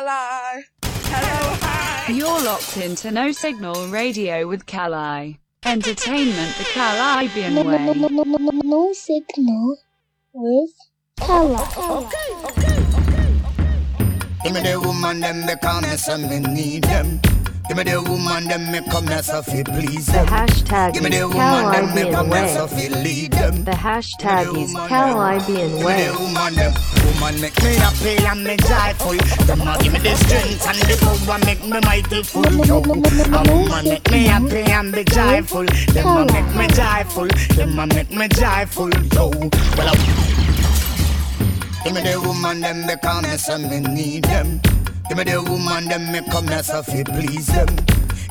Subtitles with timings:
[0.00, 0.64] Kali.
[0.82, 2.10] Hello, hi.
[2.12, 5.38] You're locked into No Signal Radio with Kali.
[5.62, 7.84] Entertainment the Kalibbean No, no, no, way.
[7.84, 9.76] no, no, no, no, no signal
[10.32, 10.70] with
[11.18, 12.08] Kali.
[14.42, 17.20] Give me the woman, them me come here, so me need them.
[17.70, 21.10] Give me the woman, them me come here, so fi please The hashtag Give me
[21.10, 22.88] the woman, them me come here, so Way.
[22.88, 23.62] fi lead them.
[23.62, 26.74] The hashtag me is Kalibbean Give me the woman, them
[27.20, 29.46] woman make me happy and me joyful.
[29.46, 32.66] Them a give me the strength and the power make me mighty full.
[32.66, 35.64] Yo, a woman make me happy and be joyful.
[35.94, 37.28] Them a make me joyful.
[37.54, 38.90] Them a make me joyful.
[39.14, 39.30] Yo,
[39.78, 40.30] well I.
[41.84, 44.60] Give me the woman, them me come here, so me need them.
[45.10, 47.66] Give me the woman, them me come here, so fi please them.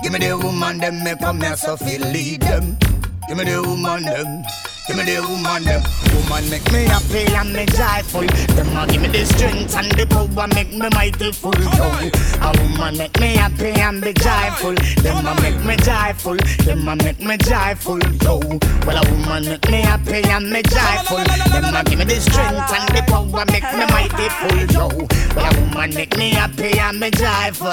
[0.02, 2.99] Give me the woman, them me come here, so fi lead them.
[3.30, 4.44] Give me the woman, them.
[4.88, 5.84] Give me the woman, them.
[6.18, 8.26] Woman make me happy and me joyful.
[8.58, 11.54] Them a give me the strength and the power make me mighty full.
[11.62, 12.10] Yo,
[12.42, 14.74] a woman make me happy and be joyful.
[15.04, 16.38] Them a make me joyful.
[16.66, 18.00] Them a make me joyful.
[18.26, 18.42] Yo,
[18.88, 21.22] well a woman make me happy and me joyful.
[21.54, 24.58] Them a give me the strength and the power make me mighty full.
[24.74, 24.90] Yo,
[25.36, 27.70] well a woman make me happy and me joyful.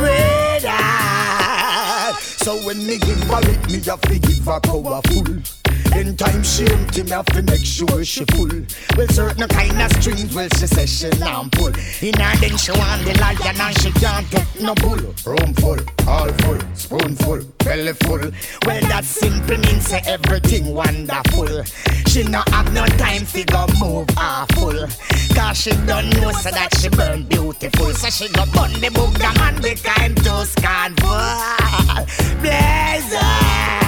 [0.00, 1.71] Red eye.
[2.42, 5.61] So when me give her it, me have to give her powerful.
[5.94, 8.48] In time she empty, me have to make sure she full.
[8.96, 11.68] Well, certain kind of strings, well, she says she not pull.
[11.68, 14.96] In her then she want the lion and she can't get no bull.
[15.26, 18.20] Room full, all full, spoonful, belly full.
[18.66, 21.62] Well, that simple means say everything wonderful.
[22.08, 24.08] She not have no time to go move
[24.54, 24.88] full.
[25.34, 27.92] Cause she don't know so that she burn beautiful.
[27.94, 31.20] So she go burn the book, the man be kind to scornful.
[32.40, 33.81] Blazing.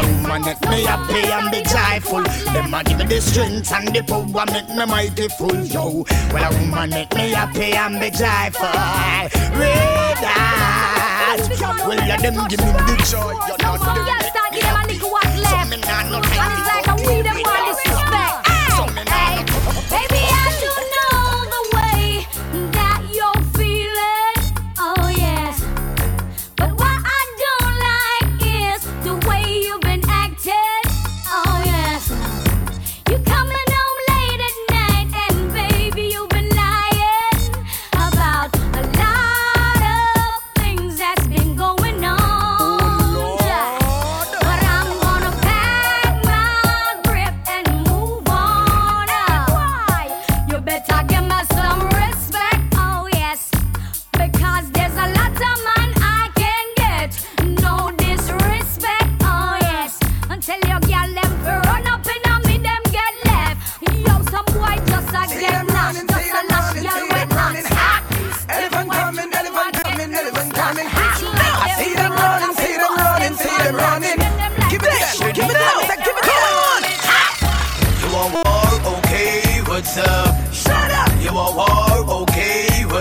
[0.00, 2.22] A woman make me happy and be joyful.
[2.52, 5.54] Them a give me the strength and the power make me mighty full.
[5.66, 8.72] Yo, well, a woman make me happy and be joyful.
[9.60, 11.36] Read that.
[11.86, 13.32] Well, let them give me the joy.
[13.44, 15.70] You know, Some them girls start me giving a what So left.
[15.70, 18.09] me nah no And it's like a we them with want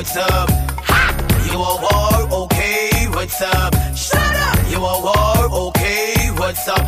[0.10, 0.50] what's up?
[1.46, 3.74] You a war, okay, what's up?
[3.96, 4.58] Shut up.
[4.72, 6.84] You a war, okay, what's up?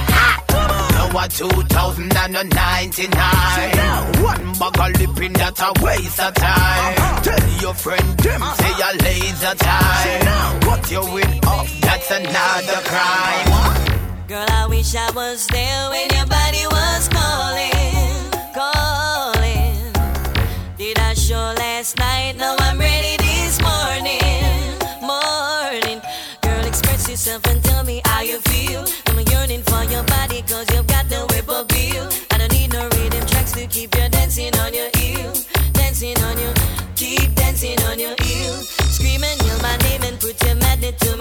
[0.49, 8.17] Now a 2099 One bag of lipping that a waste of time Tell your friend
[8.19, 10.25] them say a laser time
[10.65, 13.47] What you win off, that's another crime
[14.27, 19.93] Girl, I wish I was there when your body was calling, calling.
[20.77, 22.37] Did I show last night?
[22.37, 22.70] No, I'm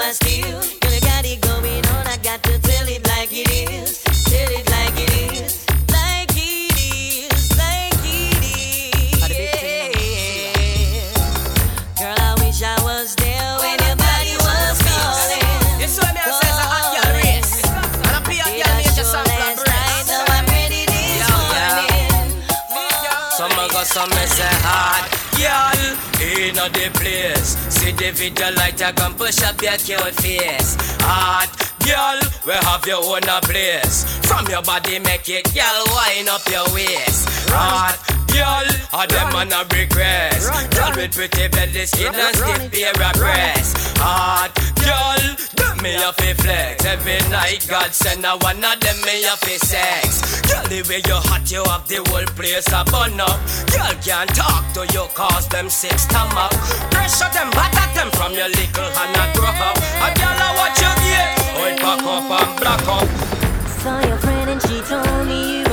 [0.00, 0.60] my steel.
[0.80, 4.02] Girl, you got it going on, I got to tell it like it is,
[4.32, 8.44] tell it like it is, like it is, like it
[9.92, 11.12] is.
[12.00, 15.44] Girl, I wish I was there when your body was calling.
[15.76, 17.60] This one there says a hot girl race.
[17.60, 19.68] And a pay a Did girl I make you show sample a last night?
[19.68, 20.08] breast.
[20.08, 22.40] Now I'm ready this morning.
[23.36, 25.09] Some of us some me say hard Girl,
[26.50, 27.56] in the place.
[27.70, 30.76] See the video lighter come push up your cute face.
[31.06, 31.50] Hot
[31.86, 36.46] girl, we have your own a place From your body make it girl wind up
[36.50, 37.28] your waist.
[37.50, 42.94] Hot girl, a them on a request Girl with pretty belly skin and stiff pair
[42.94, 45.22] of breasts Hot girl,
[45.56, 46.84] them me a fi flex.
[46.84, 50.40] Every night God send a one of them me a fi sex.
[50.48, 53.38] Girl, the way you hot, you have the whole place a burn up.
[53.70, 56.52] Girl can't talk to you cause them sick stomach.
[56.90, 59.76] Pressure them, batter them from your little hand and grow up.
[59.76, 63.08] A girl a what you get, hold back up and black up.
[63.80, 65.69] Saw your friend and she told me you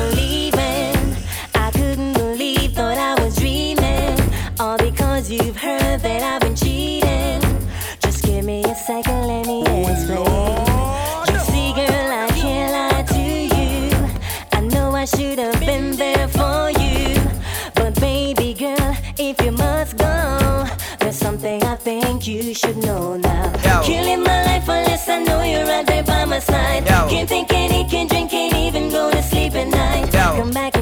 [5.28, 7.42] All because you've heard that I've been cheating.
[8.02, 11.34] Just give me a second, let me oh, explain.
[11.34, 13.26] You see, girl, I can't lie to
[13.56, 13.92] you.
[14.54, 17.20] I know I should have been there for you.
[17.76, 20.66] But baby girl, if you must go,
[21.00, 23.52] there's something I think you should know now.
[23.66, 23.84] Yo.
[23.84, 26.88] Can't my life unless I know you're right there by my side.
[26.88, 27.08] Yo.
[27.10, 30.14] Can't think, eat, can't drink, can't even go to sleep at night.
[30.14, 30.42] Yo.
[30.42, 30.77] Come back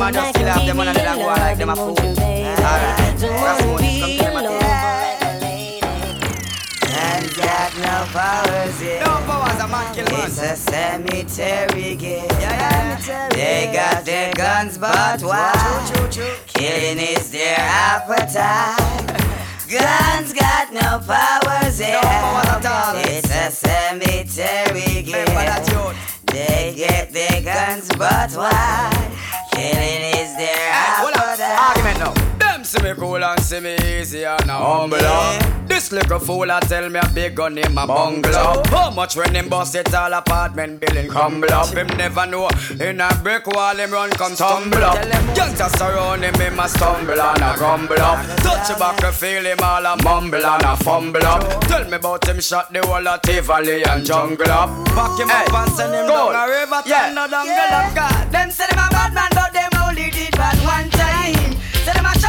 [0.00, 1.90] them a just kill off them one and then go like them a fool.
[1.90, 2.16] Alright.
[3.20, 5.20] That's wanna be come to them alone again.
[5.20, 5.80] forever, lady.
[6.88, 9.04] Man's got no powers, yeah.
[9.04, 10.26] No powers, a man kill man.
[10.26, 12.28] It's a cemetery game.
[13.30, 15.52] They got their guns, but why?
[16.46, 18.78] Killing is their appetite.
[19.68, 22.00] Guns got no powers, yeah.
[22.00, 22.96] powers at all.
[22.96, 25.94] It's a cemetery game.
[26.26, 29.19] They get their guns, but why?
[29.60, 30.32] Killing is
[31.04, 31.60] Hold on, appetite.
[31.60, 32.49] argument now.
[32.70, 35.66] See me cool and see me easy and a humble up.
[35.66, 38.64] This little fool a tell me a big gun him a bungle up.
[38.68, 41.66] How much when him bust it all apartment building crumble up.
[41.74, 45.04] Him never know in a brick wall him run come tumble up.
[45.36, 48.24] Youngsters surround him him a stumble and a grumble up.
[48.36, 51.42] Touch back you feel him all a mumble and a fumble up.
[51.62, 54.70] Tell me about him shot the whole of Tivoli and jungle up.
[54.94, 57.10] Pack him up and send him down a river yeah.
[57.12, 57.92] no down yeah.
[57.92, 58.30] God.
[58.30, 61.56] Them say them a bad man, but them only did bad one time.
[61.84, 62.19] Say them a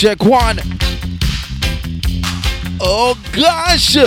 [0.00, 0.58] Check one.
[2.80, 3.98] Oh gosh.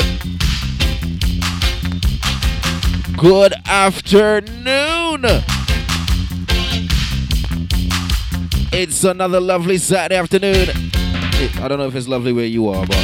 [3.16, 5.22] Good afternoon.
[8.74, 10.70] It's another lovely Saturday afternoon.
[11.62, 12.98] I don't know if it's lovely where you are, but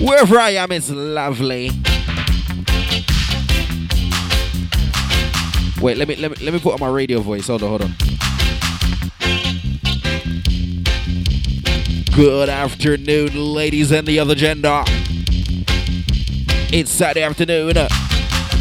[0.00, 1.72] wherever I am, it's lovely.
[5.80, 7.48] Wait, let me let me let me put on my radio voice.
[7.48, 8.05] Hold on, hold on.
[12.16, 14.82] Good afternoon, ladies and the other gender.
[16.72, 17.74] It's Saturday afternoon,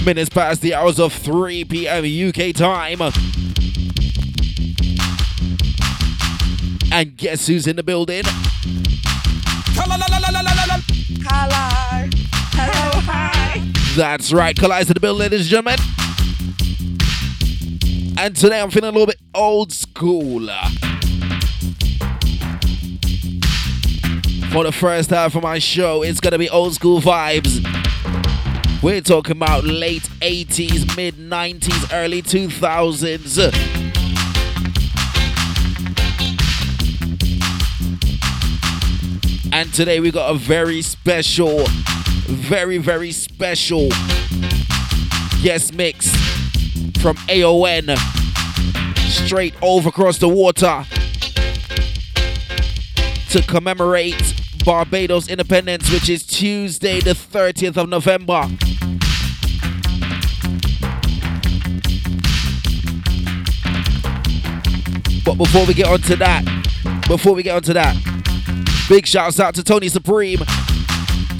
[0.04, 2.04] minutes past the hours of 3 p.m.
[2.04, 3.00] UK time.
[6.92, 8.24] And guess who's in the building?
[12.58, 13.02] Hello.
[13.08, 13.72] Hi.
[13.96, 15.80] That's right, Collide to the building, ladies and gentlemen.
[18.18, 20.50] And today I'm feeling a little bit old school.
[24.56, 27.62] For the first half of my show, it's gonna be old school vibes.
[28.82, 33.38] We're talking about late 80s, mid 90s, early 2000s.
[39.52, 41.66] And today we got a very special,
[42.26, 43.90] very, very special
[45.44, 46.10] guest mix
[47.02, 47.98] from AON
[49.10, 50.86] straight over across the water
[53.32, 54.35] to commemorate
[54.66, 58.42] Barbados independence, which is Tuesday, the 30th of November.
[65.24, 66.44] But before we get on to that,
[67.08, 67.96] before we get on to that,
[68.90, 70.40] big shouts out to Tony Supreme.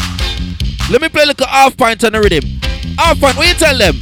[0.90, 2.42] Let me play like a half pint on the rhythm.
[2.98, 3.94] Half pint, what you tell them?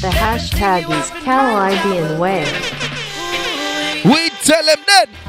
[0.00, 2.44] The hashtag is Kalibbean Way.
[4.04, 5.23] We tell them that.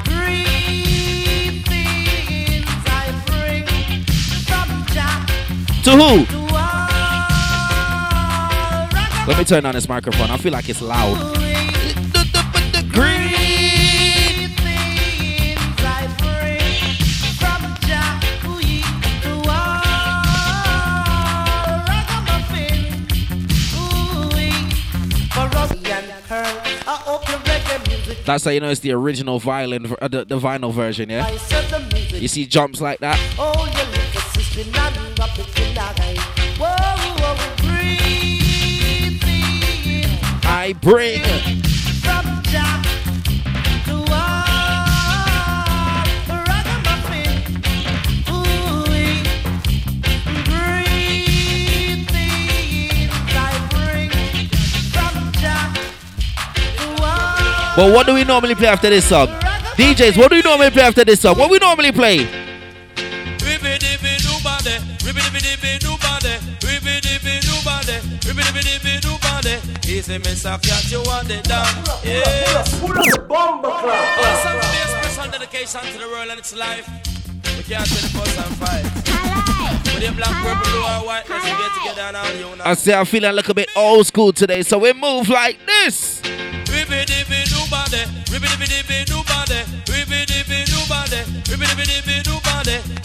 [5.86, 6.26] To who?
[9.28, 10.32] Let me turn on this microphone.
[10.32, 11.36] I feel like it's loud.
[28.24, 31.30] That's how you know it's the original violin, uh, the, the vinyl version, yeah?
[32.12, 33.20] You see jumps like that?
[40.66, 41.22] I bring.
[57.76, 59.28] But what do we normally play after this song?
[59.28, 61.38] DJs, what do we normally play after this song?
[61.38, 62.46] What we normally play?
[69.96, 70.92] Easy, Mr.
[70.92, 71.64] You want it done.
[72.04, 72.82] Yes.
[75.00, 76.86] A special dedication to the world and its life.
[77.56, 78.84] We can't take the bus and fight.
[82.58, 82.62] you.
[82.62, 86.20] I say I'm feeling like a bit old school today, so we move like this.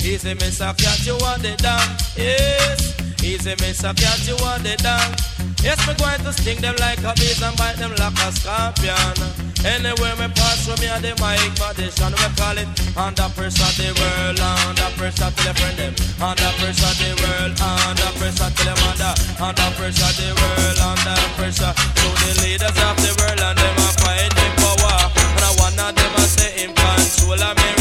[0.03, 1.05] Easy, Mr.
[1.07, 1.88] You want it done.
[2.17, 3.11] Yes.
[3.22, 5.13] Easy, Miss Apiat, you want it done.
[5.62, 9.13] Yes, me going to sting them like a bees and bite them like a scorpion.
[9.62, 12.66] Anywhere me pass from me and the mic magician we call it.
[12.98, 15.94] Under pressure of the world, under pressure till the friend them.
[16.18, 19.13] Under pressure of the world, under pressure till the mother.
[19.38, 21.74] Under pressure of the world, under pressure.
[21.78, 24.98] To the leaders of the world and them are fighting the power
[25.38, 27.81] And I one of them a say in control of me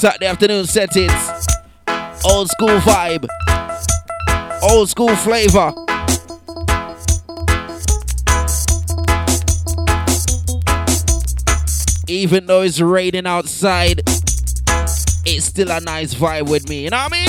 [0.00, 1.46] Saturday afternoon settings.
[2.24, 3.26] Old school vibe.
[4.62, 5.74] Old school flavor.
[12.08, 14.00] Even though it's raining outside,
[15.26, 16.84] it's still a nice vibe with me.
[16.84, 17.28] You know what I mean?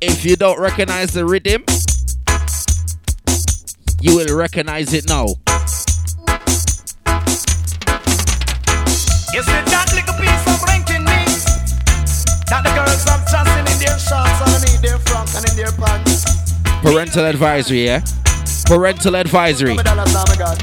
[0.00, 1.62] If you don't recognize the rhythm,
[4.00, 5.26] you will recognize it now.
[9.32, 11.24] You see that little piece of ranking me
[12.52, 16.28] That the girls have trusting in their shorts underneath their frocks and in their pants
[16.84, 18.04] Parental advisory, yeah?
[18.66, 19.72] Parental advisory.
[19.72, 20.60] Me dollars now, me God.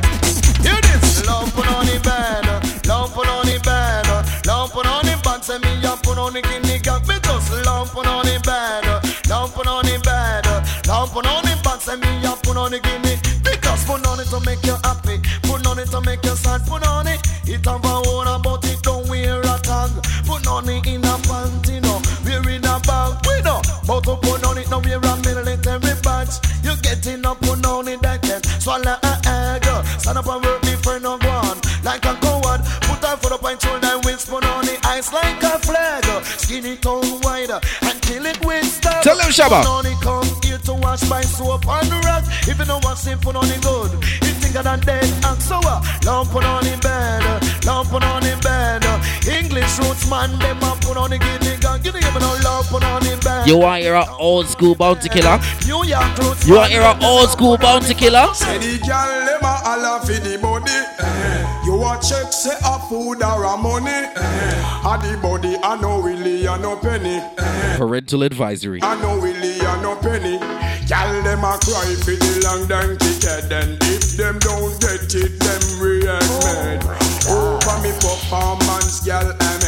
[0.62, 2.46] Hear this Love put on the bed
[2.86, 4.06] Love put on the bed
[4.46, 7.50] Love put on the bed Say me a put on the guinea cat Me just
[7.66, 8.86] love put on the bed
[9.34, 10.46] Love put on the bed
[10.86, 14.20] Love put on the bed Say me a put on the guinea Because put on
[14.20, 15.18] it to make you happy
[15.50, 18.63] Put on it to make you sad Put on it It have a own but
[18.65, 19.89] it don't wear a tag.
[20.25, 21.98] Put on in a panty no.
[22.24, 23.60] Wear in a bag We know.
[23.88, 27.88] But to put on it now wear a military badge You getting up put on
[27.88, 28.22] it that.
[28.22, 29.65] Can Swallow a egg
[29.98, 31.58] Stand up and work me friend no go on.
[31.84, 35.58] Like a coward Put her foot up and shoulder Whisper on the ice like a
[35.58, 36.06] flag.
[36.38, 39.65] Skin it out wide And kill it with stuff Tell them, Shabba.
[39.65, 43.08] Put on it come here to wash by soap and rag If you don't wash
[43.08, 43.98] it put on it good.
[44.22, 47.38] It thicker than dead and so uh, Long put on in bed
[50.10, 53.06] man Them a put on the guinea gang Guinea give me no love put on
[53.06, 55.39] in bed You want to hear an old school bounty killer?
[55.66, 58.28] New York roots You want to hear an old school bounty killer?
[58.34, 60.72] Say the girl dem a holla for the body.
[60.72, 61.66] Eh.
[61.66, 63.89] You a check say a food or a money.
[63.89, 64.82] Eh.
[64.89, 67.18] A the body a no really a no penny.
[67.38, 67.78] Eh.
[67.78, 68.80] Parental advisory.
[68.82, 70.38] I no really a no penny.
[70.89, 73.52] Girl them a cry for the long dang ticket.
[73.52, 76.84] And if them don't get it, them react mad.
[77.30, 79.59] Oh, Over me performance, girl, I'm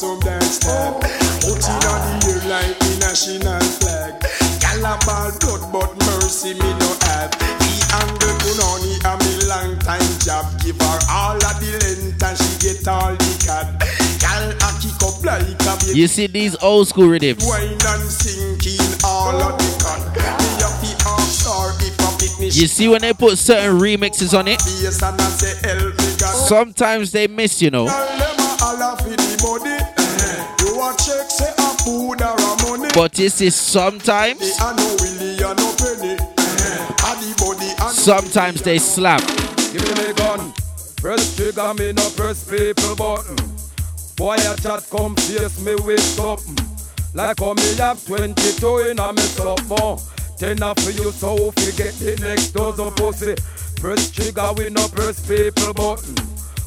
[0.00, 0.96] some dance step.
[1.44, 4.16] Put in on the air like the national flag.
[5.04, 7.30] Ball blood, but mercy me no have.
[8.16, 10.46] The punani a me long time job.
[10.64, 13.76] Give her all of the length and she get all the cat.
[14.24, 16.00] Girl a kick up like a baby.
[16.00, 17.44] You see these old school rhythms.
[17.44, 20.00] Wine and sinking all of the cut.
[20.16, 24.38] Me a fi ask her if a picnic You see when they put certain remixes
[24.38, 24.62] on it?
[24.80, 26.48] Yes, and I say help me God.
[26.48, 27.84] Sometimes they miss, you know.
[32.92, 36.16] But this is sometimes, Me a no willy a no penny.
[36.18, 37.06] Uh-huh.
[37.06, 39.20] A the body and sometimes they slap.
[39.72, 40.52] Give me the gun.
[40.96, 43.36] Press trigger, me no press people button.
[44.16, 46.58] Boy, a chat come face me with something.
[47.14, 49.98] Like how me have 22 in a me something.
[50.36, 53.36] Ten off for you, so if you get the next dozen pussy.
[53.76, 56.16] Press trigger, we no press people button.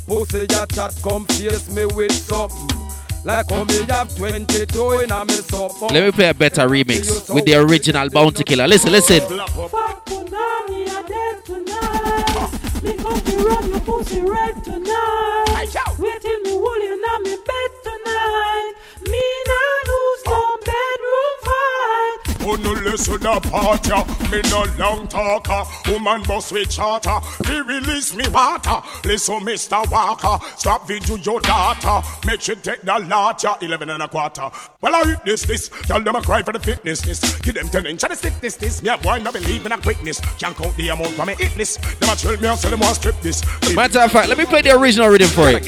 [0.08, 2.83] Pussy, a chat come face me with something.
[3.26, 5.88] Like me have 22 in a me something.
[5.90, 8.68] Let me play a better remix with the original Bounty Killer.
[8.68, 9.22] Listen, listen.
[9.22, 12.84] Fuck punani, I dead tonight.
[12.84, 15.68] Me come run your pussy red tonight.
[16.00, 18.74] Wait till me wool you now me bed tonight.
[19.08, 19.73] Me nah lose no bedroom
[22.46, 25.64] Oh no listen the part ya Me no long talker.
[25.90, 28.82] Woman boss with charter He release me water.
[29.06, 29.90] Listen Mr.
[29.90, 32.06] Walker Stop video your daughter.
[32.28, 34.50] Make sure take the lot ya Eleven and a quarter.
[34.82, 35.70] Well I hit this this.
[35.84, 37.40] Tell them I cry for the fitness this.
[37.40, 38.84] Give them ten inch of the stiffness this.
[38.84, 40.20] Me a boy not believe in a quickness.
[40.38, 41.78] Can't count the amount from me hit this.
[41.78, 43.42] Them a chill me and say them want strip this.
[43.74, 45.64] Matter of fact, let me play the original rhythm for it.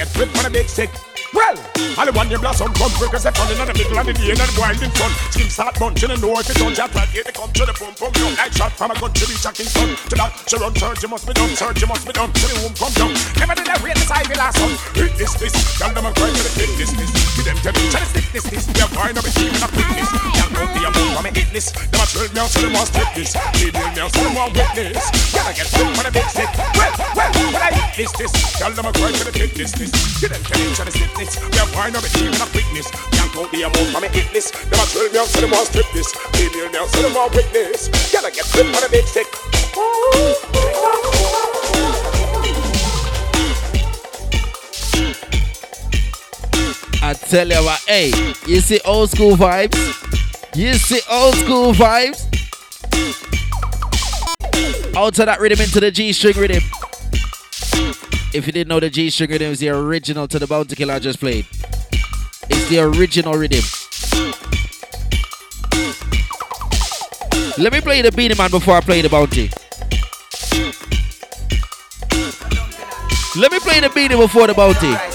[1.35, 1.65] On a.
[1.65, 4.13] Well, all the one you blossom quick as a fun in the middle of the
[4.13, 5.13] day and the wild in front.
[5.31, 7.93] Skin start bunching and know if it don't right here they come to the boom
[7.99, 9.95] boom young like shot from a gun to reach a Kingston.
[10.11, 12.31] To that, she run surgery must be done, surgery must be done.
[12.31, 13.13] To the womb come down.
[13.39, 14.75] Never did I wait this I be last one.
[14.95, 17.11] Hit this this, tell them I'm crying to the hit this this.
[17.35, 18.63] Give them tell me try to stick this this.
[18.71, 20.09] We are fine up even a quickness.
[20.35, 21.67] Can't go the amount from me hit this.
[21.71, 23.31] Them a trail me out so them want strip this.
[23.55, 25.07] They deal me out so them want witness.
[25.31, 26.51] Gotta get flip on a big stick.
[26.75, 29.71] Well, well, when I hit this this, tell them I'm crying to the hit this
[29.75, 29.91] this.
[30.19, 31.24] Give them tell me try to stick this.
[31.25, 32.89] We are fine up even a quickness.
[33.11, 34.51] Can't count the amount from me hit this.
[34.51, 36.11] Them a trail me out so them want strip this.
[36.33, 37.89] Deal me out so them want witness.
[38.11, 39.27] Gotta get flip on a big stick.
[47.01, 48.11] I tell you what, hey,
[48.47, 49.75] you see old school vibes?
[50.55, 52.25] You see old school vibes?
[54.95, 56.63] Of that rhythm into the G string rhythm.
[58.35, 60.95] If you didn't know, the G string rhythm is the original to the Bounty Killer
[60.95, 61.47] I just played.
[62.49, 63.63] It's the original rhythm.
[67.57, 69.49] Let me play the Beenie Man before I play the Bounty.
[73.39, 75.14] Let me play the Beanie before the Bounty.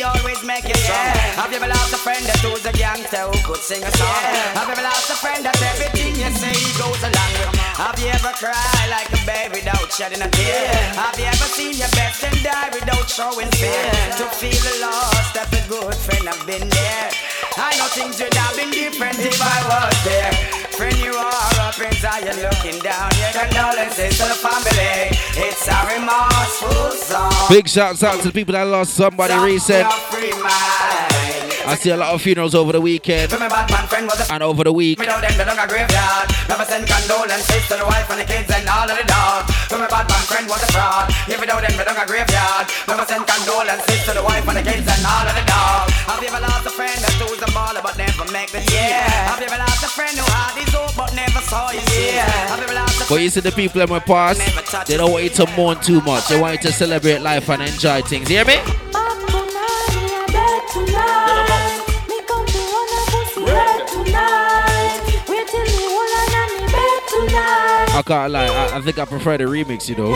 [0.00, 0.96] You're weak he always make strong?
[0.96, 1.36] Yeah.
[1.36, 4.22] Have you ever lost a friend that who's a gangster who could sing a song?
[4.24, 4.56] Yeah.
[4.56, 7.52] Have you ever lost a friend that everything you say goes along with?
[7.76, 10.64] Have you ever cried like a baby without shedding a tear?
[10.64, 11.04] Yeah.
[11.04, 13.92] Have you ever seen your best friend die without showing fear?
[14.20, 17.08] To feel the loss that a good friend have been there.
[17.60, 20.59] I know things would have been different if I was there.
[20.80, 23.10] Friend, you are up inside, you're looking down.
[23.20, 25.10] Your condolences to the family.
[25.36, 27.30] It's a remorseful song.
[27.50, 29.86] Big shouts out to the people that lost somebody recent.
[31.60, 31.78] Free mind.
[31.78, 34.32] I see a lot of funerals over the weekend My bad man friend was a
[34.32, 34.98] and over the week.
[34.98, 36.26] Without them, they don't got graveyard.
[36.48, 39.48] Never send condolences to the wife and the kids and all of the dogs.
[39.70, 41.12] My bad man friend was a fraud.
[41.28, 42.64] Yeah, without them, they don't got graveyard.
[42.88, 45.92] Never send condolences to the wife and the kids and all of the dogs.
[46.08, 48.76] Have you ever lost a friend that was a baller but never make the team?
[48.76, 49.28] Yeah.
[49.28, 51.80] Have you ever lost a friend who had his hope but never saw you?
[51.92, 52.24] Yeah.
[52.52, 54.40] Have you ever lost a But you see the people in my past,
[54.88, 56.28] they don't want you to mourn too much.
[56.28, 58.28] They want you to celebrate life and enjoy things.
[58.28, 58.58] You hear me?
[60.72, 61.69] tonight.
[67.92, 70.14] I can't lie, I, I think I prefer the remix, you know.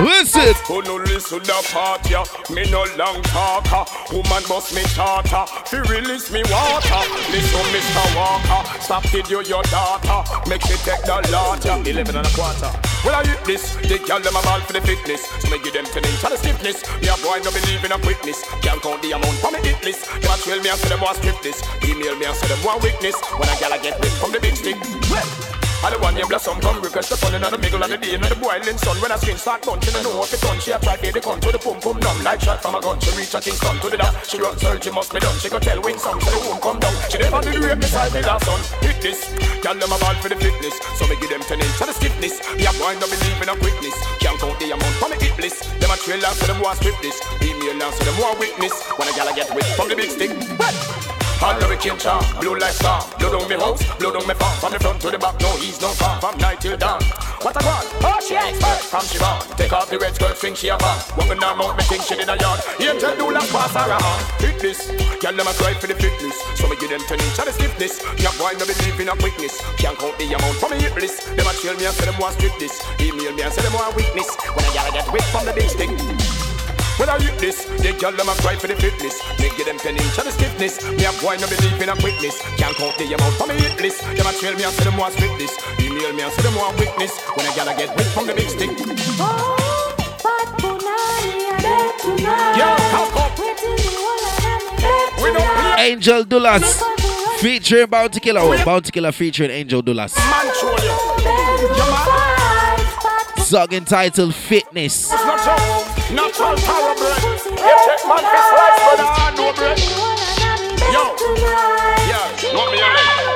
[0.00, 0.54] Listen!
[0.66, 2.24] Who no listen the part ya?
[2.48, 3.84] Me no long talker.
[4.14, 5.44] Woman bust me charter.
[5.68, 7.02] Fi release me water.
[7.28, 8.04] Listen, Mr.
[8.16, 8.62] Walker.
[8.80, 10.22] Stop video your daughter.
[10.48, 11.76] Make she take the lot ya.
[11.84, 12.72] Eleven and a quarter.
[13.04, 13.76] Well I hit this.
[13.84, 15.26] The girl them a ball for the fitness.
[15.42, 16.82] So me give them ten inch of the stiffness.
[17.02, 18.40] Me a boy no believe in a quickness.
[18.64, 20.08] Can't count the amount for me hit list.
[20.22, 21.60] Them a trail me and say them want strip this.
[21.84, 23.18] Email me and say them want weakness.
[23.36, 24.78] When a gal a get rich from the big stick.
[25.12, 25.57] Well.
[25.78, 28.18] I the one you blossom come request the fun in the middle of the day.
[28.18, 30.74] In the boiling sun when I skin start bunching the know if it done she
[30.74, 33.14] a try the gun to the pum pum numb like shot from a gun she
[33.14, 35.38] reach a Kingston to the dock she run search she must be done.
[35.38, 36.94] She could tell when some so the womb come down.
[37.06, 38.58] She never did rape beside me last son.
[38.82, 39.30] Hit this.
[39.62, 40.74] Tell them a ball for the fitness.
[40.98, 42.42] So me give them ten inch of the stiffness.
[42.58, 43.94] Me a boy no believe in a quickness.
[44.18, 45.62] Can't count the amount for me hit list.
[45.78, 47.22] Them a trail so them want strip this.
[47.38, 48.74] Email out so them want witness.
[48.98, 50.34] When a gal get wet from the big stick
[51.42, 53.02] all change charm, blue like star.
[53.18, 54.56] Blow down me house, blow down me farm.
[54.58, 56.20] From the front to the back, no he's no far.
[56.20, 57.00] From night till dawn.
[57.42, 58.82] What a god, oh she expert.
[58.90, 60.98] From she born, take off the red skirt, swing she a van.
[61.16, 62.60] Walking down mount, me think she in a yard.
[62.80, 64.22] Angel do like pass her around.
[64.42, 64.90] Hit this,
[65.22, 66.36] girl them a cry for the fitness.
[66.58, 68.02] So me give them ten inch of the stiffness.
[68.18, 69.54] Your boy no believe in a quickness.
[69.78, 71.30] Can't count the amount from me hit list.
[71.36, 72.74] Them a trail me and say them want strip this.
[72.98, 74.34] Email me and say them want weakness.
[74.54, 76.37] When I gotta get whip from the big stick.
[76.98, 79.22] When I hit this, they girl them a cry for the fitness.
[79.38, 80.82] Me give them ten inch of the stiffness.
[80.82, 82.42] Me a boy no believe in a quickness.
[82.58, 84.02] Can't count the amount for me hit list.
[84.02, 85.54] Them a trail me and say them want strip this.
[85.78, 87.14] Email me and say them want witness.
[87.38, 88.70] When I gotta get whipped from the big stick.
[92.58, 93.38] Yo, cock up.
[95.22, 95.74] We don't play.
[95.78, 96.82] Angel Doolas
[97.38, 98.40] featuring Bounty Killer.
[98.42, 100.16] Oh, Bounty Killer featuring Angel Doolas.
[100.18, 100.74] Man, you.
[101.78, 103.38] Yo, man.
[103.38, 105.12] Song entitled Fitness.
[106.10, 107.22] It's not so natural power bread.
[107.22, 109.78] You take man for slice, but I no bread.
[110.88, 111.04] Yo,
[112.08, 113.28] yeah, want me already?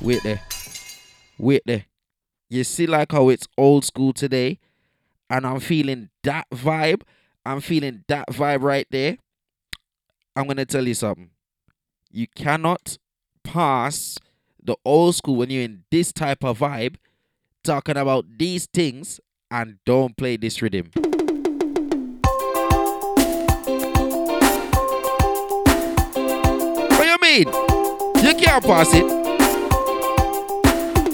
[0.00, 0.40] Wait there.
[1.38, 1.84] Wait there.
[2.48, 4.58] You see like how it's old school today?
[5.28, 7.02] And I'm feeling that vibe.
[7.44, 9.18] I'm feeling that vibe right there.
[10.34, 11.28] I'm gonna tell you something.
[12.10, 12.96] You cannot
[13.44, 14.16] pass
[14.62, 16.96] the old school when you're in this type of vibe,
[17.68, 20.90] talking about these things, and don't play this rhythm.
[26.96, 27.46] What you mean?
[28.24, 29.17] You can't pass it.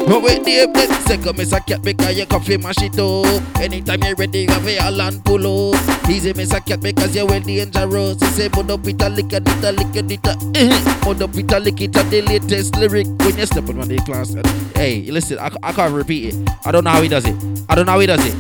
[0.07, 3.59] But when they bet second miss a cat because you coffee mash it up.
[3.59, 6.09] Anytime you're ready, have a land pull up.
[6.11, 8.21] Easy a cat because you're well dangerous.
[8.21, 11.09] You say mud up with a lick and it a lick and it a eh.
[11.09, 14.35] up a lick it the latest lyric when you step on the class.
[14.75, 16.51] Hey, listen, I, I can't repeat it.
[16.67, 17.35] I don't know how he does it.
[17.69, 18.35] I don't know how he does it.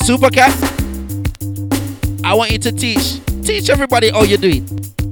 [0.00, 0.52] Super cat,
[2.24, 3.20] I want you to teach.
[3.42, 5.03] Teach everybody how you do it.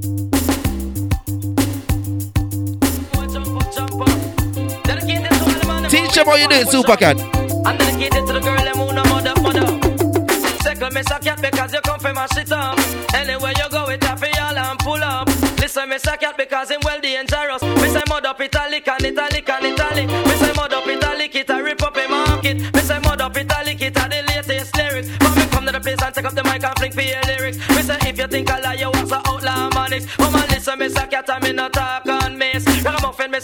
[6.14, 7.16] Them how you do it, Super cat.
[7.64, 9.64] I'm dedicated to the girl them who no mother, mother.
[10.60, 12.78] Second miss a cat because you come from my shit up.
[13.14, 15.26] Anywhere you go, it happy all and pull up.
[15.58, 17.62] Listen, miss a cat because him well dangerous.
[17.62, 20.06] Miss I mud up italic and italic and italic.
[20.06, 22.58] Miss I mud up italic, it a rip up a market.
[22.74, 25.08] Miss I mud up italic, it a the latest lyrics.
[25.18, 27.22] But me come to the place and take up the mic and fling for your
[27.22, 27.56] lyrics.
[27.70, 30.04] Miss I if you think I lie, you want some outlaw manics.
[30.16, 32.22] Come and listen, miss a cat, I'm in a talk on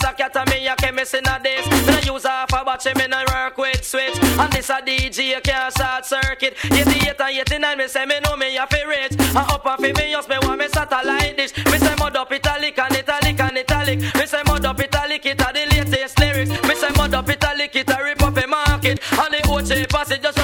[0.09, 1.67] a cat and me a chemist in a this.
[1.67, 4.17] Me no use half a batch, me no work with switch.
[4.39, 6.57] And this a DJ, can't short circuit.
[6.65, 9.13] 88 and 89, me say me know me a fi rich.
[9.13, 11.57] And up and fi me just me want me satellite dish.
[11.57, 13.99] Me say mud up italic and italic and italic.
[14.15, 16.51] Me say mud up italic, it a the latest lyrics.
[16.51, 19.01] Me say mud up italic, it a rip up a market.
[19.13, 20.39] And the OJ passage just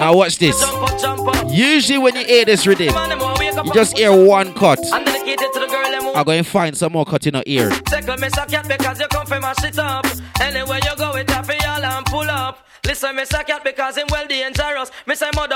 [0.00, 0.60] Now watch this.
[1.50, 2.94] Usually when you hear this rhythm,
[3.64, 4.78] you just hear one cut.
[4.92, 7.70] I'm going to find some more cut in your ear.
[12.88, 14.90] Listen, me cat because him well dangerous.
[15.06, 15.52] Me say mud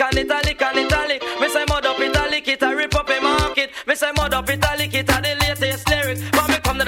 [0.00, 1.22] and italic and italic.
[1.40, 1.98] Me say mud up
[2.62, 3.70] a rip up a market.
[3.86, 4.50] Me say mud up
[5.22, 6.20] the latest lyrics.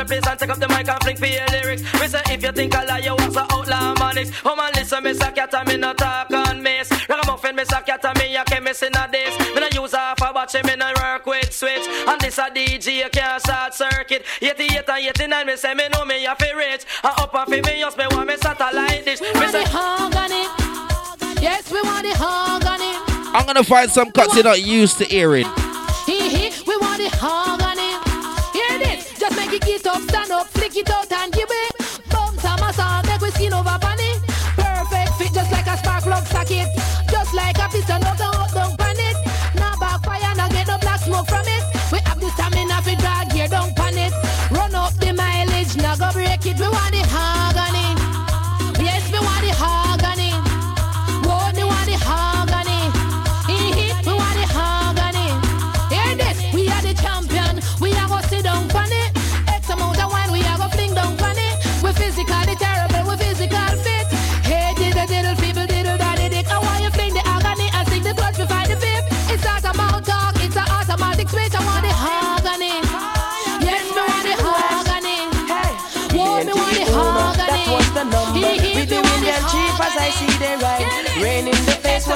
[0.06, 1.82] Place and take up the mic and fling for your lyrics.
[2.00, 4.30] Me say if you think I lie, you was a outlaw manics.
[4.44, 6.90] Oh man, listen, me say cat and me no talk on miss.
[7.08, 9.38] Ragamuffin, me say cat and me a chemist in a this.
[9.54, 11.86] Me no use half a batch, me no work with switch.
[12.08, 14.24] And this a DJ, you can't short circuit.
[14.40, 16.84] 88 and 89, me say me know me a fi rich.
[17.02, 19.20] And up and fi me, just me want me satellite dish.
[19.20, 20.76] Me say Hogany.
[21.42, 23.16] Yes, we want the hogany.
[23.34, 25.46] I'm going to find some cuts you're not used to hearing.
[30.78, 31.35] It out and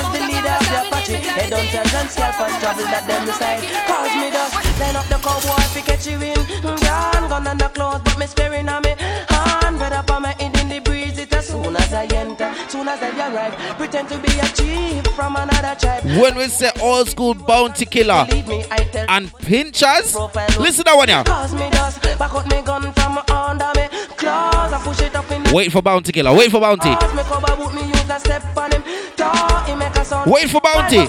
[0.01, 1.17] was the leader of the Apache.
[1.21, 3.63] Headhunters and scalpers travel that them decide.
[3.87, 6.41] Cause me dust, line up the cowboy fi catch you in.
[6.63, 8.95] Gone, gun and the clothes, but me sparing on me.
[9.29, 11.19] Hand, red up on my head in the breeze.
[11.19, 13.55] It as soon as I enter, soon as I arrive.
[13.77, 16.05] Pretend to be a chief from another tribe.
[16.05, 18.27] When we say old school bounty killer
[19.09, 20.15] and pinchers,
[20.59, 21.25] listen to that one yeah.
[21.25, 23.89] Cause me dust, back out me gun from under me.
[24.17, 26.33] Claws, I push it up in Wait for bounty killer.
[26.35, 26.95] Wait for bounty.
[30.27, 31.07] Wait for bounty.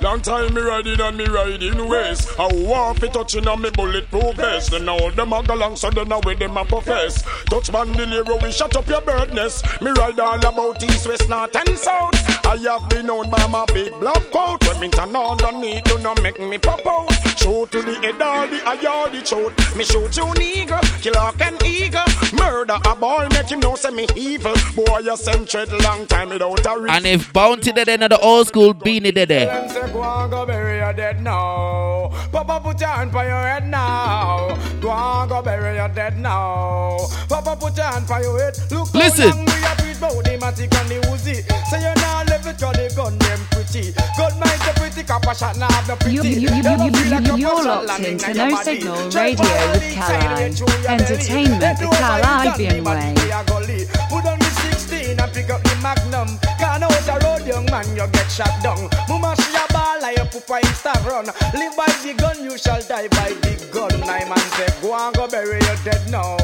[0.00, 2.28] Long time me riding and me riding ways.
[2.38, 4.70] I want fi touching on me bulletproof vest.
[4.70, 7.22] Then all them a go long, so then now with them a profess.
[7.46, 9.64] Touch bandolero, we shut up your bird nest.
[9.80, 12.43] Me ride all about east, west, north and south.
[12.54, 14.64] I have been known by my big black coat.
[14.68, 17.10] When me turn on the need do not make me pop out.
[17.36, 19.52] Shoot to the head or the eye or the throat.
[19.76, 22.04] Me shoot you nigga, kill hawk and eagle.
[22.32, 24.54] Murder a boy, make him know say me evil.
[24.76, 26.90] Boy, you sent tread long time without a reason.
[26.94, 29.46] And if bounty dead end of the old school Beenie dead eh?
[29.46, 29.60] there.
[29.60, 32.12] Them say go bury your dead now.
[32.30, 34.56] Papa put your hand for your head now.
[34.80, 36.98] Go and go bury your dead now.
[37.28, 38.56] Papa put your hand for your head.
[38.70, 39.44] Look Listen.
[40.00, 41.36] Long we have preached about the matic and the Uzi.
[41.70, 43.92] Say you now live it the gun them pretty.
[44.16, 46.16] God mind the pretty copper shot now have no pretty.
[46.16, 48.80] You, you, you, you, you, a you're locked into in No your body.
[48.80, 50.44] Signal Just Radio with the inside Kali.
[50.44, 51.04] and through your belly.
[51.04, 53.14] Entertainment the do a fight Kalibbean gun, the body way.
[53.14, 53.80] they a gully.
[54.10, 56.28] Put on the 16 and pick up the magnum.
[56.58, 58.88] Can out the road, young man, you get shot down.
[59.08, 61.26] Mama, she a ball like a poopa insta run.
[61.54, 63.92] Live by the gun, you shall die by the gun.
[64.04, 66.36] I man say, go and go bury your dead now.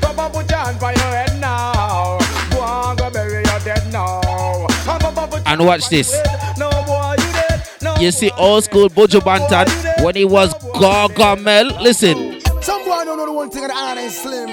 [0.00, 2.19] Papa, put your hand by your head now.
[2.60, 4.20] Go and go bury your dead now.
[4.20, 6.12] And Papa, put And watch this.
[6.12, 7.62] you dead.
[7.80, 11.80] No You see old school Buju Banton when he was Gargamel.
[11.80, 12.38] Listen.
[12.60, 14.48] Some boy don't know the one thing of the iron is slim.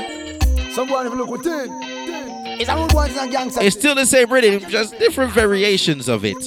[0.72, 1.70] Some boy if you look within.
[2.60, 3.58] It's a rude boy, it's.
[3.58, 6.38] It's still the same rhythm, just different variations of it.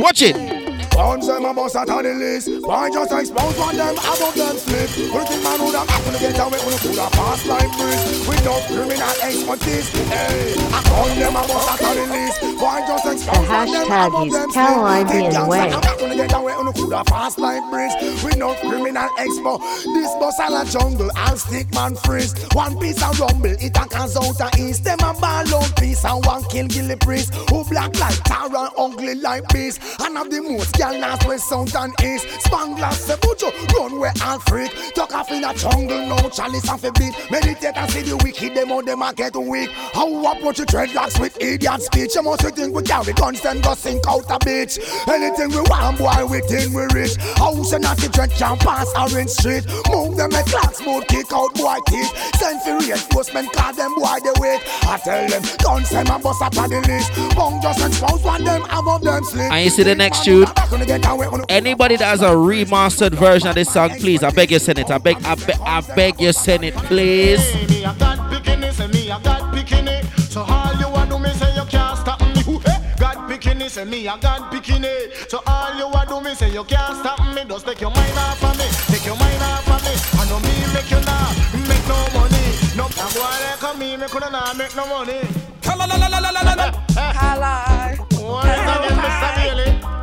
[0.00, 0.71] Watch it.
[0.94, 2.48] Bounce them a bust of the list.
[2.66, 4.90] Why just expose one them above them slip?
[4.90, 8.28] Who think man would have happened get away with a could have passed like breeze?
[8.28, 9.88] With no criminal expertise.
[10.08, 12.60] Hey, I call them a bust of the list.
[12.60, 15.48] Why just expose one them above them slip?
[15.48, 15.70] way.
[15.70, 17.92] Gangster to get away could have passed like breeze?
[18.22, 19.58] With no criminal expo.
[19.94, 22.34] This bus a la jungle, I'll stick man freeze.
[22.52, 24.84] One piece of rumble, it a cause out a east.
[24.84, 27.34] Them a ball out piece and one kill gilly priest.
[27.50, 29.80] Who black like Tara, ugly like beast.
[30.00, 32.26] And have the most gal north, west, south and east.
[32.44, 34.12] Spanglass, se bujo, run where
[34.48, 34.72] freak.
[34.94, 37.14] Talk off in a jungle, no chalice and beat.
[37.30, 39.70] Meditate and see the wicked, them on them a get weak.
[39.70, 42.14] How approach your dreadlocks with idiot speech?
[42.16, 44.78] You must think we carry guns, then go sink out a bitch.
[45.08, 47.16] Anything we want, boy, we think we rich.
[47.36, 49.64] House and the dread can pass Orange Street.
[49.90, 52.10] Move them a clock smooth, kick out boy teeth.
[52.36, 54.60] Send for reinforcement, call them boy they wait.
[54.90, 57.12] I tell them, guns them and bust up on the list.
[57.36, 59.52] Bong just expose one them, have of them sleep.
[59.52, 60.46] And you see the next tune?
[60.72, 64.90] Anybody that has a remastered version of this song, please, I beg you send it.
[64.90, 67.40] I beg, I beg, I beg you send it, please.
[67.68, 70.02] Me a God bikini, say me a God bikini.
[70.30, 72.42] So all you a do me say you can't stop me.
[72.64, 75.12] Hey, God bikini, say me a God bikini.
[75.28, 77.44] So all you a do me say you can't stop me.
[77.46, 79.92] Just take your mind off of me, take your mind off of me.
[80.20, 81.28] I know me make you now
[81.68, 82.56] make no money.
[82.76, 85.20] No, I go and come me me coulda not make no money.
[85.60, 87.12] Kala la la la la la la.
[87.12, 87.96] Kala.
[88.24, 89.36] What is that, Mr.
[89.36, 90.01] Bailey?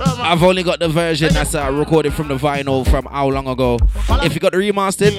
[0.00, 3.78] I've only got the version that's uh, recorded from the vinyl from how long ago.
[4.22, 5.14] If you got the remastered,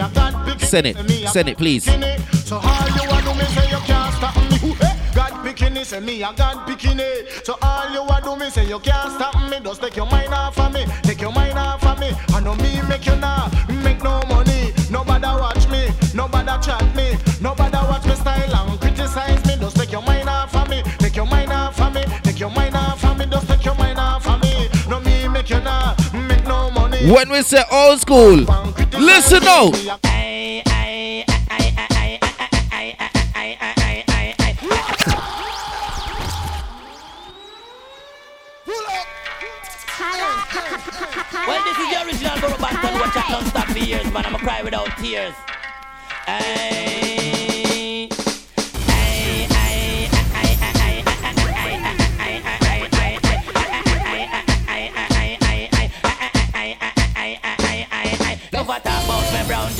[0.61, 1.29] send it.
[1.29, 1.87] Send it, please.
[1.87, 2.15] Me.
[5.15, 7.45] God bikini say me a God bikini.
[7.45, 9.59] So all you a do me say you can't stop me.
[9.63, 12.11] Just take your mind off of me, take your mind off of me.
[12.29, 13.49] I know me make you now
[13.83, 14.73] make no money.
[14.89, 18.38] Nobody watch me, nobody chat me, nobody watch me style
[27.01, 28.45] When we say old school,
[28.99, 29.71] listen out.
[41.47, 44.25] Well, this is the original Burro Banton, watch out non-stop for years, man.
[44.25, 45.33] I'ma cry without tears.
[46.27, 47.18] Ay,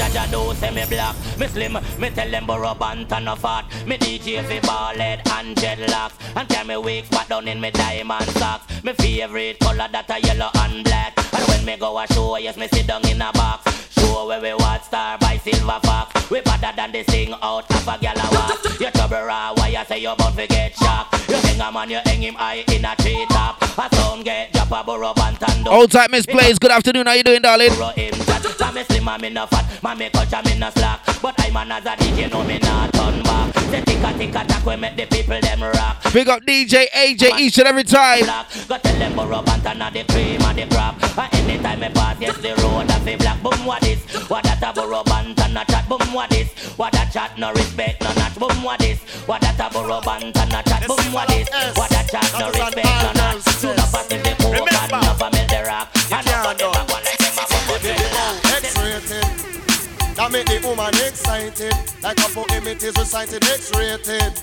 [0.09, 1.15] Jaja do say me black.
[1.37, 3.65] Me slim, me tell them Burro Banton no fat.
[3.85, 6.13] Me DJ fi ball head and dreadlocks.
[6.35, 8.83] And tell me wig spot down in me diamond socks.
[8.83, 11.13] Me favorite color that a yellow and black.
[11.33, 13.93] And when me go a show, yes me sit down in a box.
[13.93, 16.29] Show where we watch star by silver fox.
[16.31, 18.79] We better than this thing out of a gal a walk.
[18.79, 21.29] You trouble raw, why you say you bound to get shocked?
[21.29, 23.61] You hang a man, you hang him high in a tree top.
[23.61, 25.71] A sound get drop a burrow bant and do.
[25.71, 27.07] Old time Miss Blaze, good afternoon.
[27.07, 27.69] How you doing, darling?
[27.69, 28.43] Burro him chat.
[28.43, 30.99] So me slim and me no fat, man me culture me no slack.
[31.21, 33.53] But I'm an as a DJ, no me not turn back.
[33.69, 36.13] Say tick a tick a tack, we make the people them rock.
[36.13, 38.21] Big up DJ AJ each and every time.
[38.21, 40.95] Go tell them Burro Banton the cream and the crap.
[41.17, 43.41] And anytime me pass, yes the road a fi black.
[43.41, 43.83] Boom what?
[44.29, 45.89] What that a Burro Banton a chat?
[45.89, 46.49] Boom what this?
[46.77, 48.37] What that chat no respect no notch?
[48.37, 48.99] Boom what this?
[49.25, 50.87] What that a Burro Banton a chat?
[50.87, 51.49] Boom what this?
[51.75, 53.63] What that chat no respect no notch?
[53.63, 54.28] You no pass the
[62.01, 64.33] Like a poem it is recited X-rated.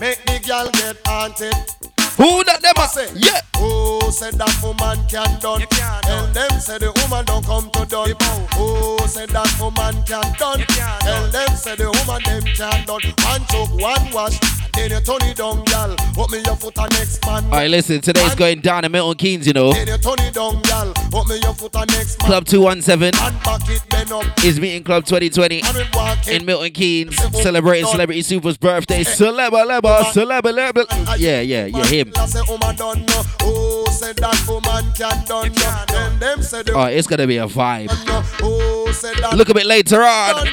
[0.00, 1.91] Make the girl get haunted.
[2.16, 3.08] Who that them a say?
[3.16, 3.40] Yeah.
[3.56, 5.60] Who said that woman can done?
[6.02, 8.14] Tell them say the woman don't come to done.
[8.56, 10.60] Who said that woman can done?
[11.00, 13.00] Tell them say the woman them can done.
[13.24, 14.38] One choke, one wash,
[14.74, 15.96] then you turn it down, girl.
[16.14, 17.44] Put me your foot on next man.
[17.46, 18.00] All right, listen.
[18.00, 19.72] Today's going down in Milton Keynes, you know.
[19.72, 20.92] Then you turn it down, girl.
[21.10, 22.26] Put me your foot on next man.
[22.28, 24.44] Club 217 And back it bend up.
[24.44, 26.40] is meeting Club 2020 And we walk it.
[26.40, 29.04] in Milton Keynes, celebrating Celebrity Super's birthday.
[29.04, 30.84] Celeba, leba, celeba, leba.
[31.18, 32.12] Yeah, yeah, yeah, him.
[32.16, 33.22] I say oh, woman don't know.
[33.42, 35.84] Oh, who said that woman can done know?
[35.88, 37.88] Then them say the Oh, it's gonna be a vibe.
[38.06, 38.22] know.
[38.42, 40.46] Oh, who said that Look a bit later on.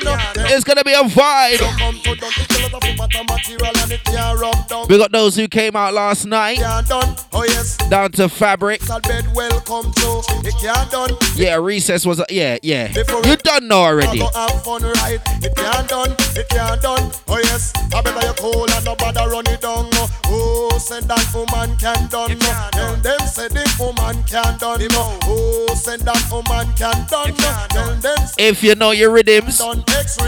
[0.52, 1.58] It's gonna be a vibe.
[1.60, 2.32] come to done?
[2.38, 4.86] It's a lot of matter material and it can't rub down.
[4.90, 7.16] We got those who came out last night Can't done.
[7.34, 7.78] Oh yes.
[7.90, 8.82] down to Fabric.
[8.82, 10.24] Sal bed welcome to.
[10.46, 11.12] It can't done.
[11.36, 12.22] Yeah, recess was.
[12.30, 12.92] Yeah, yeah.
[13.24, 14.22] You done know already.
[14.22, 15.20] I go have fun right.
[15.44, 16.12] It can't done.
[16.36, 17.12] It can't done.
[17.28, 17.74] Oh yes.
[17.94, 19.90] I better you cool and nobody run it down.
[19.92, 20.08] no.
[20.28, 22.38] Who said that woman can done?
[22.40, 22.70] no?
[22.72, 24.82] Tell them say the woman can done.
[24.92, 25.04] no.
[25.24, 27.32] Who oh, said that woman can done?
[27.40, 27.66] no?
[27.70, 29.84] Tell them If you know your rhythms, done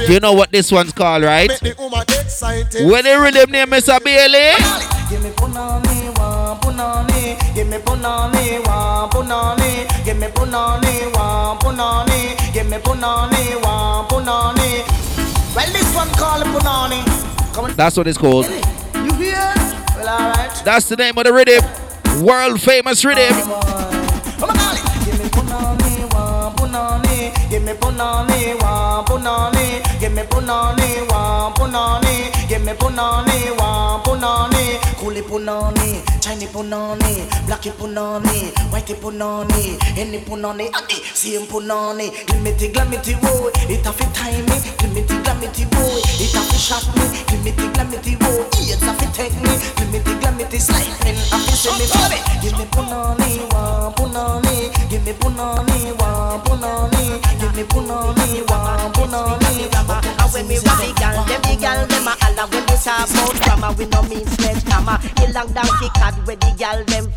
[0.07, 1.49] you know what this one's called, right?
[1.49, 2.89] Make the woman excited.
[2.89, 4.01] When the rhythm name Mr.
[4.03, 4.55] Bailey.
[5.09, 7.55] Give me punani, one punani.
[7.55, 10.05] Give me punani, one punani.
[10.05, 12.53] Give me punani, one punani.
[12.53, 14.71] Give me punani, one punani.
[15.55, 17.75] Well, this one called punani.
[17.75, 18.45] That's what it's called.
[18.95, 19.40] you hear?
[20.11, 20.61] Alright.
[20.65, 21.63] That's the name of the rhythm.
[22.21, 23.33] World famous rhythm.
[23.33, 23.51] Come
[24.49, 24.81] on, Ollie.
[25.05, 27.31] Give me punani, one punani.
[27.31, 28.61] punani, give me punani,
[28.91, 36.49] one punani, give me punani, one punani, give me punani, one punani, coolie punani, Chinese
[36.49, 43.51] punani, blacky punani, whitey punani, any punani, adi, same punani, give me the glamity boy,
[43.71, 47.05] it a fit time me, give me the glamity boy, it a fit shot me,
[47.27, 51.11] give me the glamity boy, it's a fit take me, give me the glamity slightly,
[51.11, 57.55] a fit send me, give me punani, one punani, give me punani, one punani, give
[57.55, 59.69] me punani, one punani,
[60.19, 63.09] And when we run the gal, them the gal, them a holla when we talk
[63.09, 63.75] about drama.
[63.77, 64.25] We no mean
[65.33, 67.11] long the gal them.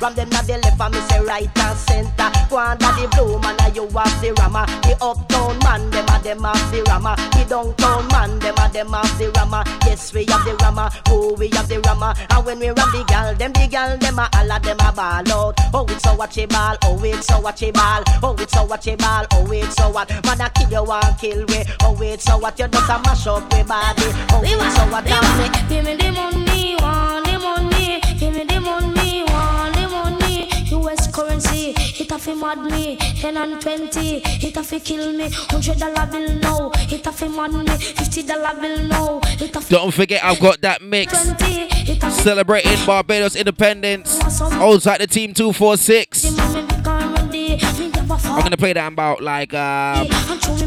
[0.00, 2.30] Ram them the left and me say right and center.
[2.48, 4.66] Go under the blue man, you have the rammer.
[4.82, 7.16] The uptown man, them a them have the rammer.
[7.36, 9.62] The downtown man, them a them have the rammer.
[9.86, 10.88] Yes, we have the rammer.
[11.08, 12.14] Oh, we have the rammer.
[12.30, 15.32] And when we ram the gal, them the gal, them a holla, them a ball
[15.32, 15.54] out.
[15.74, 16.76] Oh, it's so watchable.
[16.84, 18.02] Oh, it's so watchable.
[18.22, 19.26] Oh, it's so watchable.
[19.32, 20.08] Oh, it's so what?
[20.24, 21.62] Man, a kill you want kill we.
[21.82, 22.58] Oh, it's so what?
[22.58, 24.02] You just a mash up we body.
[24.34, 25.04] Oh, it's so what?
[25.06, 28.00] Give me, give me the money, want the money.
[28.18, 30.48] Give me the money, want the money.
[30.72, 32.96] US currency, it a fi mad me.
[32.96, 35.28] Ten and twenty, it a fi kill me.
[35.30, 37.76] Hundred dollar bill now, it a fi mad me.
[37.78, 41.98] Fifty dollar bill now, it a fi Don't forget, I've got that mix twenty, it
[42.02, 44.18] a fi celebrating Barbados independence.
[44.20, 47.89] Outside the team 246.
[48.24, 50.04] I'm gonna play that about like uh,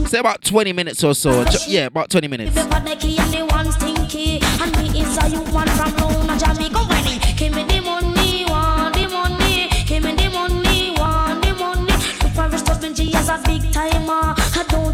[0.05, 1.45] say about 20 minutes or so.
[1.67, 2.55] Yeah, about 20 minutes.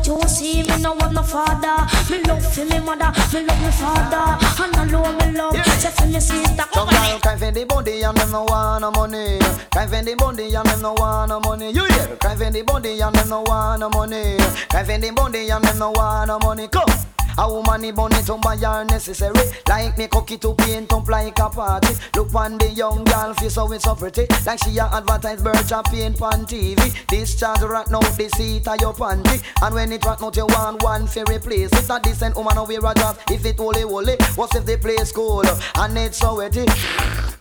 [0.09, 1.77] You see me no want no father
[2.09, 5.91] Me love for me mother, me love me father And I know me love, say
[5.91, 9.39] for me sister Some girl cry for the body and them no want no money.
[9.71, 11.71] Cry for the body and them no want no money.
[11.71, 12.15] You hear?
[12.17, 14.37] Cry for the body and them no want no money.
[14.69, 16.67] Cry for the body and them no want no money.
[16.67, 17.18] Come.
[17.39, 19.39] A woman the bunny to buy her necessary.
[19.65, 21.93] Like me cookie to paint up like a party.
[22.13, 24.27] Look on the young girl face so it's so pretty.
[24.45, 28.67] Like she a advertise birds a paint on TV This charge rat now the seat
[28.67, 29.41] of your panty.
[29.61, 32.65] And when it rat out you want one for replace It's a decent woman who
[32.65, 34.17] wear a dress If it holy holy.
[34.35, 37.38] What if the place cool And it's so wetty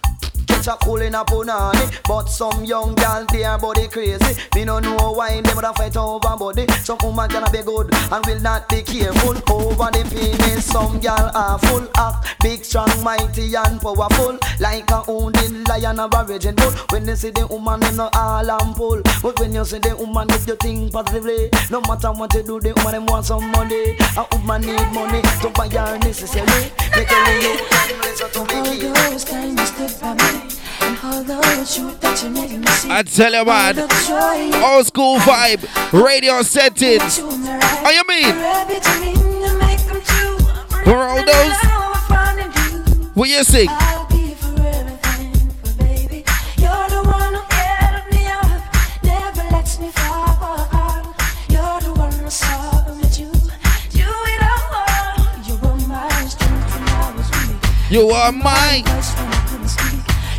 [0.49, 1.87] Catch a cool in a punani.
[2.09, 4.35] But some young gal their body crazy.
[4.55, 6.67] Me no know why them would fight over body.
[6.83, 9.37] Some woman gonna be good and will not be careful.
[9.53, 12.37] Over the penis some gal are full act.
[12.41, 14.39] Big strong mighty and powerful.
[14.59, 16.73] Like a wounded lion of a raging bull.
[16.91, 19.03] When they see the woman them no all and pull.
[19.23, 22.61] But when you see the woman if you think positively No matter what you do
[22.61, 23.97] the woman them want some money.
[24.17, 26.73] A woman need money to buy her necessary.
[26.97, 28.88] Me telling you listen to
[31.71, 33.79] I tell you man,
[34.65, 37.19] old school vibe, radio settings.
[37.19, 38.35] How you mean?
[40.83, 41.57] For all those,
[43.15, 43.69] what you sing?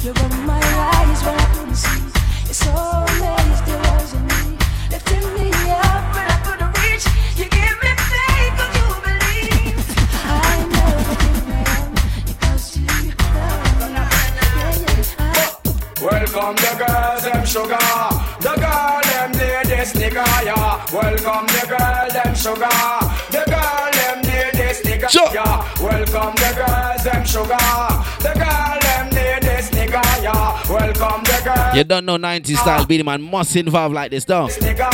[0.01, 0.38] You're the one
[16.39, 17.77] Welcome the girls, them sugar.
[18.39, 20.85] The girl, them ladies, nigga, yeah.
[20.93, 22.79] Welcome the girl, them sugar.
[23.29, 25.67] The girl, them ladies, nigga, yeah.
[25.83, 27.57] Welcome the girls, them sugar.
[28.23, 28.88] The girl,
[30.70, 31.76] Welcome the girl.
[31.76, 34.51] You don't know 90s style beating man must involve like this, don't?
[34.51, 34.86] Nigga,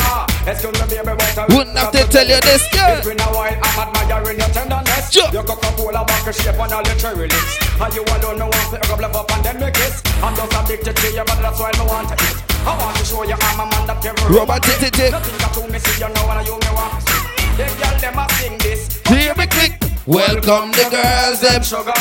[0.47, 2.95] excuse me, baby, what a- Wouldn't have to tell you this, girl.
[2.95, 5.13] It's been a while, I'm admiring your tenderness.
[5.15, 7.59] Your Coca-Cola back shape and all your cherry lips.
[7.81, 10.01] And you alone, me want to rub up and then me kiss.
[10.23, 12.37] I'm just addicted to you, but that's why me want to eat.
[12.65, 15.11] I want to show you I'm a man that can Robot tip tip tip.
[15.11, 17.13] Nothing got to me, see you know, and you me want to.
[17.59, 19.01] The girl, them a sing this.
[19.11, 19.75] Hear me click.
[20.07, 21.91] Welcome the girls, them sugar.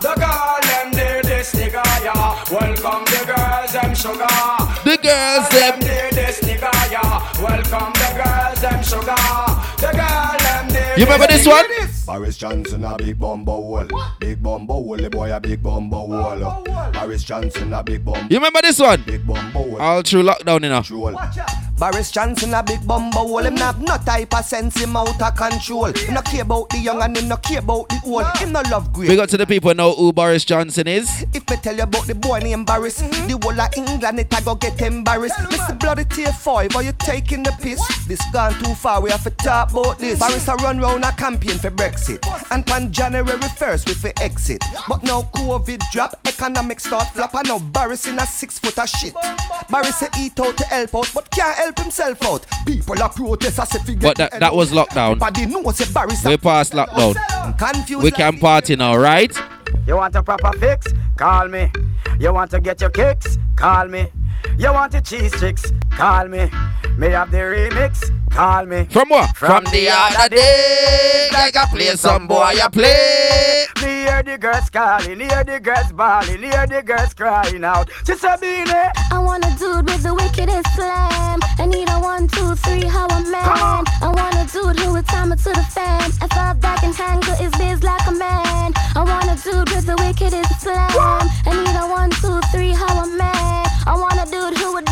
[0.00, 2.38] The girl, them need this nigga, yeah.
[2.50, 3.09] Welcome the
[4.00, 4.26] sugar.
[4.84, 7.20] The girls, them need this nigga, yeah.
[7.42, 9.20] Welcome the girls, them sugar.
[9.76, 11.66] The girl, them need You remember this one?
[12.06, 14.02] Boris Johnson a big bumbo hole.
[14.18, 16.64] Big bumbo hole, the boy a big bumbo hole.
[16.92, 18.26] Boris Johnson a big bumbo.
[18.30, 19.02] You remember this one?
[19.02, 19.80] Big bumbo hole.
[19.80, 20.82] All through lockdown, you know.
[21.80, 23.38] Boris Johnson a big bumbo hole.
[23.38, 25.86] Him have no type of sense, him out of control.
[25.86, 28.26] Him no care about the young and him no care about the old.
[28.36, 29.08] Him no love great.
[29.08, 31.24] We got to the people know who Boris Johnson is.
[31.32, 34.44] If me tell you about the boy named Boris, the whole of England it a
[34.44, 35.36] go get embarrassed.
[35.36, 35.78] Mr.
[35.80, 37.80] Bloody Tier 5, are you taking the piss?
[38.06, 40.18] This gone too far, we have to talk about this.
[40.18, 42.20] Boris a run round a campaign for Brexit.
[42.50, 44.62] And on January 1st we for exit.
[44.86, 48.88] But now COVID drop, economic start flop, and now Boris in a six foot of
[48.90, 49.14] shit.
[49.70, 52.46] Boris say eat out to help out, but can't help himself out.
[52.66, 55.12] People are protest as if he But that, that was lockdown.
[55.12, 57.58] Everybody knows say Boris We passed lockdown.
[57.58, 58.02] confused.
[58.02, 59.34] We can party now, right?
[59.86, 60.92] You want a proper fix?
[61.16, 61.70] Call me.
[62.18, 63.38] You want to get your kicks?
[63.56, 64.10] Call me.
[64.58, 65.72] You want the cheese sticks?
[65.90, 66.50] Call me.
[66.96, 68.10] May have the remix?
[68.30, 68.84] Call me.
[68.84, 69.36] From what?
[69.36, 73.66] From the other day, like I play some boy, I play.
[73.82, 77.90] Me hear the girls calling, hear the girls bawling, hear the girls crying out.
[78.06, 78.70] She said, Beenie.
[79.10, 81.40] I want a dude with the wickedest slam.
[81.58, 83.84] I need a one, two, three, how a man.
[84.00, 86.10] I want a dude who would time it to the fan.
[86.20, 88.72] And fall back and tangle his biz like a man.
[88.94, 90.90] I want a dude with the wickedest slam.
[91.46, 93.69] I need a one, two, three, how a man.
[93.90, 94.89] I want a dude who would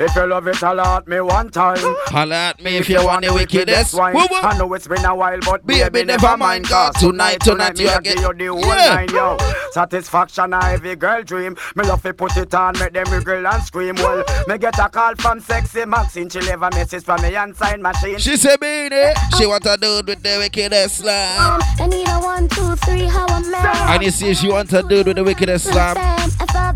[0.00, 1.76] If you love it, holla at me one time.
[2.06, 3.94] Holla at me if you want the wickedest.
[3.94, 4.14] wine.
[4.14, 4.38] Woo, woo.
[4.38, 6.66] I know it's been a while, but Baby, baby, never never mind, mind.
[6.68, 8.94] 'cause Cause tonight, tonight me you a a get- give you the whole Yeah.
[8.94, 9.36] nine, yo.
[9.72, 11.56] Satisfaction, a every girl dream.
[11.74, 13.96] Me love to put it on, make them wriggle and scream.
[13.96, 16.30] Well, me get a call from sexy Maxine.
[16.30, 18.18] She leave a message from me and sign machine.
[18.18, 19.02] She said, baby,
[19.36, 21.54] she want a dude with the wickedest slam.
[21.54, 23.66] Um, I need a one, two, three, how I'm man.
[23.94, 25.96] And you see, she want a dude with the wickedest slam.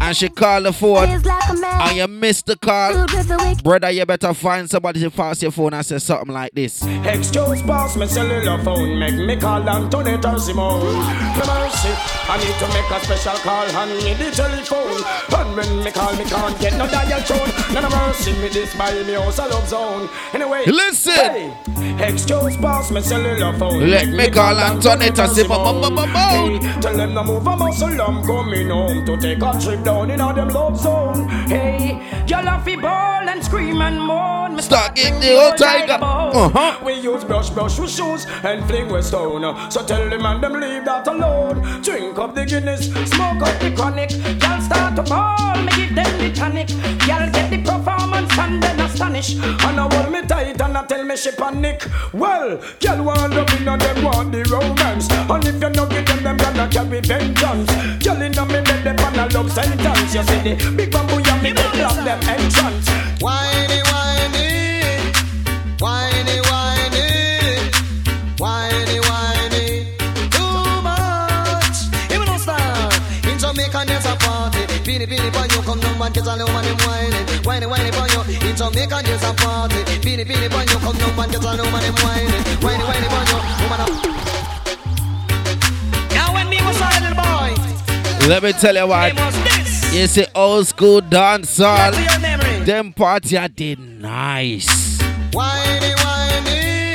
[0.00, 1.06] And she call the phone.
[1.08, 1.80] Biz like a man.
[1.82, 3.06] And you miss the call.
[3.12, 5.98] Dude with the wicked Brother, you better find somebody to pass your phone and say
[5.98, 6.82] something like this.
[7.04, 10.80] Excuse pass me cellular phone, make me call Antoinette or Simone.
[11.82, 11.94] Mercy,
[12.28, 15.02] I need to make a special call and need the telephone.
[15.36, 17.74] And when me call, me can't get no dial tone.
[17.74, 20.08] No, no mercy, me this by me house a love zone.
[20.32, 21.12] Anyway, Listen.
[21.12, 23.90] Hey, excuse pass me cellular phone.
[23.90, 26.08] Let me call Antoinette or Simone.
[26.08, 30.10] Hey, tell them to move a muscle, I'm coming home to take a trip down
[30.10, 31.28] in all them love zone.
[31.48, 34.60] Hey, y'all have to ball and scream and moan.
[34.62, 35.98] Start getting the old tiger.
[36.00, 36.78] Uh-huh.
[36.84, 39.42] We use brush brush with shoes and fling with stone.
[39.70, 41.71] So tell them and them leave that alone.
[41.80, 44.10] Drink up the Guinness, smoke up the chronic.
[44.42, 46.68] Y'all start to ball, me give them the tonic.
[47.08, 49.34] Y'all get the performance and then astonish.
[49.36, 51.86] And I hold me tight and I tell me she panic.
[52.12, 55.10] Well, y'all want love in and them want the romance.
[55.10, 57.70] And if you no give them, them gonna carry vengeance.
[58.04, 60.14] Y'all in a me bed, them on a love sentence.
[60.14, 62.88] You see the big bamboo, ya me bed, block them entrance.
[63.20, 65.12] Whiny, whiny,
[65.80, 66.41] whiny,
[75.06, 75.16] party.
[75.16, 77.26] Beenie, beanie, boy, you come down and get a little money whining.
[77.44, 78.22] Whiny, whiny, boy, you.
[78.48, 79.82] In Jamaica there's a party.
[79.84, 82.42] Boy, you come down and get a little money whining.
[82.62, 83.38] Whiny, whiny, boy, you.
[83.62, 83.90] Woman up.
[86.12, 87.54] Now when me was a little boy.
[88.28, 89.14] Let me tell you what.
[89.92, 91.92] You see, old school dancehall.
[92.64, 95.00] Them party I did nice.
[95.32, 96.92] Whiny, whiny,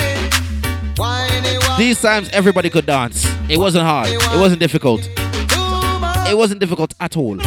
[0.97, 1.78] whiny.
[1.78, 3.28] These times everybody could dance.
[3.49, 4.10] It wasn't hard.
[4.10, 5.10] It wasn't difficult.
[6.30, 7.38] It wasn't difficult at all.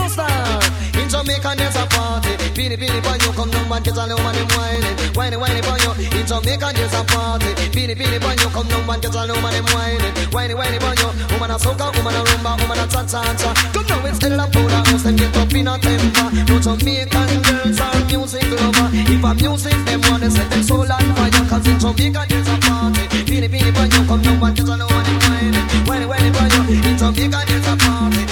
[1.10, 1.28] No stand.
[1.30, 2.36] In Jamaica there's a party.
[2.54, 4.96] Beenie, beanie, boy, you come down and get a little money whining.
[5.14, 5.92] Whiny, whiny, boy, you.
[6.18, 7.50] In Jamaica there's a party.
[7.74, 10.14] Beenie, beanie, boy, you come down and get a little money whining.
[10.30, 11.10] Whiny, whiny, boy, you.
[11.34, 13.50] Woman a soca, woman a rumba, woman a cha-cha-cha.
[13.72, 16.28] Come now instead of pool house, them get up in a temper.
[16.48, 18.88] No Jamaican girls are music lover.
[18.92, 22.56] If a music them wanna set them soul on fire, 'cause in Jamaica there's a
[22.62, 23.02] party.
[23.26, 25.66] Beanie, beanie, boy, you come down and get a little money whining.
[25.86, 26.62] Whiny, whiny, boy, you.
[26.88, 28.29] In Jamaica there's a party.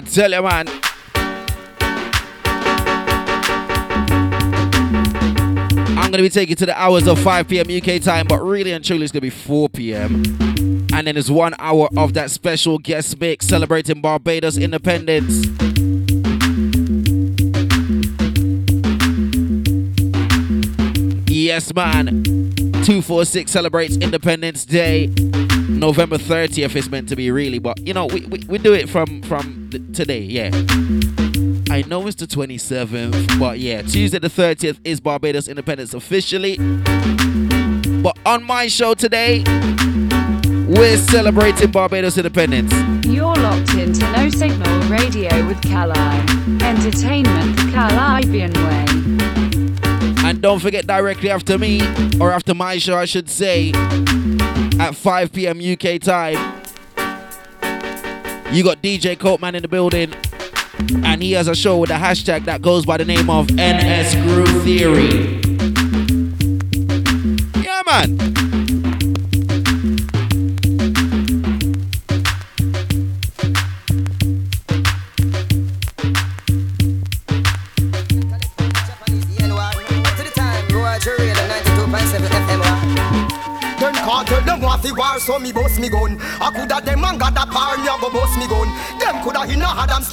[0.00, 0.66] I tell you, man.
[5.98, 7.66] I'm gonna be taking to the hours of 5 p.m.
[7.68, 10.22] UK time, but really and truly it's gonna be 4 p.m.
[10.94, 15.44] And then there's one hour of that special guest mix celebrating Barbados independence.
[21.30, 22.22] Yes, man.
[22.24, 25.08] 246 celebrates Independence Day.
[25.68, 28.88] November 30th is meant to be really, but you know, we, we, we do it
[28.88, 30.50] from from th- today, yeah.
[31.70, 36.56] I know it's the 27th, but yeah, Tuesday the 30th is Barbados Independence officially.
[38.02, 39.44] But on my show today,
[40.66, 42.72] we're celebrating Barbados Independence.
[43.06, 45.98] You're locked into No Signal Radio with Kali.
[46.62, 50.26] Entertainment the Kalibbean way.
[50.28, 51.80] And don't forget directly after me,
[52.20, 53.72] or after my show, I should say,
[54.78, 55.58] at 5 p.m.
[55.60, 56.59] UK time,
[58.52, 60.12] you got DJ Copeman in the building,
[61.04, 64.14] and he has a show with a hashtag that goes by the name of NS
[64.16, 65.40] Groove Theory.
[67.62, 68.29] Yeah, man.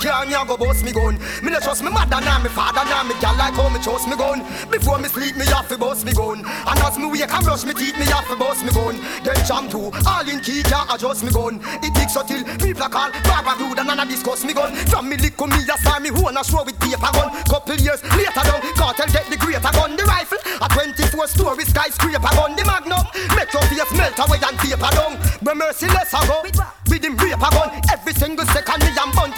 [0.01, 1.17] He not had me a go boss me gun.
[1.41, 4.07] Me no trust me mother nor me father nor me gal like how me trust
[4.07, 4.45] me gun.
[4.69, 6.39] Before me sleep, me have to boss me gun.
[6.45, 8.99] And as me wake and brush me teeth, me have to boss me gun.
[9.23, 11.59] Then jam too, all in key can't adjust me gun.
[11.81, 14.75] It takes so till people call Barbara Rude and I discuss me gun.
[14.87, 17.29] From me lick me a star me who a show with paper gun.
[17.45, 19.95] Couple years later down, cartel get the greater gun.
[19.95, 22.55] The rifle a 24 story skyscraper gun.
[22.55, 25.17] The magnum make your face melt away and paper down.
[25.41, 27.69] But merciless I go with him raper gun.
[27.91, 28.86] Every single second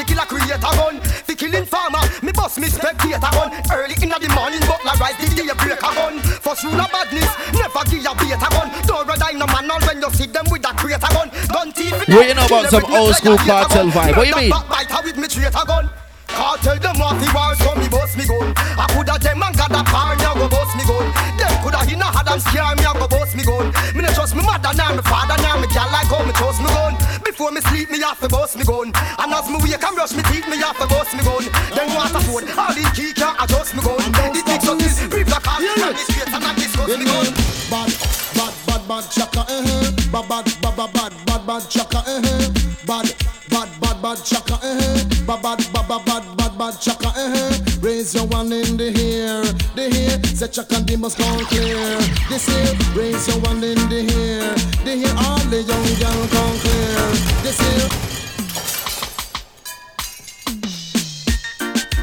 [0.10, 0.96] me am kill a gun.
[1.26, 3.54] For killing farmer, me boss me spectator gun.
[3.72, 6.20] Early in the morning, but la rise the day breaker gun.
[6.42, 8.68] For sure a badness, never give a beta gun.
[8.86, 11.30] Don't run no man on when you see them with a creator gun.
[11.54, 11.94] Gun thief.
[12.10, 14.18] What you know about some old school cartel vibe?
[14.18, 14.52] What you mean?
[14.52, 15.90] Backbiter with me traitor gun.
[16.28, 18.54] Cartel them want the war, so me boss me gun.
[18.56, 21.06] I coulda them and got a me a go boss me gun.
[21.38, 23.74] Them coulda he not had them scare me, a go boss me gun.
[23.96, 26.62] Me no trust me mother nor me father nor me gal like how me trust
[26.62, 26.94] me gun.
[27.40, 28.92] Before me sleep, me have to boss me gun.
[28.92, 31.48] And as me wake and brush me teeth, me have to boss me gun.
[31.72, 33.96] Then want a phone, all the key can't adjust me gun.
[34.36, 37.32] It takes so this, call me and this straight and I discuss me gun.
[37.72, 37.96] Bad,
[38.36, 39.92] bad, bad, bad chaka, eh, eh.
[40.12, 42.52] Bad, bad, bad, bad, bad, bad, bad chaka, eh, eh.
[42.84, 43.08] Bad,
[43.48, 45.24] bad, bad, bad chaka, eh, eh.
[45.24, 47.80] Bad, bad, bad, bad, bad, bad, bad chaka, eh, eh.
[47.80, 49.48] Raise your one in the air,
[49.80, 50.20] the air.
[50.36, 52.04] Say chaka, they must come clear.
[52.28, 54.52] This here, raise your one in the air,
[54.84, 55.16] the air.
[55.24, 57.29] All the young girl come clear.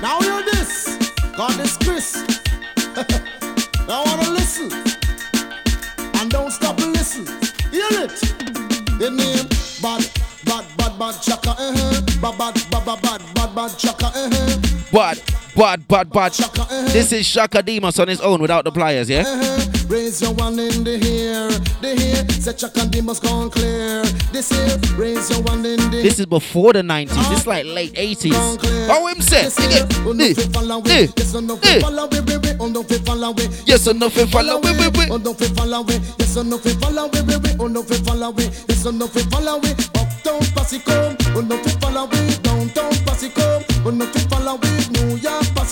[0.02, 0.98] Now hear this.
[1.36, 2.16] God is Chris.
[3.86, 4.72] now wanna listen
[6.14, 7.26] and don't stop and listen.
[7.70, 8.20] Hear it.
[8.98, 9.46] The name
[9.80, 10.10] bad,
[10.46, 11.50] bad, bad, bad chaka.
[11.50, 12.00] Uh-huh.
[12.20, 14.06] Bad, bad, bad, bad, bad, bad, bad chaka.
[14.06, 14.58] Uh-huh.
[14.92, 15.22] Bad,
[15.56, 16.32] bad, bad, bad.
[16.92, 19.22] This is Chaka Demus on his own without the pliers, yeah?
[19.26, 19.86] Uh-huh.
[19.88, 21.48] Raise your one in the air,
[21.80, 22.28] the air.
[22.40, 24.02] Say Chaka Demus gone clear.
[24.32, 27.08] This here, raise your one in the This is before the 90s.
[27.30, 28.32] This is like late 80s.
[28.90, 29.44] Oh, him said.
[29.44, 33.48] Yes no follow we we we, oh follow we.
[33.64, 35.06] Yes no follow we we we.
[35.10, 35.94] Oh follow we.
[36.18, 38.44] Yes no follow we we we, oh follow we.
[38.68, 39.70] Yes no follow we.
[39.70, 42.36] Uptown posse come, oh no follow we.
[42.42, 44.75] Downtown posse come, oh no follow we.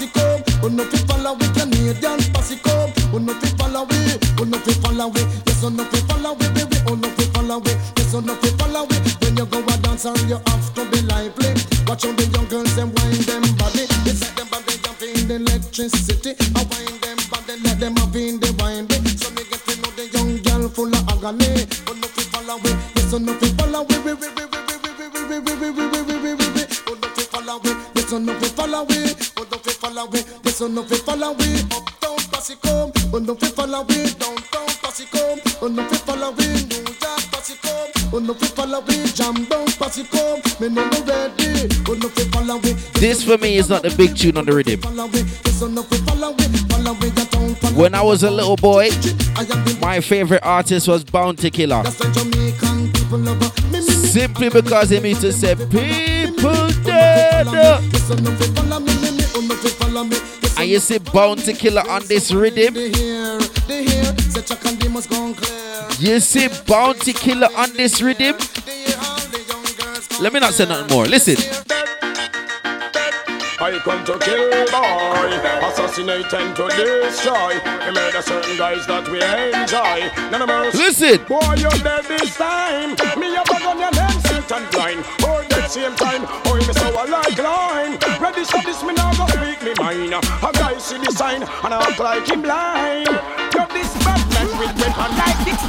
[0.04, 1.46] Posse come, oh no fi follow we.
[1.54, 3.96] Canadian posse come, oh no fi follow we.
[4.38, 5.20] Oh no fi follow we.
[5.46, 7.70] Yes or no fi follow we we we, oh no fi follow we.
[7.96, 8.96] Yes or no fi follow we.
[9.22, 11.54] When you go a dance and you have to be lively.
[11.88, 13.84] Watch out the young girls them wind them body.
[14.04, 16.36] It's like them body jump in the electricity.
[16.52, 18.84] I wind them body, let them up in the wine.
[19.16, 21.64] So me get to know the young girl full of agony.
[21.88, 24.60] Oh no fi follow we, yes or no fi follow we, we we we we
[24.68, 26.62] we we we we we we we we we we we.
[26.92, 28.93] Oh no fi follow we, yes or no fi follow we.
[29.96, 31.30] Oh follow yes or no fi follow.
[31.30, 33.84] Uptown posse come, oh no fi follow.
[33.84, 36.46] Downtown posse come, oh no fi follow we.
[36.66, 39.04] New York posse come, oh no fi follow we.
[39.12, 41.68] Jam down posse come, me no no ready.
[41.88, 42.72] Oh no fi follow we.
[42.98, 44.80] This for me is not the big tune on the rhythm.
[44.80, 46.44] Follow we, yes or no fi follow we.
[46.44, 48.88] Follow we, your town follow When I was a little boy,
[49.80, 51.84] my favorite artist was Bounty Killer.
[51.84, 53.52] Jamaican people lover.
[53.70, 57.46] Me me Simply because he used to say, People dead.
[60.64, 62.72] And you see Bounty Killer on this rhythm.
[62.72, 63.36] the hair,
[63.68, 64.18] the hair.
[64.30, 65.86] Say Chaka Demus gone clear.
[65.98, 68.34] You see Bounty Killer on this rhythm.
[70.22, 71.04] Let me not say nothing more.
[71.04, 71.36] Listen.
[73.60, 77.60] I come to kill boy, assassinate and to destroy.
[77.84, 80.30] We murder certain guys that we enjoy.
[80.30, 80.74] None of us.
[80.74, 81.26] Listen.
[81.26, 82.96] Boy, you're dead this time.
[83.20, 85.53] Me a bag on your name, sit and blind.
[85.74, 87.98] Same time, oh, me so I like line.
[88.22, 90.14] Ready for this, me now go speak me mind.
[90.14, 93.08] A guy see the sign and I act like him blind.
[93.10, 95.62] You're this bad man, with weapon like this.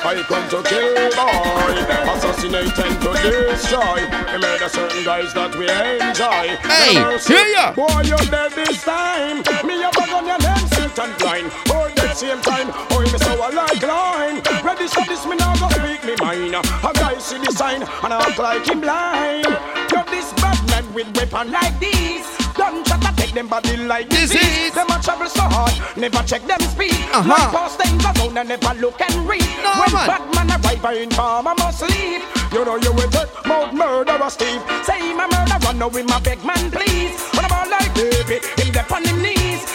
[0.00, 1.76] I come to kill boy,
[2.08, 4.00] assassinate and to destroy.
[4.32, 6.56] We made a certain guys that we enjoy.
[6.72, 7.72] Hey, hear see- ya.
[7.74, 9.44] Boy, you're dead this time.
[9.66, 11.52] Me a on your name, sit and blind.
[11.68, 14.40] Oh, that same time, oh, me so I like line.
[14.64, 16.54] Ready for this, me now go speak me mind.
[16.56, 19.44] A guy see the sign and I act like him blind.
[19.92, 22.24] You're this bad man with weapon like this.
[22.56, 24.72] Don't try to take them body like disease.
[24.72, 26.96] Them a travel so hard, never check them speed.
[27.12, 27.28] Uh-huh.
[27.28, 29.44] Like past things around and never look and read.
[29.60, 30.08] No, when man.
[30.08, 32.24] bad man arrive, I inform I must leave.
[32.50, 34.64] You know you will take mouth murderer Steve.
[34.88, 37.20] Say him a murderer, now him a beg man please.
[37.36, 39.68] What about like baby, him dep on him knees.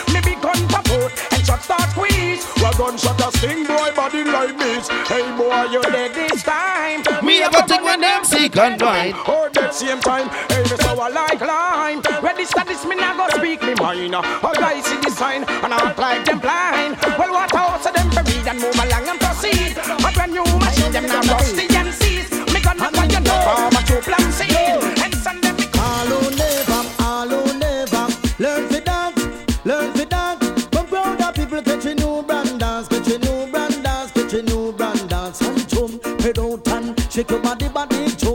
[1.01, 2.45] Kaput and shot start squeeze.
[2.61, 4.87] Well gunshot a sting boy body like this.
[5.07, 7.03] Hey boy, you dead this time.
[7.25, 9.15] Me a go take my name sick and blind.
[9.27, 11.41] Oh, that same time, hey, me so I like.
[12.21, 14.13] Ready, start this, me now go speak me mind.
[14.15, 16.97] A guy see the sign, and I like them blind.
[17.17, 19.75] Well, what else of them to read and move along and proceed?
[20.01, 21.70] But when you machine them now rusty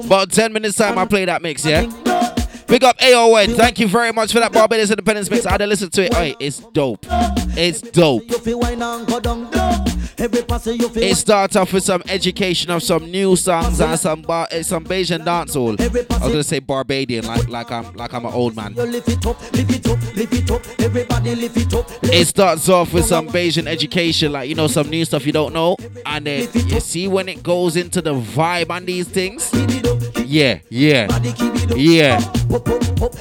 [0.07, 1.87] About 10 minutes time, I play that mix, yeah?
[2.67, 3.49] Big up AON.
[3.55, 5.47] Thank you very much for that Barbados Independence mix.
[5.47, 6.15] I had to listen to it.
[6.15, 7.07] Hey, it's dope.
[7.57, 8.25] It's dope.
[10.19, 10.39] You feel wine and go down, down.
[10.39, 11.03] Every pass you feel.
[11.03, 14.85] It starts off with some education of some new songs and some bar, eh, some
[14.85, 15.81] Bayesian dancehall.
[15.81, 18.75] I was gonna say Barbadian, like like I'm like I'm an old man.
[18.77, 20.63] It up, lift it up, lift it up.
[20.79, 21.91] Everybody lift it up.
[22.03, 25.53] It starts off with some Bayesian education, like you know some new stuff you don't
[25.53, 29.51] know, and then you see when it goes into the vibe on these things.
[30.27, 31.09] Yeah, yeah,
[31.77, 32.21] yeah.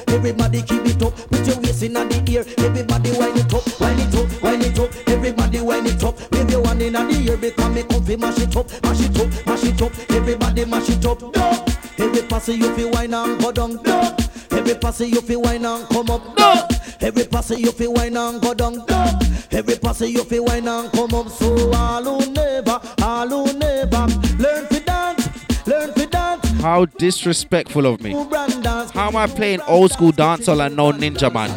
[0.08, 1.14] Everybody keep it up.
[1.30, 2.44] Put your waist in the ear.
[2.58, 5.08] Everybody wind it up, wind it up, wind it up.
[5.08, 6.35] Everybody wind it up.
[6.76, 9.64] Hand in the ear because me come fi mash it up, mash it up, mash
[9.64, 9.92] it up.
[10.10, 11.22] Everybody mash it up.
[11.22, 11.64] No.
[11.98, 13.80] Every pass you feel wine and go down.
[13.82, 14.16] No.
[14.50, 16.36] Every pass you feel wine and come up.
[16.38, 16.68] No.
[17.00, 18.84] Every pass you feel wine and go down.
[18.88, 19.18] No.
[19.52, 21.28] Every pass you feel wine and come up.
[21.30, 24.06] So all who never, all who never
[24.38, 26.50] learn to dance, learn to dance.
[26.60, 28.12] How disrespectful of me.
[28.12, 31.50] How am I playing old school dancehall and no Ninjaman?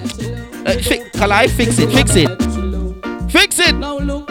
[0.66, 2.30] Uh, fi- Kali, fix it, fix it.
[3.32, 3.76] Fix it!
[3.76, 4.28] Now look,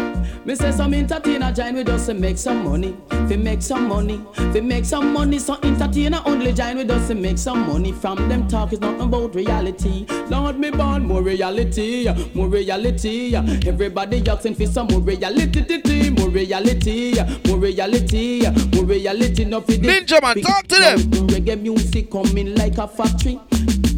[0.49, 2.96] me say some entertainer join with us to make some money.
[3.28, 5.38] Fi make some money, fi make some money.
[5.38, 7.92] So entertainer only join with us to make some money.
[7.92, 10.07] From them talk is not about reality.
[10.30, 13.34] Lord me born more reality, more reality.
[13.36, 17.14] Everybody asking for some more reality, more reality,
[17.46, 18.42] more reality,
[18.74, 19.44] more reality.
[19.44, 20.99] No fi the Ninjaman, talk to them.
[21.28, 23.38] Reggae music coming like a factory.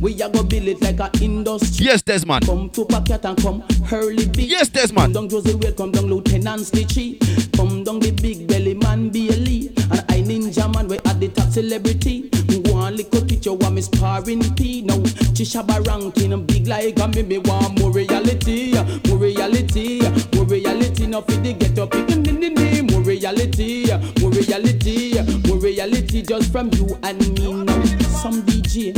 [0.00, 1.84] We a go build it like a industry.
[1.84, 2.46] Yes, Desmond.
[2.46, 4.48] Come to Packet and come hurly big.
[4.48, 5.14] Yes, Desmond.
[5.14, 7.18] Come down Josey Wales, come down Lieutenant Stitchie.
[7.54, 9.68] Come down the big belly man Bailey.
[9.90, 12.30] And I Ninjaman we at the top celebrity.
[12.72, 14.80] One little picture want me sparring P.
[14.82, 14.96] Now
[15.36, 18.72] Chishabba ranking big like a me me want more reality,
[19.06, 20.00] more reality,
[20.34, 21.06] more reality.
[21.06, 23.84] Now fi the get up, it can't be more reality,
[24.20, 26.22] more reality, more reality.
[26.22, 27.84] Just from you and me now.
[28.22, 28.94] Some DJ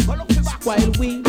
[0.76, 1.22] while we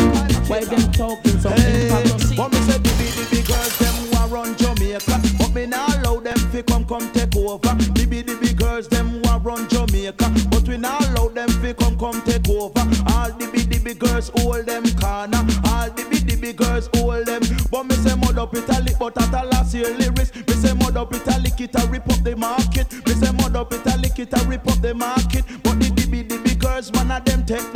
[0.48, 2.36] while them talking some hypocrisy.
[2.36, 5.20] But me say the big, the girls them who run Jamaica.
[5.38, 7.58] But me not allow them fi come come take over.
[7.58, 10.32] The big, the girls them who run Jamaica.
[10.50, 12.84] But we not allow them fi come come take over.
[13.12, 15.44] All the big, the girls hold them corner.
[15.68, 17.42] All the big, the girls hold them.
[17.70, 20.34] But me say mud up italic but at a last year lyrics.
[20.34, 22.86] Me say mud up italic it a rip up the market.
[23.06, 25.44] Me say mud up italic it a rip up the market.
[25.62, 27.73] But the the big, the girls man of them take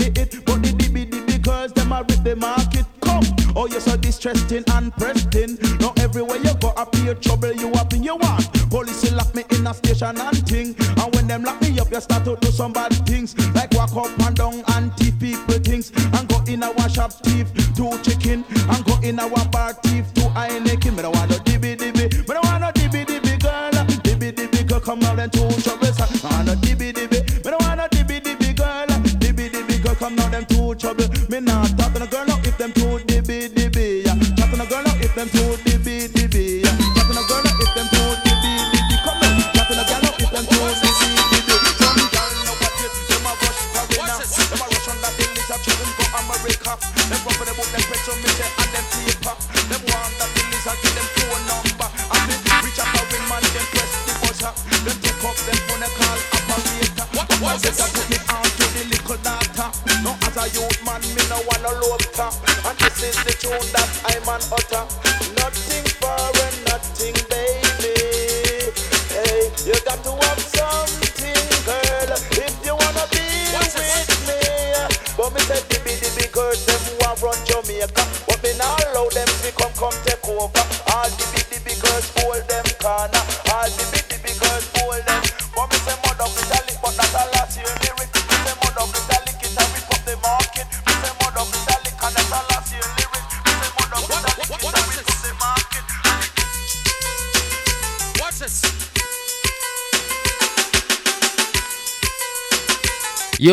[2.28, 3.24] the market Come,
[3.56, 5.56] oh you're so distressing and pressing.
[5.80, 9.66] Now everywhere you go appear trouble you up in your want Police lock me in
[9.66, 10.76] a station and ting.
[10.78, 13.34] And when them lock me up you start to do some bad things.
[13.54, 15.90] Like walk up and down and thief people things.
[16.12, 17.48] And go in a wash up thief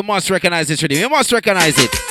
[0.05, 0.97] must recognize this rhythm.
[0.97, 2.04] You must recognize it.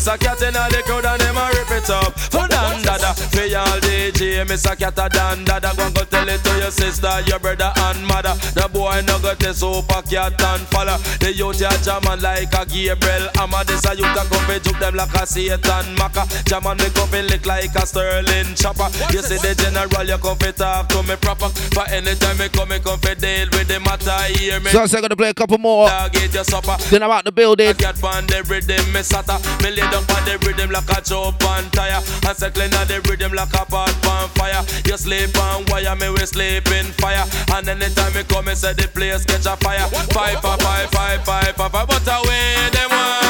[0.00, 2.18] Miss a cat in all the crowd and them a rip it up.
[2.32, 5.76] For Don Dada, for y'all DJ, miss a cat a Don Dada.
[5.76, 8.32] Go go tell it to your sister, your brother and mother.
[8.56, 10.96] The boy no got a Super Cat and follow.
[11.20, 13.28] The youth ya jamming like a Gabriel.
[13.36, 14.48] Amma this a youth a come
[14.80, 16.24] them like a Satan Maka.
[16.48, 18.88] Jamming me come fi lick like a Sterling chopper.
[19.12, 21.48] You see the general, you come fi talk to me proper.
[21.76, 24.16] For anytime me come, me come fi deal with the matter.
[24.34, 24.70] Hear me.
[24.70, 25.88] So I'm gonna play a couple more.
[25.88, 26.76] Dog eat your supper.
[26.90, 27.72] Then I'm out the building.
[27.76, 29.38] Get on the rhythm, me sata.
[29.62, 32.00] Me lay down on the rhythm like a chop on tire.
[32.26, 34.64] And circling on the rhythm like a pot on fire.
[34.86, 37.24] You sleep on wire, me we sleep in fire.
[37.52, 39.86] And anytime me come, me say the place catch a fire.
[40.16, 41.88] Five, five, five, five, five, five, five.
[41.88, 43.29] But away them want for ram it.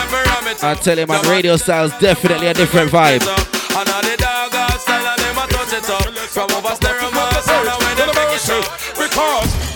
[0.62, 3.22] I tell you, man, radio style's definitely a different vibe.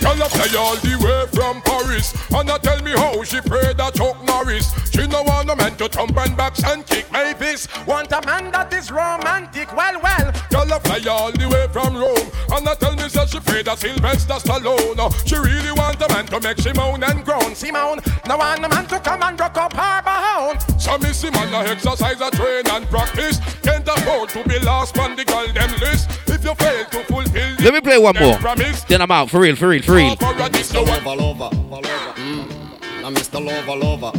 [0.05, 2.13] Girl a fly all the way from Paris.
[2.33, 4.69] And a tell me how she prayed that Chuck Norris.
[4.93, 7.71] She no want a man to thump and box and kick my fist.
[7.87, 10.33] Want a man that is romantic, well, well.
[10.51, 12.29] Girl a fly all the way from Rome.
[12.53, 15.01] And a tell me that she prayed that Sylvester Stallone.
[15.27, 17.55] She really want a man to make she moan and groan.
[17.55, 21.31] Simone, no want a man to come and rock up her behind So me see
[21.31, 23.41] man a exercise, a train and practice.
[23.63, 26.11] Can't afford to be lost on the girl them list.
[26.29, 28.37] If you fail to fulfill Let me play one more.
[28.37, 28.83] promise.
[28.85, 29.31] Then I'm out.
[29.31, 29.94] For real, for real, for real.
[29.95, 30.85] Mr.
[30.85, 31.51] Lover, lover,
[32.17, 33.05] mm.
[33.05, 33.45] I'm Mr.
[33.45, 34.11] Lover, lover,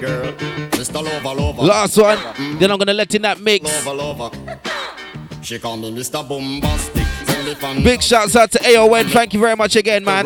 [0.00, 0.32] girl.
[0.70, 1.02] Mr.
[1.04, 1.62] Lover, lover.
[1.62, 2.18] Last one.
[2.58, 3.64] Then I'm gonna let in that mix.
[3.84, 4.30] Lover, lover.
[5.42, 6.26] She call me Mr.
[6.26, 7.04] Bombastic.
[7.26, 9.08] Tell me fan- Big shouts out to AON.
[9.08, 10.24] Thank you very much again, man.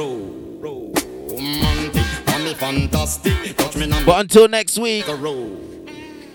[0.61, 2.05] romantic.
[2.27, 3.57] Call me fantastic.
[3.57, 4.05] Touch me number.
[4.07, 5.05] But until next week,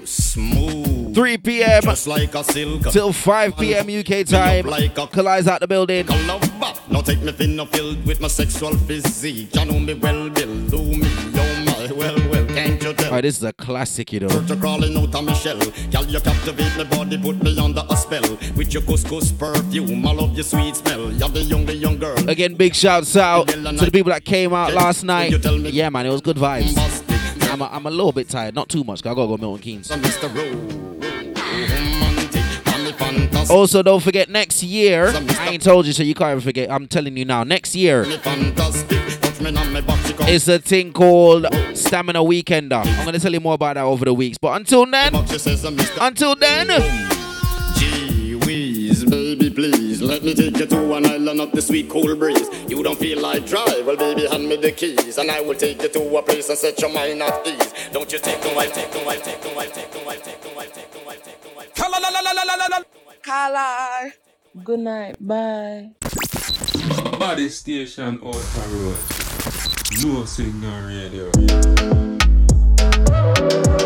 [0.03, 0.76] smooth.
[1.17, 1.81] 3 p.m.
[1.81, 2.83] Just like a silk.
[2.91, 3.87] till 5 p.m.
[3.89, 4.65] UK time.
[4.65, 6.05] Kali's out the building.
[6.05, 9.49] Now take me thin filled with my sexual physique.
[9.55, 10.55] You know me well, Bill.
[10.67, 13.07] Do me, oh my, well, well, can't you tell?
[13.07, 14.29] Alright, this is a classic, you know.
[14.41, 15.57] You're crawling out of my shell.
[15.89, 18.37] Girl, you captivate my body, put me under a spell.
[18.55, 21.11] With your couscous perfume, I love your sweet smell.
[21.13, 22.29] You're the young, the young girl.
[22.29, 25.31] Again, big shouts out to the people that came out last night.
[25.73, 26.77] Yeah, man, it was good vibes.
[27.51, 29.63] I'm a, I'm a little bit tired, not too much, 'cause I gotta go Milton
[29.63, 30.86] Keynes.
[33.49, 35.07] Also, don't forget next year.
[35.07, 36.69] I ain't told you, so you can't even forget.
[36.69, 37.43] I'm telling you now.
[37.43, 38.03] Next year
[40.29, 42.85] It's a thing called Stamina Weekender.
[42.85, 44.37] I'm gonna tell you more about that over the weeks.
[44.37, 46.67] But until then, until then.
[47.77, 52.15] Gee whiz, baby, please let me take you to an island of the sweet cool
[52.17, 52.49] breeze.
[52.67, 55.81] You don't feel like drive, well, baby, hand me the keys, and I will take
[55.81, 57.73] you to a place and set your mind at ease.
[57.93, 60.45] Don't you take a while, take a while, take a while, take a while, take
[60.45, 62.86] a while, take a while, take a while.
[63.27, 64.13] Color.
[64.63, 65.17] Good night.
[65.19, 65.91] Bye.
[67.19, 68.97] Body station outer road.
[70.01, 71.25] No signal radio.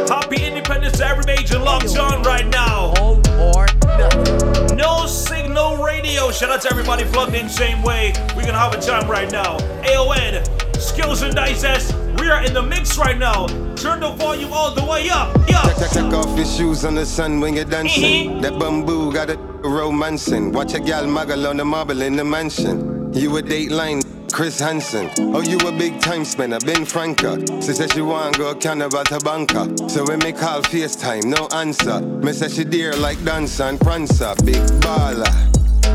[0.08, 2.94] Happy Independence to every major locked on right now.
[3.42, 3.66] or
[3.98, 4.78] nothing.
[4.78, 6.30] No signal radio.
[6.30, 8.14] Shout out to everybody plugged in same way.
[8.36, 9.58] We're gonna have a time right now.
[9.82, 10.44] AON,
[10.82, 11.94] Skillz and Digest.
[12.20, 13.46] We are in the mix right now.
[13.76, 15.38] Turn the volume all the way up.
[15.48, 15.62] Yeah.
[15.78, 18.32] Take, off your shoes on the sun when you're dancing.
[18.32, 18.42] Mm-hmm.
[18.42, 20.52] That bamboo got a romancing.
[20.52, 23.14] Watch a gal muggle on the marble in the mansion.
[23.14, 25.10] You a dateline, Chris Hansen.
[25.36, 27.40] Oh, you a big time spender, Ben Franca.
[27.62, 29.68] She said she want go carnival to banker.
[29.90, 32.02] So when me call FaceTime, no answer.
[32.02, 34.34] Me say she dear like dancer and prancer.
[34.46, 35.26] Big baller,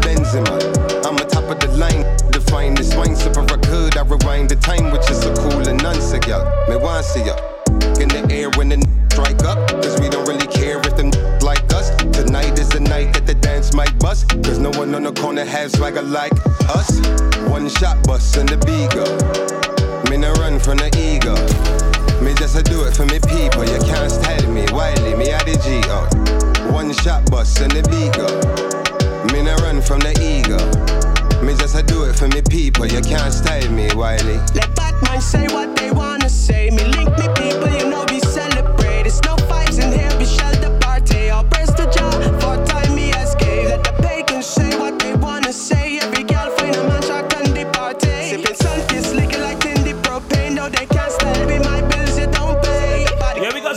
[0.02, 1.06] Benzema.
[1.06, 2.04] I'm a top of the line.
[2.30, 3.96] Define this wine super I could.
[3.96, 6.44] I rewind the time, which is so cool and girl.
[6.68, 7.34] Me want see ya
[7.98, 9.58] in the air when the n- strike up.
[9.82, 11.90] Cause we don't really care if them n- like us.
[12.14, 14.28] Tonight is the night that the dance might bust.
[14.44, 16.32] Cause no one on the corner has swagger like
[16.78, 17.00] us.
[17.50, 19.10] One shot bust and the beagle.
[20.10, 21.34] Me no run from the ego.
[22.22, 23.64] Me just a do it for me people.
[23.66, 25.82] You can't style me, Wiley, me a the G.
[25.90, 26.06] Uh.
[26.72, 28.30] One shot bust and the beagle.
[29.34, 31.05] Me no run from the ego.
[31.42, 34.38] Me just a do it for me people, you can't style me, Wiley.
[34.54, 36.70] Let Batman say what they wanna say.
[36.70, 37.75] Me link me people,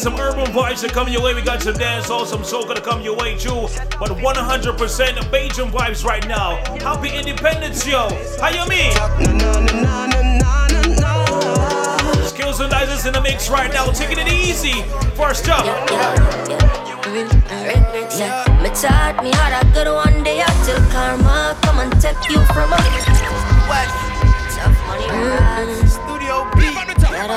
[0.10, 1.34] some urban vibes that come your way.
[1.34, 3.68] We got some dancehall, some soul gonna come your way too.
[4.00, 6.56] But 100% of Bajan vibes right now.
[6.80, 8.10] Happy Independence, yo.
[8.42, 8.92] How you mean?
[12.26, 13.92] Skillz and Dices in the mix right now.
[13.92, 14.82] Taking it easy.
[15.16, 15.66] First up.
[18.18, 22.44] Yeah, me taught me how to good one day until karma come and take you
[22.54, 22.82] from a
[23.70, 23.88] what?
[24.50, 26.19] Tough money mm.
[27.30, 27.36] Me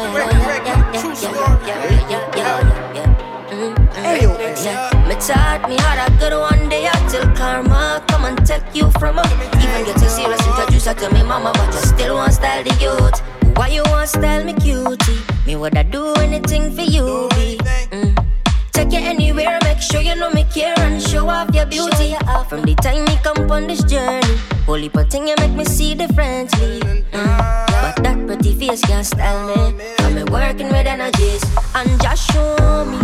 [5.21, 9.23] taught me how to good one day until karma come and take you from a
[9.61, 12.75] Even get you serious, introduce her to me mama, but you still want style the
[12.81, 13.21] youth.
[13.55, 15.21] Why you want style me cutie?
[15.47, 17.59] Me woulda do anything for you, be.
[17.91, 18.32] Mm.
[18.73, 22.17] Take you anywhere, make sure you know me care and show off your beauty.
[22.49, 26.81] From the time me come on this journey, holy thing you make me see differently.
[26.81, 27.05] Mm.
[27.13, 29.85] But that pretty face can't style me.
[30.01, 31.45] I'm working with energies
[31.75, 32.99] and just show me.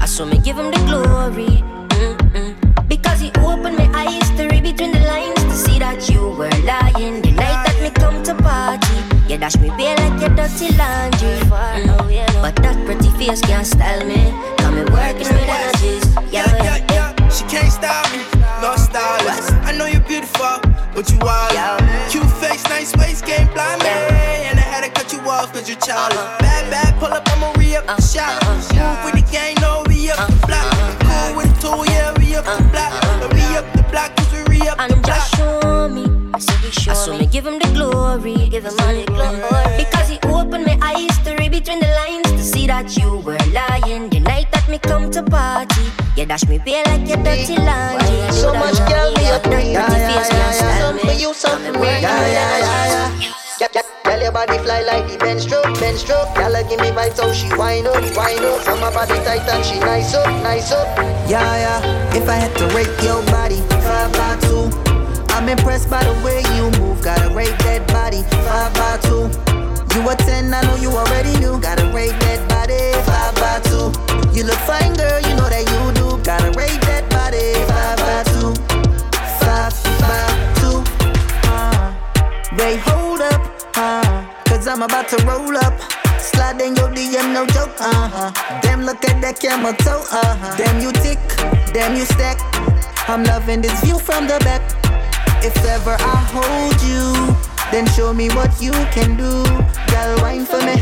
[0.00, 1.62] I saw me give him the glory.
[1.98, 2.88] Mm-mm.
[2.88, 6.50] Because he opened my eyes to read between the lines to see that you were
[6.64, 7.22] lying.
[7.22, 8.96] The night that me come to party,
[9.28, 11.36] you dash me bare like your dirty laundry.
[11.52, 12.40] Mm.
[12.40, 14.32] But that pretty face can't style me.
[14.56, 16.04] Got me working with energies.
[16.32, 17.28] Yeah, yeah, yeah.
[17.28, 18.24] She can't stop me,
[18.62, 19.52] no stylist.
[19.68, 20.60] I know you're beautiful,
[20.94, 21.80] but you wild.
[22.10, 23.88] Cute face, nice waist, can't blind me.
[24.48, 26.16] And I had to cut you off cause you're childish.
[26.16, 26.38] Uh-huh.
[26.40, 28.00] Bad, bad, pull up, I'ma re up the uh-huh.
[28.00, 28.42] shot.
[28.42, 29.04] Uh-huh.
[29.04, 30.72] Move with the gang, no re up the block.
[31.04, 32.92] Cool with the tool, yeah, re up the block.
[33.20, 35.16] But re up the block cause we re up the And block.
[35.16, 36.17] just show me.
[36.34, 37.26] I said he show I saw me.
[37.26, 38.48] give him the glory.
[38.48, 39.76] Give him all the glory.
[39.78, 43.38] Because he opened my eyes to read between the lines to see that you were
[43.52, 44.10] lying.
[44.10, 48.32] The night that me come to party, you dash me bare like your dirty laundry.
[48.32, 50.52] So much girl me up pretty yeah, yeah, face can't yeah.
[50.52, 51.20] style me.
[51.20, 51.88] you, some me.
[51.88, 53.32] Yeah, yeah, yeah, yeah.
[53.60, 53.86] Yep, yep.
[54.04, 56.34] Girl, your body fly like the bench stroke, bench stroke.
[56.34, 58.60] Girl, give me vibes, how she wind up, wind up.
[58.60, 60.86] From my body tight and she nice up, nice up.
[61.28, 62.16] Yeah, yeah.
[62.16, 64.87] If I had to rate your body, five by two.
[65.38, 67.00] I'm impressed by the way you move.
[67.00, 69.30] Gotta rate that body, five by two.
[69.94, 71.60] You a ten, I know you already knew.
[71.60, 72.74] Gotta rate that body,
[73.06, 73.94] five by two.
[74.34, 76.18] You look fine, girl, you know that you do.
[76.26, 78.50] Gotta rate that body, five by two.
[79.38, 80.26] Five by
[80.58, 80.82] two.
[81.46, 81.94] Uh,
[82.58, 83.38] Ray, hold up,
[83.78, 85.78] uh, cause I'm about to roll up.
[86.18, 88.60] Slide in your DM, no joke, uh-huh.
[88.60, 90.56] Damn, look at that camera toe, uh-huh.
[90.58, 91.22] Damn, you tick,
[91.72, 92.42] damn, you stack.
[93.08, 94.87] I'm loving this view from the back.
[95.42, 97.36] If ever I hold you,
[97.70, 99.44] then show me what you can do.
[99.92, 100.76] Girl, wine for me,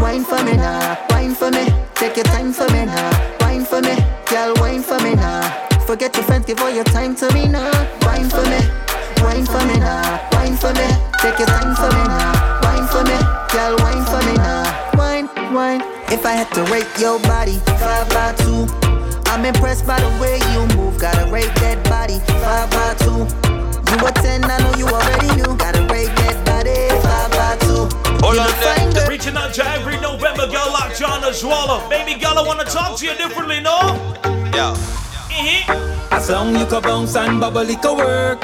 [0.00, 1.66] wine for me now, wine for me.
[1.94, 3.94] Take your time for me now, wine for me.
[4.26, 5.42] Girl, wine for me now.
[5.86, 7.70] Forget your friends, give all your time to me now.
[8.02, 8.60] Wine for me,
[9.22, 10.86] wine for me now, wine for me.
[11.20, 13.18] Take your time for me now, wine for me.
[13.52, 14.64] Girl, wine for me now,
[14.96, 15.82] wine, wine.
[16.12, 18.66] If I had to rate your body, five by two.
[19.26, 20.98] I'm impressed by the way you move.
[20.98, 23.49] Gotta rate that body, five by two.
[23.90, 25.56] You a ten, I know you already knew.
[25.56, 27.90] Gotta rate that body, five by two.
[28.22, 29.08] Hold on there.
[29.08, 31.88] Reaching out to every November girl like John as well.
[31.90, 33.98] Baby girl, I wanna talk to you differently, no?
[34.54, 34.78] Yeah.
[35.30, 36.14] Mm-hmm.
[36.14, 38.42] As long you can bounce and bubble, it can work.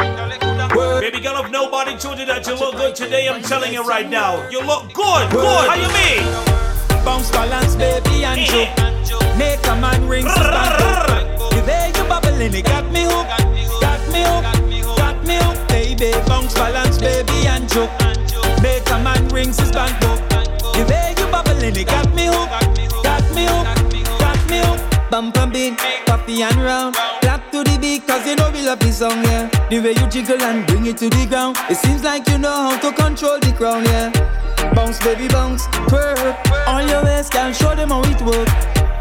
[0.75, 1.01] Work.
[1.01, 4.09] Baby girl, if nobody told you that you look good today, I'm telling you right
[4.09, 5.31] now, you look good.
[5.31, 5.69] Good.
[5.71, 7.05] How you mean?
[7.05, 8.75] Bounce balance, baby, and joke.
[9.39, 13.81] Make a man ring his band The way you bubbling, it got me hooked.
[13.81, 14.56] Got me hooked.
[15.97, 16.13] Baby.
[16.27, 17.91] Bounce balance, baby, and joke.
[18.61, 23.03] Make a man ring his band The way you bubbling, it got me hooked.
[23.03, 24.21] Got me hooked.
[24.21, 25.11] Got me hooked.
[25.11, 26.97] Bump and beat, puffy and round.
[27.23, 29.49] Clap to the beat, cause you know we love this song, yeah.
[29.71, 31.57] The way you jiggle and bring it to the ground.
[31.71, 34.11] It seems like you know how to control the crown, yeah.
[34.75, 36.37] Bounce, baby, bounce, twerk.
[36.69, 38.49] On your waist, can show them how it work.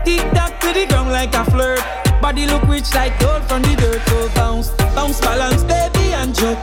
[0.05, 1.81] Tick tock to the ground like a flirt.
[2.21, 4.01] Body look rich like gold from the dirt.
[4.07, 6.57] So bounce, bounce, balance, baby, and joke.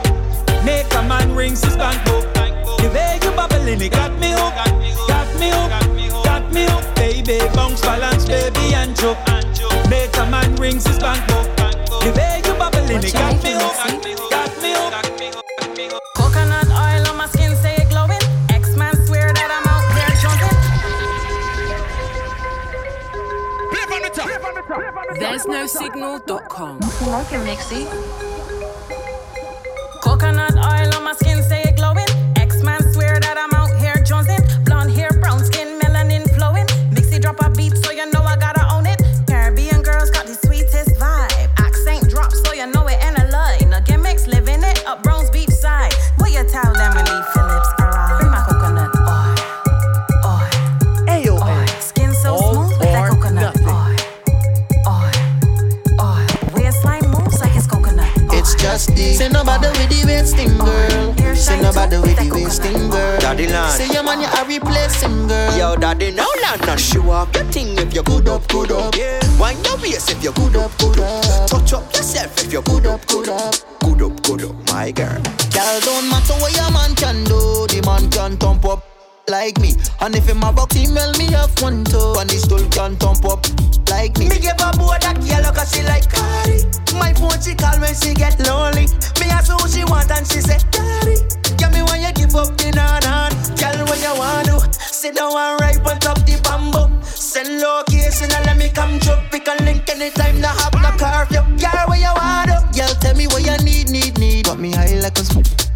[0.65, 2.25] Make a man ring his bank book.
[2.33, 4.57] The way you bubbling, it got me hooked.
[5.07, 7.39] Got me hooked, got me hooked, baby.
[7.53, 9.17] Bounce, balance, baby, and joke.
[9.89, 11.47] Make a man ring his bank book.
[12.01, 14.31] The way you bubbling, it got me hooked.
[14.31, 15.13] Got me hooked.
[15.83, 16.12] Coconut
[25.19, 26.79] There's no signal.com.
[27.01, 27.85] Welcome, Mixie.
[30.01, 32.07] Coconut oil on my skin, say it glowing.
[32.35, 34.65] X-Man swear that I'm out here jonesing.
[34.65, 36.65] Blonde hair, brown skin, melanin flowing.
[36.91, 38.12] Mixy drop a beat, so you know
[59.11, 63.73] Say nobody with the wasting girl Say nobody with the wasting girl Daddy land.
[63.73, 67.43] Say your man you are replacing girl Yo, daddy, no land, not show off your
[67.45, 68.95] thing if you're good up, good up.
[68.95, 69.19] Yeah.
[69.39, 71.47] Wind your waist if you're good up, good up.
[71.49, 73.55] Touch up yourself if you're good up, good up.
[73.79, 75.21] Good up, good up, my girl.
[75.51, 76.09] Girl don't
[79.29, 82.67] like me And if him a buck email me have one too And he still
[82.69, 83.45] can thump up
[83.89, 86.65] like me Me give a boy that yellow cause she like Cardi.
[86.97, 88.89] My phone she call when she get lonely.
[89.21, 91.17] Me ask who she want and she say Daddy.
[91.57, 93.31] Give me when you give up the nanan.
[93.59, 96.89] Girl when you want to sit down and right on top the bamboo.
[97.03, 99.31] Send location and let me come drop.
[99.31, 101.43] We can link anytime now have no curfew.
[101.59, 102.57] Girl when you want to.
[102.73, 105.72] Girl tell me what you need, need, need Got me high like a smoke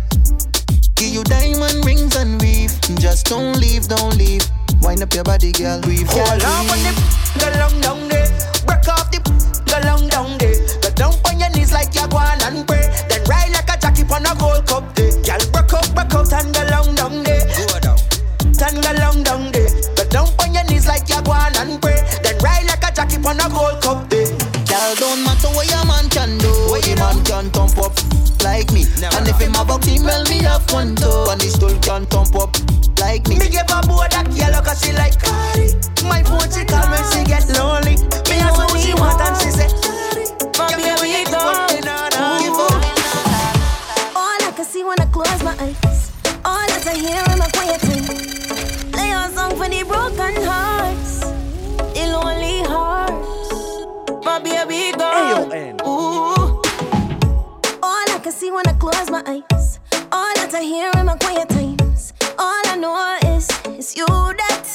[0.98, 4.41] Give you diamond rings and weave Just don't leave, don't leave
[4.82, 8.28] Wind up your body, girl Weave, Hold on when the go long down there.
[8.66, 10.58] Break off the go long down there.
[10.82, 12.89] Go down on your knees like you going and pray.
[13.10, 15.12] Then ride like a jockey on a gold cup day.
[15.22, 17.45] Girl, break out, break out and go long down there.
[17.70, 17.98] Go down.
[18.58, 19.70] And go long down there.
[19.95, 22.02] Go down on your knees like you going and pray.
[22.24, 24.07] Then ride like a jockey on a gold cup
[27.50, 27.93] can thump up
[28.43, 28.84] like me
[29.16, 32.36] And if him a buck email me have one too And he still can thump
[32.36, 32.56] up
[33.00, 35.74] like me Me give a boy that yellow cause she like Cardi.
[36.04, 37.95] My phone she call when she get lonely.
[38.30, 40.26] Me ask her who she want and she say Daddy.
[40.70, 42.41] Give me when you give up the nana.
[42.41, 42.74] Give up.
[44.16, 46.12] All I can see when I close my eyes.
[46.43, 48.91] All that I hear in my quiet time.
[48.91, 51.22] Play a song for the broken hearts,
[51.93, 54.26] the lonely hearts.
[54.26, 55.88] My baby girl.
[55.88, 56.37] Ooh.
[58.28, 59.80] Can see when I close my eyes.
[60.12, 62.12] All that I hear in my quiet times.
[62.38, 64.68] All I know is it's you that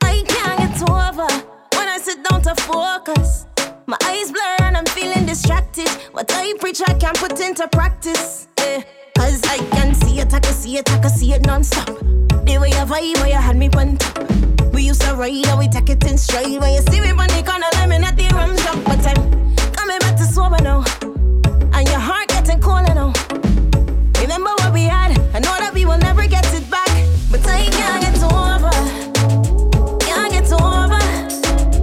[0.00, 1.26] I can't get over
[1.74, 3.46] when I sit down to focus.
[3.86, 5.88] My eyes blur and I'm feeling distracted.
[6.12, 8.46] What I preach, I can't put into practice.
[8.60, 8.84] Yeah.
[9.16, 11.86] Cause I can see it, I can see it, I can see it non-stop.
[11.88, 14.72] The way you vibe, where you had me on top.
[14.72, 16.60] We used to ride and we take it in stride.
[16.60, 18.78] When you see me on the corner, let me not the rum drop.
[18.84, 20.84] But I'm coming back to sober now.
[21.74, 23.12] And your heart getting colder now.
[24.20, 25.12] Remember what we had?
[25.34, 26.88] I know that we will never get it back.
[27.30, 28.72] But I can't get over.
[30.00, 31.00] Can't get over.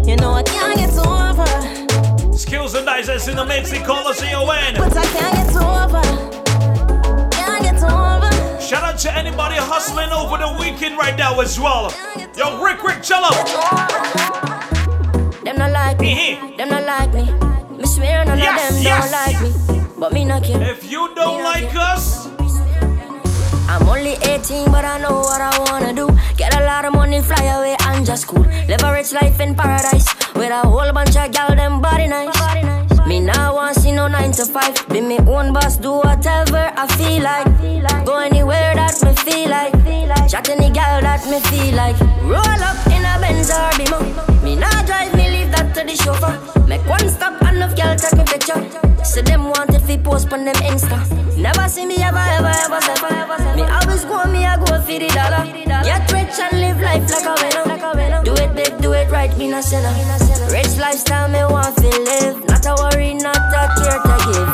[0.09, 1.45] You know I can't get over.
[2.33, 3.71] Skillz and Digest in the mix.
[3.85, 4.19] Call us.
[4.19, 6.01] But I can't get over.
[7.31, 8.59] Can't get over.
[8.59, 11.93] Shout out to anybody hustling over the weekend right now as well.
[12.35, 13.45] Yo, Rick, Rick, chill out.
[15.43, 16.15] Them not like me.
[16.15, 16.57] Mm-hmm.
[16.57, 16.69] Them
[19.97, 20.61] But me not care.
[20.61, 22.27] If you don't like us,
[23.69, 26.09] I'm only 18, but I know what I wanna do.
[26.35, 28.45] Get a lot of money, fly away, and just cool.
[28.67, 32.94] Live a rich life in paradise with a whole bunch of gal, them body nice.
[33.07, 34.89] Me now want see no 9 to 5.
[34.89, 38.05] Be me own boss, do whatever I feel like.
[38.05, 39.73] Go anywhere that me feel like.
[40.29, 41.99] Chat any gal that me feel like.
[42.23, 44.01] Roll up in a Benz or Beamer.
[44.43, 46.33] Me now drive, me leave that to the chauffeur.
[46.67, 49.03] Make one stop, and enough gal take a picture.
[49.03, 50.97] Say them want it fi post on them Insta.
[51.37, 53.55] Never see me ever, ever, ever, ever.
[53.55, 55.45] Me always go, me I go for the dollar.
[55.83, 58.23] Get rich and live life like a winner.
[58.23, 59.93] Do it big, do it right, me not sinner.
[60.51, 62.45] Rich lifestyle, me want to live.
[62.47, 64.51] Not a worry, not a care to give.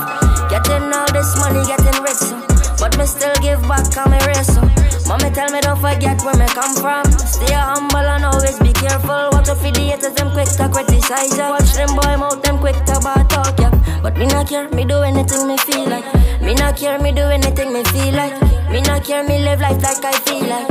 [0.50, 2.36] Getting all this money, getting rich, so.
[2.80, 4.62] but me still give back, I'm a racer.
[5.08, 7.06] Mommy tell me don't forget where me come from.
[7.20, 9.30] Stay humble and always be careful.
[9.32, 11.52] Watch out for the haters, them quick to criticize ya.
[11.52, 13.70] Watch them boy mouth, them quick to bad talk ya.
[14.02, 16.08] But me not care, me do anything me feel like.
[16.42, 18.36] Me not care, me do anything me feel like.
[18.72, 20.70] Me not care, me live life like I feel like.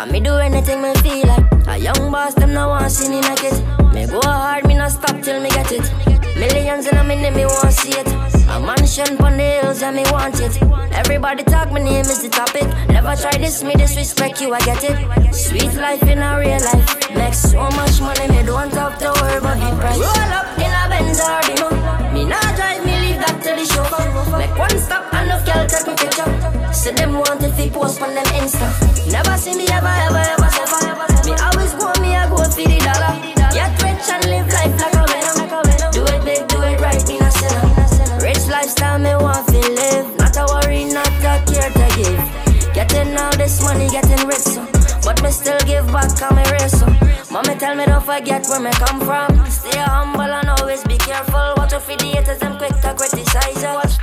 [0.00, 1.46] And me do anything me feel like.
[1.68, 3.58] A young boss, them no want see me make it.
[3.92, 6.25] Me go hard, me not stop till me get it.
[6.36, 8.06] Millions in a minute, me want see it.
[8.52, 10.52] A mansion on the and me want it.
[10.92, 12.68] Everybody talk, my name is the topic.
[12.88, 15.34] Never try this, me disrespect you, I get it.
[15.34, 17.16] Sweet life in a real life.
[17.16, 19.96] Make so much money, me don't have to worry about the price.
[19.96, 22.12] Roll up in a Benz or Beamer.
[22.12, 24.36] Me not drive, me leave that to the chauffeur.
[24.36, 26.72] Make one stop, enough girl take me picture.
[26.72, 28.68] Say them want it, fi post on them Insta.
[29.10, 31.06] Never see me ever, ever, ever, ever.
[31.24, 33.35] Me always go, me I go for the dollar.
[38.98, 40.16] me want to live.
[40.16, 42.74] Not a worry, not a care to give.
[42.74, 44.64] Getting all this money, getting rich, so.
[45.04, 46.86] But me still give back on me race, so.
[47.30, 49.44] Mommy tell me don't forget where me come from.
[49.50, 51.54] Stay humble and always be careful.
[51.56, 53.62] Watch out for the haters, them quick to criticize.
[53.62, 53.96] Watch,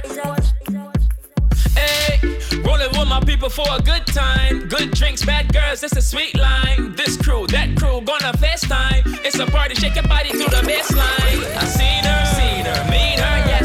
[1.76, 2.20] hey.
[2.64, 4.68] Rolling with my people for a good time.
[4.68, 6.96] Good drinks, bad girls, it's a sweet line.
[6.96, 9.26] This crew, that crew, gonna FaceTime.
[9.26, 11.40] It's a party, shake your body to the baseline.
[11.58, 13.63] I seen her, seen her, mean her, yeah.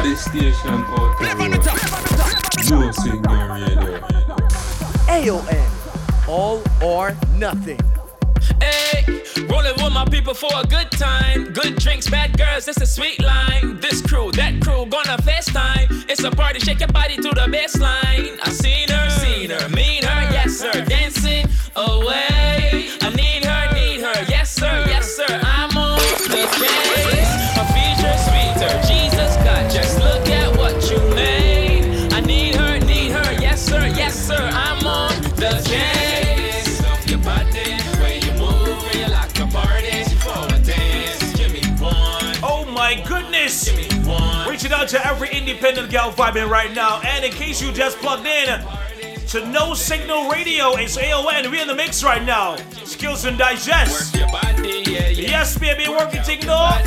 [0.00, 2.80] Body station out the road.
[2.80, 4.00] No signal radio.
[5.10, 5.70] AON,
[6.26, 7.78] all or nothing.
[8.62, 9.04] Hey,
[9.46, 11.52] rolling with my people for a good time.
[11.52, 13.78] Good drinks, bad girls, that's a sweet line.
[13.80, 16.08] This crew, that crew, gonna FaceTime.
[16.08, 18.38] It's a party, shake your body to the baseline.
[18.42, 21.46] I seen her, seen her, mean her, yes sir, dancing
[21.76, 22.29] away.
[42.90, 43.70] My goodness!
[44.48, 47.00] Reaching out to every independent gal vibing right now.
[47.04, 48.60] And in case you just plugged in
[49.28, 51.52] to No Signal Radio, it's AON.
[51.52, 52.56] We're in the mix right now.
[52.82, 54.16] Skillz and Digest.
[55.16, 56.54] Yes, baby, working thing no.
[56.54, 56.82] Why?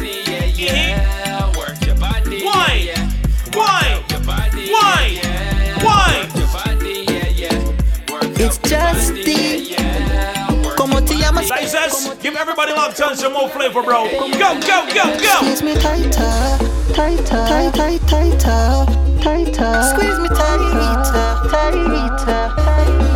[11.69, 14.05] Te give everybody locked on some more flavor, bro.
[14.09, 15.35] Go, go, go, go.
[15.37, 16.57] Squeeze me tighter,
[16.93, 18.85] tighter, tight, tight, tighter,
[19.21, 19.83] tighter.
[19.83, 23.13] Squeeze me tighter, tighter, tighter.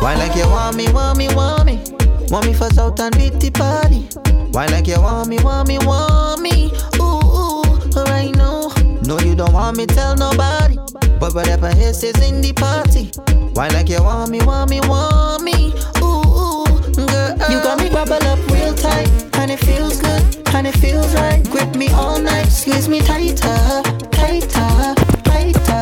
[0.00, 1.80] Why like you want me, want me, want me?
[2.28, 4.08] Want me for South and Bitty party?
[4.50, 6.72] Why like you want me, want me, want me?
[6.96, 8.72] Ooh, ooh, right now.
[9.02, 10.76] No, you don't want me, tell nobody.
[11.20, 13.10] But whatever he says in the party.
[13.54, 15.72] Why like you want me, want me, want me?
[17.50, 21.42] You got me bubble up real tight, and it feels good, and it feels right.
[21.50, 24.94] Grip me all night, squeeze me tighter, tighter,
[25.24, 25.81] tighter.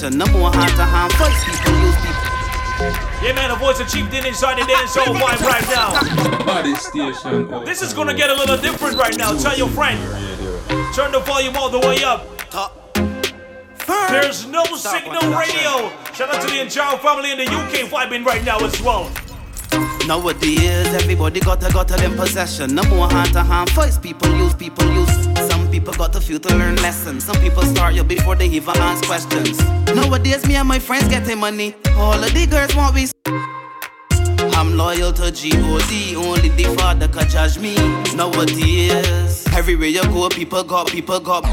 [0.00, 0.18] Them possession.
[0.18, 1.44] No more to hand fights.
[1.44, 2.28] People use people.
[3.22, 6.44] Yeah, man, the voice of Chief Din inside the dancehall vibe right now.
[6.44, 9.36] Body station This is gonna get a little different right now.
[9.36, 9.98] Tell your friend.
[10.94, 12.26] Turn the volume all the way up.
[14.10, 15.90] There's no signal radio.
[16.14, 19.10] Shout out to the entire family in the UK vibing right now as well.
[20.06, 22.74] Nowadays, everybody got a got a them possession.
[22.74, 23.98] No more hand to hand fights.
[23.98, 25.37] People use people use.
[25.78, 27.22] People got a few to learn lessons.
[27.22, 29.60] Some people start you before they even ask questions.
[29.94, 31.76] Nowadays, me and my friends getting money.
[31.94, 33.06] All of the girls want we.
[34.58, 36.16] I'm loyal to G.O.D.
[36.16, 37.76] Only the father can judge me.
[38.16, 41.44] Nowadays, everywhere you go, people got, people got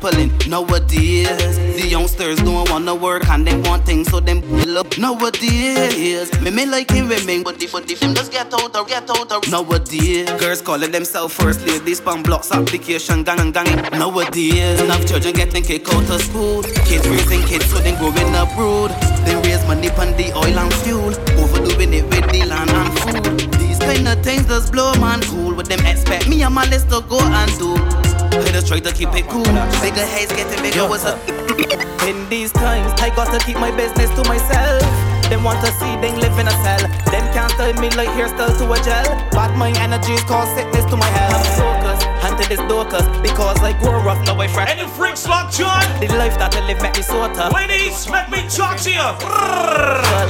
[0.00, 0.36] pulling.
[0.48, 4.98] Nowadays, the youngsters don't wanna work and they want things, so them pull up.
[4.98, 8.84] Nowadays, me me like him women, but the but the them just get out or
[8.84, 9.40] get out or.
[9.50, 13.66] Nowadays, girls calling themselves first ladies, spam blocks, application, gang and gang.
[13.92, 16.62] Nowadays, enough children getting kicked out of school.
[16.62, 18.90] Kids raising kids, so they growing up rude.
[19.24, 23.52] They raise money on the oil and fuel, overdoing it with the land and food.
[23.60, 25.54] These kind of things just blow man cool.
[25.54, 28.01] What them expect me and my list to go and do.
[28.52, 29.44] I just try to keep it cool.
[29.80, 30.04] Bigger
[30.36, 30.86] getting bigger.
[30.86, 31.16] What's up?
[32.06, 34.82] In these times, I got to keep my business to myself.
[35.30, 36.86] Them want to see them live in a cell.
[37.08, 39.30] Them can't tell me like hairstyle to a gel.
[39.32, 41.71] But my energies cause sickness to my health.
[42.22, 44.70] I'm hunted this docus because I grow rough, now I fresh.
[44.70, 45.82] Any freaks locked John?
[45.98, 47.50] The life that I live make me so tough.
[47.50, 49.08] Ladies, let me talk to you.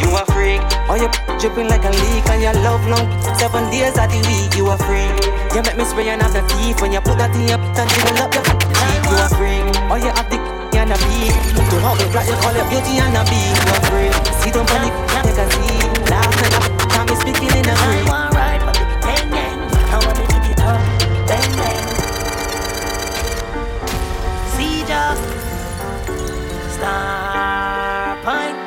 [0.00, 3.04] You a freak, or you dripping like a leak and your love long.
[3.36, 5.12] Seven days of the week, you a freak.
[5.52, 7.84] You make me spray and have the thief when you put that in your and
[7.84, 9.00] dribble up your cheek.
[9.12, 10.40] You a freak, or you have the
[10.72, 11.36] and a beat.
[11.60, 13.52] To how the black you call it beauty and a beat.
[13.52, 14.16] You a freak.
[14.40, 14.88] See them funny,
[15.28, 15.92] take a seat.
[16.08, 18.21] Laugh and up, time me speaking in a freak.
[26.82, 28.58] Star point.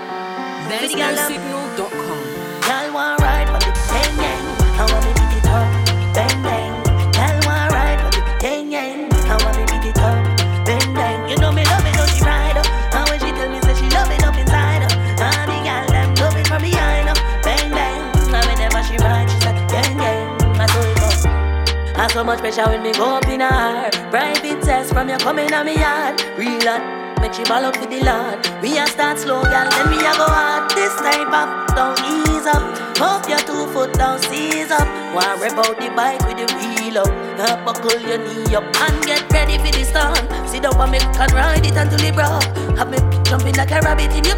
[0.71, 2.23] There's Video no signal.com.
[2.63, 4.45] Y'all want ride for the bang bang.
[4.79, 5.67] I want to pick it up,
[6.15, 6.71] bang bang.
[7.19, 9.11] Y'all want ride for the bang bang.
[9.27, 10.15] I want to pick it up,
[10.63, 11.19] bang bang.
[11.29, 12.67] You know me love it, don't she ride up?
[12.95, 15.85] And when she tell me say she love it up inside her, and the girl
[15.91, 17.99] them love it from behind her, bang bang.
[18.31, 20.23] And whenever she ride, she like bang bang.
[20.55, 21.99] I saw it up.
[21.99, 23.91] I so much pressure when me go up in her.
[24.07, 26.15] Private test from you coming on me yard.
[26.39, 26.94] Real hot,
[27.35, 28.39] she ball up with the Lord.
[28.63, 30.71] We a start slow, girl, then we a go hard.
[30.71, 32.63] This type of don't ease up.
[32.95, 34.87] Hope your two foot down, seize up.
[35.11, 37.11] Worry about the bike with the wheel up.
[37.37, 40.47] Now buckle your knee up and get ready for the storm.
[40.47, 42.47] Sit down and me can ride it until it broke.
[42.79, 44.37] Have me jumping like a rabbit in you.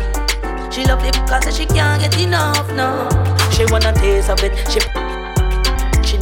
[0.72, 3.06] She love the cause she can't get enough, no.
[3.52, 4.58] She wanna taste of it.
[4.72, 4.80] She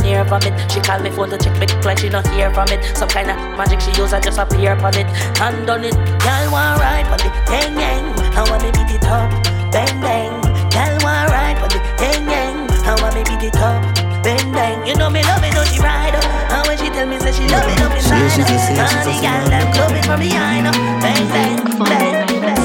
[0.06, 0.54] near from it.
[0.72, 2.80] She call me phone to check me like she not hear from it.
[2.96, 5.08] Some kind of magic she use, I just appear upon it.
[5.42, 8.06] Hand on it, girl want ride for the gang gang.
[8.38, 9.28] I want me beat it up,
[9.74, 10.32] bang bang.
[10.70, 12.70] Girl want ride for the gang gang.
[12.86, 13.82] I want me beat it up,
[14.24, 14.86] bang bang.
[14.86, 16.26] You know me love it, don't she ride up?
[16.54, 18.78] And when she tell me say she love it up inside she her, just she
[18.78, 22.56] the just girl them it from behind her, bang bang bang bang.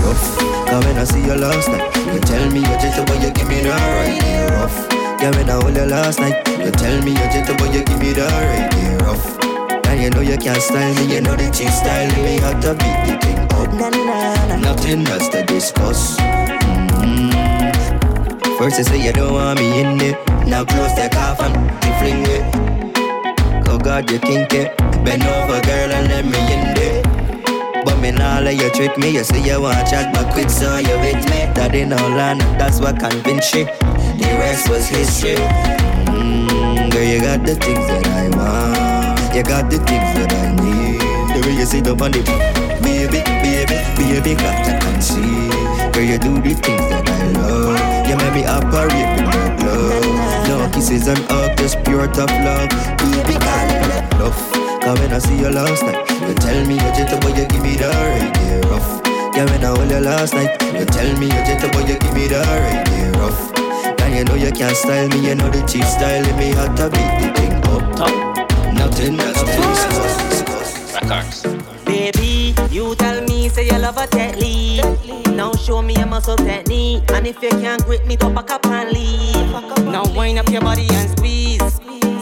[0.00, 0.26] Rough.
[0.66, 3.48] Cause when I see you last night, you tell me you're gentle, but you give
[3.48, 4.50] me the right.
[4.50, 5.09] Rough.
[5.20, 7.98] Yeah, when I hold you last night, you tell me you're gentle, but you give
[7.98, 8.72] me the right.
[8.72, 9.38] Yeah, rough.
[9.86, 12.40] And you know you can't style me, you know the cheap style me.
[12.40, 13.70] Have to beat the thing up.
[14.62, 16.16] Nothing else to discuss.
[16.16, 17.30] Mm-hmm.
[18.56, 20.16] First you say you don't want me in it,
[20.46, 21.52] now close the coffin,
[21.84, 22.42] you fling it.
[23.68, 24.68] Oh God, you kinky.
[25.04, 26.99] Bend over, girl, and let me in there.
[27.84, 29.10] But me nah let you trick me.
[29.10, 31.40] You say you want chat, but quick, so you with me.
[31.72, 33.64] In all land, that's what convinced you.
[33.64, 35.36] The rest was history.
[36.10, 39.34] Mm, girl, you got the things that I want.
[39.36, 40.98] You got the things that I need.
[41.30, 42.22] The way you sit up on the
[42.82, 45.92] baby, baby, baby, got to conceive.
[45.94, 48.08] Girl, you do the things that I love.
[48.08, 50.48] You make me operate with no glove.
[50.48, 52.68] No kisses and hugs, just pure tough love.
[52.98, 54.59] Baby, call it love.
[54.80, 57.62] Cause when I see you last night, you tell me you're gentle, but you give
[57.62, 59.00] me the right, yeah, rough.
[59.36, 62.14] Yeah, when I hold you last night, you tell me you're gentle, but you give
[62.14, 64.00] me the right, yeah, rough.
[64.00, 66.74] And you know you can't style me, you know the cheap style in me, had
[66.76, 67.96] to beat the thing up.
[67.96, 68.74] Top.
[68.74, 70.94] Nothing else to discuss.
[70.94, 71.42] Records.
[71.84, 74.82] Baby, you tell me say you love a technique.
[75.28, 77.10] Now show me a muscle technique.
[77.12, 79.50] And if you can't grip me, to back up and leave.
[79.86, 82.19] Now wind up your body and squeeze, squeeze, squeeze.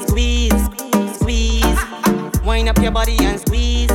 [2.49, 3.91] Wind up your body and squeeze,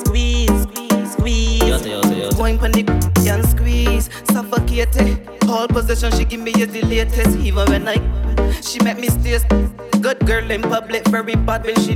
[0.00, 0.64] squeeze,
[1.12, 2.36] squeeze.
[2.36, 2.82] Wine pon the
[3.30, 5.48] and squeeze, suffocate it.
[5.48, 7.38] All possession she give me is the latest.
[7.38, 7.94] Even when I,
[8.62, 9.38] she make me stay.
[10.00, 11.94] Good girl in public, very bad when she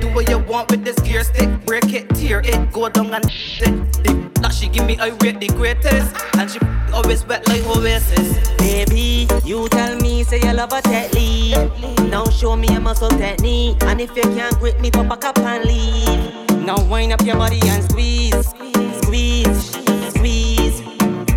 [0.00, 1.48] do what you want with this gear stick.
[1.64, 3.92] Break it, tear it, go down and it.
[4.04, 6.14] The that she give me, I rate the greatest.
[6.36, 6.58] And she
[6.92, 8.36] always wet like Oasis.
[8.58, 12.01] Baby, you tell me say you love a technique.
[12.12, 13.82] Now show me a muscle technique.
[13.84, 16.60] And if you can't grip me, to back up and leave.
[16.62, 18.48] Now wind up your body and squeeze,
[19.00, 19.70] squeeze,
[20.12, 20.82] squeeze.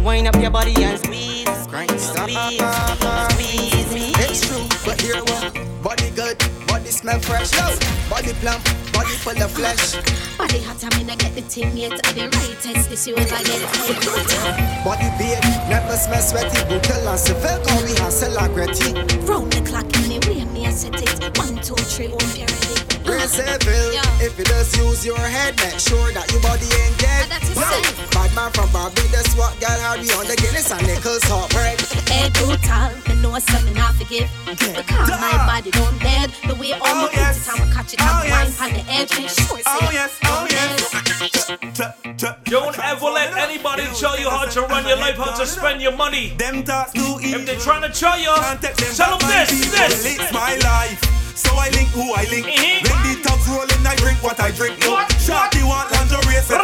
[0.04, 4.12] Wind up your body and squeeze, ah, ah, squeeze, ah, squeeze me.
[4.18, 5.56] It's true, but here what?
[5.82, 6.38] Body good,
[6.68, 7.54] body smell fresh.
[7.56, 7.66] Yo,
[8.10, 8.62] body plump,
[8.96, 10.00] body full of flesh.
[10.38, 12.00] Body hot, I'm in, I get the thing yet.
[12.08, 14.84] I the right test this, you ever get it.
[14.84, 18.94] Body beard, never smell sweaty, brutal and severe, call we hustle like Gretty.
[19.28, 21.38] Round the clock, anyway, me I set it.
[21.38, 22.95] One, two, three, one, period.
[23.06, 27.30] Grace Seville, if you just use your head, make sure that your body ain't dead.
[27.54, 27.70] Yo,
[28.10, 31.80] bad man from Barbados, what girl have you on the Guinness and Nichols hot bread?
[32.10, 34.26] Head brutal, me know something I forgive.
[34.50, 36.34] Because my body don't dead.
[36.50, 37.46] The way all oh, my yes.
[37.46, 40.96] it, I'ma catch it, I'ma wine on the edge, make sure Oh yes, oh yes.
[42.46, 45.96] Don't ever let anybody tell you how to run your life, how to spend your
[45.96, 46.34] money.
[46.38, 48.34] Them thoughts too If they're trying to tell you,
[48.98, 50.18] tell them this, this.
[50.18, 51.25] It's my life.
[51.36, 52.46] So I link who I link.
[52.48, 54.80] When the tubs rolling, I drink what I drink.
[54.80, 56.58] No, Shorty want lingerie, so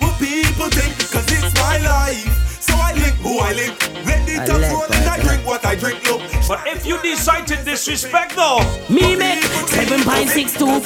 [0.00, 2.24] What people think, cause it's my life.
[2.60, 3.76] So I link who I link.
[4.06, 6.02] When the tubs rolling, I drink what I drink.
[6.04, 6.18] No,
[6.48, 10.80] But if you decide to disrespect though, Me make seven point six two.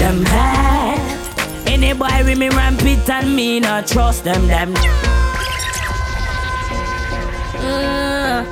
[0.00, 0.98] Them bad.
[1.68, 4.46] Any boy with me rampant and me not trust them.
[4.46, 4.74] Them.
[7.58, 8.44] Uh,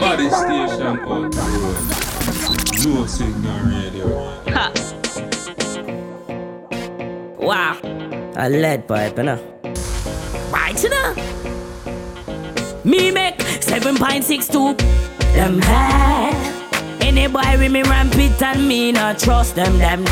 [0.00, 1.93] Body station out the road.
[2.84, 4.72] Ha.
[7.38, 7.78] Wow.
[8.36, 9.38] A lead pipe, you know.
[10.52, 11.14] Right, you know.
[12.84, 14.76] Me make 7.62.
[15.32, 17.02] Them bad.
[17.02, 19.78] Any boy with me rampant and me not trust them.
[19.78, 20.04] Them.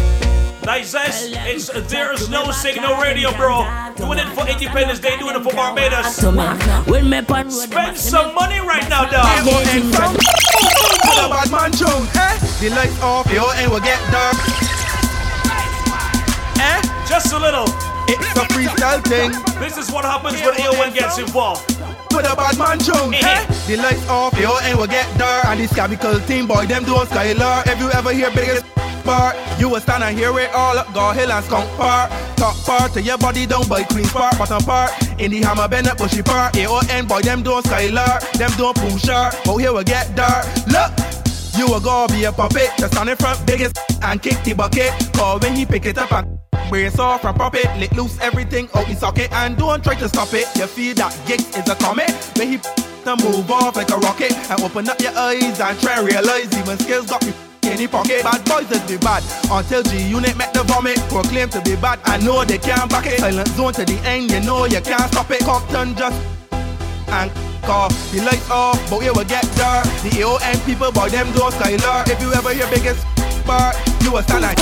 [0.64, 3.66] Nice, it's there's no signal radio, bro.
[3.97, 6.16] Doing it for Independence Day, doing it for Barbados.
[6.18, 6.44] To me.
[6.90, 9.26] When me pon Spend some money right now, dog.
[9.39, 9.51] To
[11.18, 12.39] the bad man tune, eh?
[12.60, 14.36] The lights off, your end will get dark.
[16.60, 16.80] Eh?
[17.09, 17.91] Just a little.
[18.09, 19.31] It's a freestyle thing.
[19.61, 21.69] This is what happens when AON gets involved.
[21.69, 23.47] To the bad man tune, eh?
[23.66, 25.47] The lights off, end will get dark.
[25.47, 27.66] And this chemical team, boy, them doing skylar.
[27.66, 28.66] If you ever hear biggest
[29.05, 30.93] bar, you will stand and hear it all up.
[30.93, 32.11] Go hill and skunk part.
[32.37, 34.37] Top part to your body down by Queen's Park.
[34.37, 36.57] Bottom part, in the hammer bend up bushy part.
[36.57, 38.20] AON, boy, them doing skylar.
[38.33, 39.31] Them doing pusher.
[39.45, 40.45] But here will get dark.
[40.66, 40.93] Look.
[41.57, 44.91] You will go be a puppet, just stand in front biggest and kick the bucket.
[45.12, 46.41] Call when he pick it up and
[46.73, 50.33] brace off from puppet, lick loose everything out the socket and don't try to stop
[50.33, 50.47] it.
[50.57, 54.33] You feel that gigs is a comet when he to move off like a rocket
[54.33, 58.23] and open up your eyes and try and realize even skills got me the pocket.
[58.23, 60.97] Bad boys just be bad until G unit make the vomit.
[61.11, 63.20] Proclaim to be bad, I know they can't back it.
[63.20, 65.41] Silent zone to the end, you know you can't stop it.
[65.41, 66.16] Compton just
[67.09, 67.31] and
[67.62, 69.85] call the lights off, but we will get dark.
[70.09, 72.09] The AON people, boy, them don't skylar.
[72.09, 73.05] If you ever hear biggest
[73.43, 74.59] bar, you will stand like.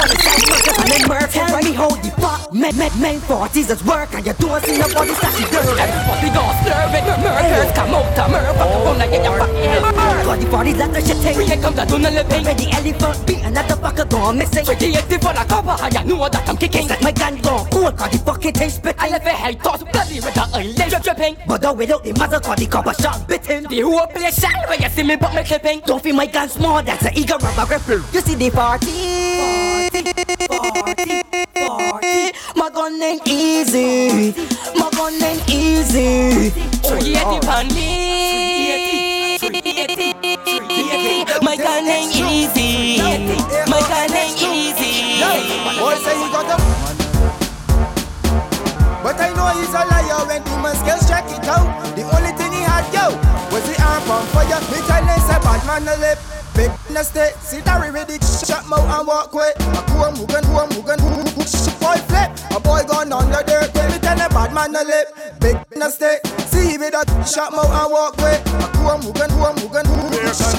[0.89, 4.33] Let Murph tell me how the fuck Men, men, men, forties is work and you
[4.35, 8.79] don't see nobody starting dirt Everybody slurve it, murders come out to Murph Fuck the
[8.85, 9.83] phone like get your fucking head
[10.25, 13.77] Got the let the shit take Here comes the tuna living Ready elephant beat another
[13.77, 17.03] fucker gone missing Ready active for the cover, how you know that I'm kicking Set
[17.03, 20.21] my gun gone cool, got the fucking taste spit I left a head toss, bloody
[20.21, 23.65] with the eyelid drip dripping But though without the mother, got the copper shot bitten
[23.69, 26.49] The whole place shine when you see me but me clipping Don't feel my gun
[26.49, 29.11] small, that's an eager rubber grip You see the party
[32.55, 34.33] my gun ain't easy.
[34.77, 36.51] My gun ain't easy.
[36.87, 37.73] Three eighty pound
[41.43, 42.20] My gun ain't easy.
[49.41, 51.65] Know he's a liar when demon skills check it out.
[51.97, 53.17] The only thing he had, yo,
[53.49, 54.61] was the arm on fire.
[54.69, 56.19] Me tell him say bad man no lip.
[56.55, 59.53] Big in the state, sit there with the shut mouth and walk away.
[59.57, 61.01] A cool mugan, cool mugan,
[61.81, 62.31] boy flip.
[62.53, 63.73] A boy gone on the dirt,
[64.33, 65.41] when me bad man no lip.
[65.41, 68.37] Big in the state, see with a shut mouth and walk away.
[68.37, 69.87] A cool mugan, cool mugan,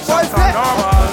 [0.07, 0.53] boy flip.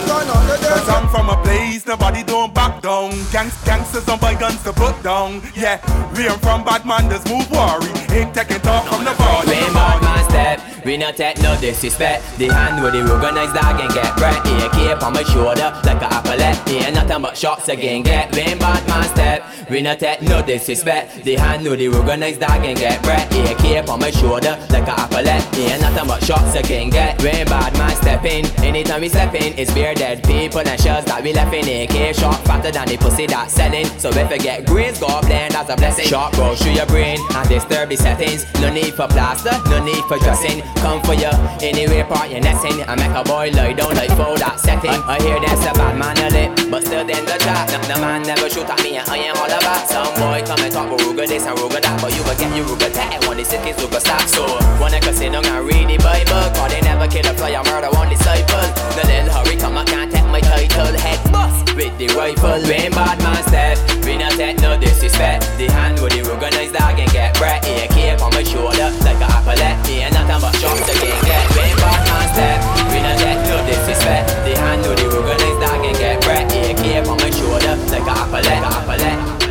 [0.07, 0.71] Gone on the dirt.
[0.71, 3.11] Cause I'm from a place nobody don't back down.
[3.33, 5.43] Gangs, gangsters don't buy guns to put down.
[5.55, 5.79] Yeah,
[6.17, 7.91] we am from bad man, just move worry.
[8.17, 9.49] Ain't taking talk from the body.
[9.49, 12.25] When bad man step, we not take no disrespect.
[12.39, 14.39] The hand with the organized dog and get bread.
[14.39, 16.57] AK on my shoulder like a applet.
[16.69, 18.35] Ain't nothing but shots again get.
[18.35, 21.25] When bad man step, we not take no disrespect.
[21.25, 23.27] The hand with the organized dog and get bread.
[23.33, 25.43] AK on my shoulder like a applet.
[25.59, 27.21] Ain't nothing but shots I can get.
[27.23, 31.05] When bad man step in, anytime we step in, it's beer dead people and shells
[31.07, 31.67] that we left in.
[31.67, 33.87] AK shot fatter than the pussy that's selling.
[33.99, 36.07] So if you get grace, God blend as a blessing.
[36.07, 38.45] Shot go through your brain and disturb the settings.
[38.61, 40.63] No need for plaster, no need for dressing.
[40.83, 41.31] Come for you
[41.61, 42.83] anyway, part your nesting.
[42.89, 44.91] I make a boy lie down like for that setting.
[44.91, 47.69] I, I hear there's a bad man a lip, but still then the chat.
[47.89, 49.89] No, man never shoot at me and I ain't all about.
[49.89, 52.89] Some boy come and talk Ruga this and Ruga that, but you get you ruga
[52.95, 54.47] tag One is sick is ruga stop so
[54.81, 56.47] Wanna go sit down and read the Bible.
[56.55, 58.63] Cause they never kill a player murder one disciple.
[58.95, 60.95] The little hurry come I can't take my title.
[60.95, 62.63] Head bust with the rifle.
[62.63, 65.51] When bad man step We not take no disrespect.
[65.59, 69.29] The hand with the ruganized dog and get bread AK on my shoulder like a
[69.35, 72.59] applet Me ain't nothing but shots to can get When bad man step
[72.95, 74.31] We not take no disrespect.
[74.47, 78.15] The hand with the ruganized dog and get bread AK on my shoulder like a
[78.15, 79.48] applet, like a applet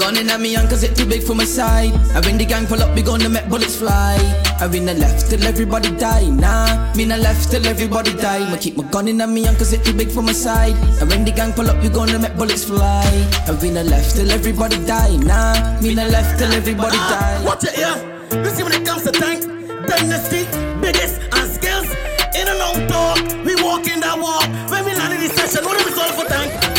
[0.00, 1.92] gunning at me young cause it too big for my side.
[2.16, 4.16] And when the gang pull up, we gonna make bullets fly.
[4.58, 6.26] I win the left till everybody die.
[6.28, 8.48] Nah, me the left till everybody die.
[8.50, 10.74] Ma keep my gunning at me young cause it too big for my side.
[11.00, 13.04] And when the gang pull up, we gonna make bullets fly.
[13.46, 15.16] I win the left till everybody die.
[15.16, 17.44] Nah, me the left till everybody ah, die.
[17.44, 17.96] Watch it, yeah.
[18.32, 19.44] You see when it comes to tank,
[19.86, 20.48] dynasty,
[20.80, 21.88] biggest and skills.
[22.32, 24.48] In and out talk, we walk in that walk.
[24.70, 26.69] When we land in this session, what do we solve for tank?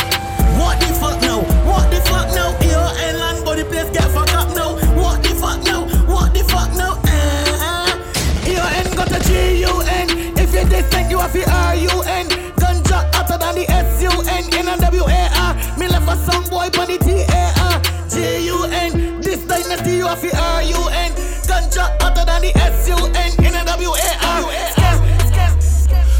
[3.82, 4.74] Place get fucked up now.
[4.94, 5.86] What the fuck now?
[6.06, 7.00] What the fuck now?
[7.06, 10.08] Eh, Your N got a G U N.
[10.38, 12.26] If you this you have the R U N.
[12.56, 14.44] Ganja hotter than the S U N.
[14.58, 15.54] In a W A R.
[15.78, 17.80] Me left for some boy on the T A R.
[18.08, 19.20] G U N.
[19.20, 21.12] This dynasty you have the R U N.
[21.48, 23.30] Ganja hotter than the S U N.
[23.44, 24.42] In a W A R.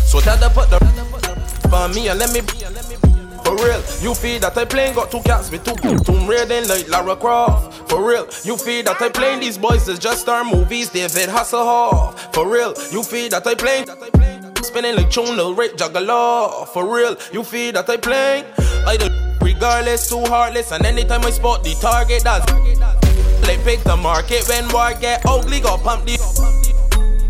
[0.07, 0.79] So tell the put the
[1.69, 3.12] for me and let me
[3.45, 5.75] for real, you feel that I playing got two cats with two
[6.05, 7.89] Tomb Raider like Lara Croft.
[7.89, 12.19] For real, you feel that I playing these boys is just star movies, David Hasselhoff.
[12.35, 13.87] For real, you feel that I playing
[14.63, 16.69] spinning like Chunel, Rick Juggalo.
[16.69, 18.45] For real, you feel that I playing
[18.87, 19.09] I do
[19.45, 22.51] regardless, too heartless, and anytime I spot the target, that's
[23.47, 26.17] they pick the market when war get ugly, got pump the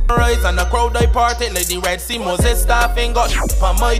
[0.08, 3.98] rise and the crowd I parted like the Red Sea Moses staffing got on my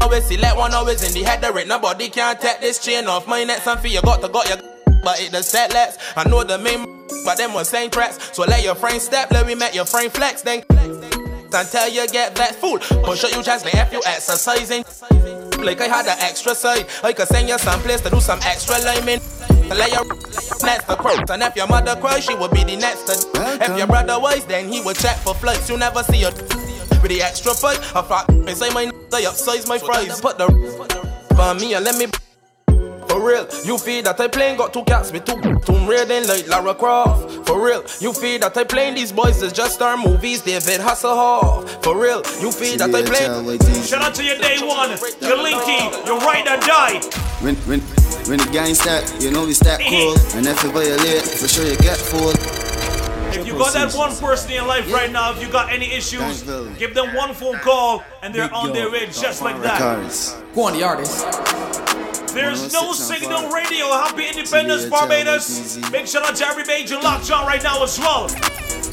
[0.00, 3.26] Always select one always in the head the nobody can't take this chain off.
[3.26, 4.58] My neck something you got to got your
[5.02, 5.98] but it the set less.
[6.16, 6.84] I know the main
[7.24, 10.10] but them was same tracks so let your frame step let me make your frame
[10.10, 14.84] flex then until you get that fool push up you like if you exercising
[15.64, 16.86] like I had an extra side.
[17.02, 19.20] I could send you some place to do some extra liming.
[19.20, 20.04] To let your
[20.64, 23.12] next to quote and if your mother cries she would be the next to
[23.62, 25.68] if your brother was then he would check for flights.
[25.68, 26.59] You never see her
[27.02, 30.46] with the extra foot I thought and say my they upsize my fries put the
[31.34, 32.06] for me and let me
[33.10, 35.34] for real, you feel that I playing got two cats with two
[35.66, 37.44] Tomb Raider like Lara Croft.
[37.44, 41.82] For real, you feel that I playing these boys is just star movies, David Hasselhoff.
[41.82, 43.82] For real, you feel that I playing.
[43.82, 44.90] Shout out to your day one,
[45.20, 47.00] your linky, your ride or die.
[47.42, 47.80] When when
[48.30, 50.14] when the gang start, you know we start cool.
[50.36, 52.69] And if you violate, for sure you get fooled.
[53.32, 55.92] If you got that one person in your life right now, if you got any
[55.92, 56.42] issues,
[56.78, 59.78] give them one phone call and they're on their way just like that.
[60.54, 61.24] Go on, the artist.
[62.34, 63.86] There's no signal radio.
[63.86, 65.78] Happy Independence, Barbados.
[65.90, 68.28] Big shout out to every major locked on right now as well.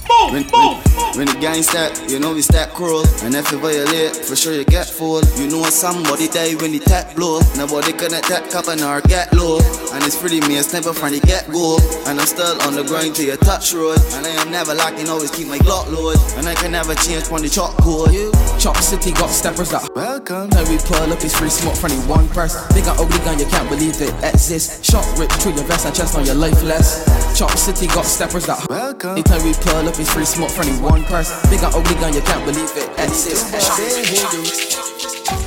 [0.08, 0.80] Boom, When, boom.
[0.80, 3.04] when, when the gang start, you know we start cruel.
[3.24, 5.28] And if you violate, for sure you get fooled.
[5.38, 7.42] You know somebody die when the tap blow.
[7.58, 9.60] Nobody gonna tap cup and or get low.
[9.92, 11.78] And it's pretty me a sniper from the get go.
[12.08, 14.00] And I'm still on the grind to your touch road.
[14.16, 16.20] And I am never locking, always keep my Glock load.
[16.36, 18.12] And I can never change from the chalk code.
[18.60, 20.50] Chop City got steppers that welcome.
[20.50, 22.60] Time we pull up, it's free smoke from the one person.
[22.76, 24.84] Big and ugly gun, you can't believe it exists.
[24.84, 27.08] Shot rip through your vest and chest on your lifeless.
[27.40, 29.12] Chop City got steppers that welcome.
[29.12, 31.40] Anytime we pull up, it's free smoke from the one person.
[31.50, 33.48] Big and ugly gun, you can't believe it exists.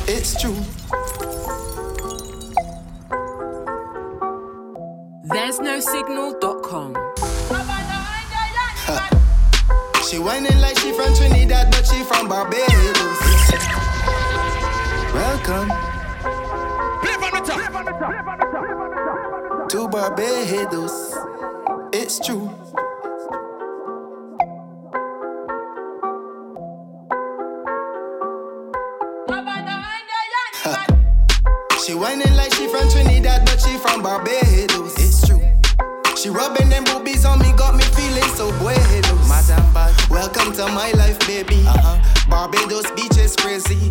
[0.09, 0.57] It's true.
[5.29, 7.10] There's no signal.com.
[10.11, 13.21] She whining like she from Trinidad, but she from Barbados.
[15.15, 15.69] Welcome
[19.69, 21.15] to Barbados.
[21.93, 22.51] It's true.
[31.87, 34.95] She whining like she from Trinidad, but she from Barbados.
[34.99, 35.30] It's true.
[36.21, 39.27] She rubbing them boobies on me, got me feeling so buenos.
[39.27, 40.11] Madam Bad.
[40.11, 41.65] Welcome to my life, baby.
[41.67, 41.97] Uh-huh.
[42.29, 43.89] Barbados beach is crazy.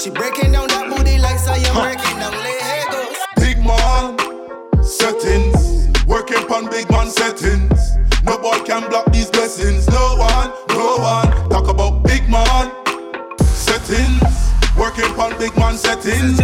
[0.00, 3.18] She breaking down that booty like I am breaking down Legos.
[3.42, 4.14] Big man
[4.84, 7.96] settings, working on big man settings.
[8.22, 9.88] No boy can block these blessings.
[9.88, 11.50] No one, no one.
[11.50, 12.70] Talk about big man
[13.42, 14.53] settings,
[14.84, 16.38] working on big man settings.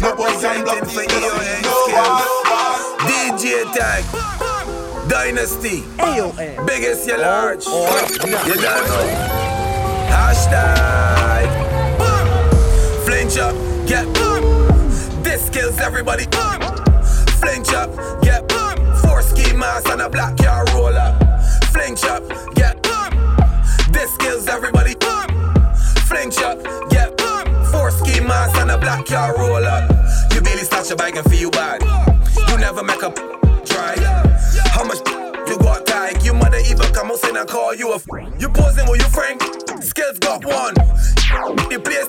[0.00, 1.62] No boy can block these blessings.
[1.62, 2.72] No one, no one.
[3.04, 4.02] DJ Tag.
[5.10, 5.84] Dynasty.
[5.98, 9.08] AON Biggest you large oh, oh, You don't know.
[10.08, 11.48] Hashtag.
[13.04, 13.54] Flinch up,
[13.86, 14.06] get
[15.22, 16.24] This kills everybody.
[17.40, 17.90] Flinch up,
[18.22, 18.50] get
[19.02, 21.14] Four ski mask and a black car roller.
[21.72, 22.22] Flinch up,
[22.54, 22.82] get
[23.92, 24.94] This kills everybody.
[26.06, 26.91] Flinch up, get Four
[28.04, 29.86] ski mask and a black car roller
[30.32, 31.82] You barely start your bike and feel bad.
[32.48, 33.14] You never make up
[33.64, 33.94] try.
[34.72, 34.98] How much
[35.48, 36.22] you got tag?
[36.22, 38.06] You mother even come out and I call you a f-
[38.38, 39.40] You posing with your friend
[39.82, 40.74] Skills got one.
[41.70, 42.08] You place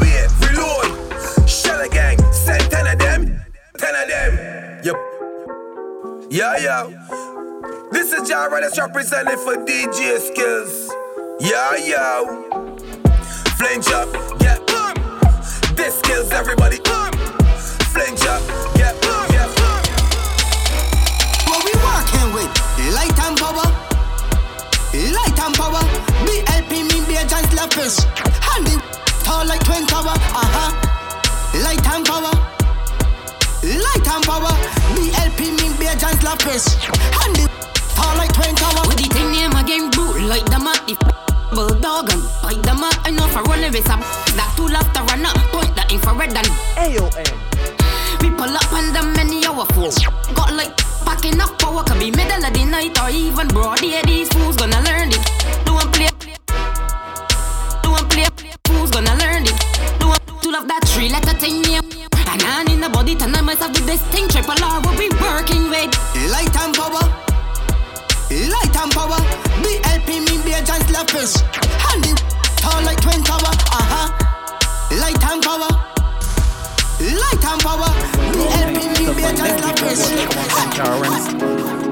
[0.00, 1.48] Wait, reload.
[1.48, 3.40] Shell a gang Send ten of them
[3.78, 4.80] Ten of them.
[4.84, 4.94] You
[6.30, 7.06] Yeah, yeah.
[7.92, 10.88] This is Jara that's representing for DJ Skillz.
[11.40, 12.46] Yeah, yo.
[13.58, 14.39] Flange up,
[16.40, 16.80] everybody.
[16.80, 17.12] Boom.
[17.92, 18.40] Flange up,
[18.72, 19.80] get boom, get boom.
[21.52, 22.50] What we working with?
[22.96, 23.68] Light and power.
[24.96, 25.84] Light and power.
[26.24, 28.00] BLP mean be a giant slappers.
[28.40, 28.80] Handy
[29.22, 30.16] tall like twin tower.
[30.32, 30.70] Uh huh.
[31.60, 32.32] Light and power.
[33.84, 34.54] Light and power.
[34.96, 36.72] BLP mean be a giant slappers.
[37.20, 37.44] Handy
[37.94, 38.88] tall like twin tower.
[38.88, 41.09] With the thing name again, boo, like the mat.
[41.50, 44.00] If bulldog and bite the mat, I know for run away some
[44.38, 45.36] that two love to run up.
[45.50, 46.46] Point the infrared and
[46.78, 47.10] AON.
[47.18, 47.26] Eh.
[48.22, 49.90] We pull up on them many hour fool.
[50.34, 54.00] Got like packing up power, could be middle of the night or even broad day.
[54.06, 55.22] These fools gonna learn it.
[55.64, 56.10] Don't play.
[57.82, 58.26] Don't play.
[58.66, 59.58] Fools gonna learn it.
[59.98, 61.82] Don't to love that three letter thing name.
[62.30, 64.28] And on in the body, turn myself with this thing.
[64.28, 65.90] Triple R, what we working with.
[66.30, 67.29] Light and power.
[68.30, 69.18] Light and power.
[69.62, 71.42] BLP mean be a giant slappers.
[71.82, 72.14] Handy
[72.56, 73.50] tall like twin tower.
[73.74, 74.08] Uh huh.
[75.02, 75.70] Light and power.
[77.02, 77.90] Light and power.
[78.30, 80.00] BLP mean be a giant slappers.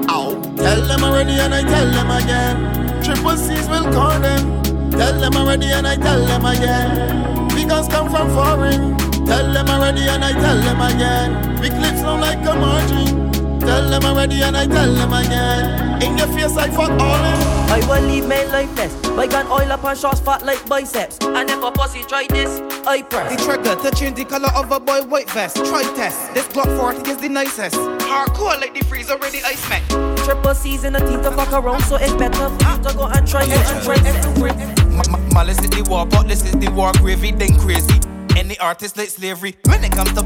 [0.09, 0.41] Ow.
[0.55, 3.03] Tell them already and I tell them again.
[3.03, 4.63] Triple C's will call them.
[4.91, 7.29] Tell them already and I tell them again.
[7.69, 8.97] Guns come from foreign.
[9.27, 11.61] Tell them already and I tell them again.
[11.61, 13.28] We clips sound like a margin.
[13.59, 16.01] Tell them I'm ready and I tell them again.
[16.01, 17.59] In your face I fuck all them.
[17.69, 18.93] I will leave men lifeless.
[19.15, 21.19] My gun oil up and shots fat like biceps.
[21.21, 23.35] And if a pussy try this, I press.
[23.35, 25.57] The trigger to change the color of a boy white vest.
[25.57, 26.33] Try test.
[26.33, 27.75] This Glock 40 is the nicest.
[27.75, 29.83] Hardcore like the freeze already ice met.
[30.25, 33.05] Triple C's in the teeth to fuck around, so it's better for you to go
[33.05, 35.33] and try it and try it.
[35.33, 37.99] Malice is the war, but this is the war gravy, then crazy.
[38.35, 39.55] Any artist like slavery.
[39.65, 40.23] When it comes to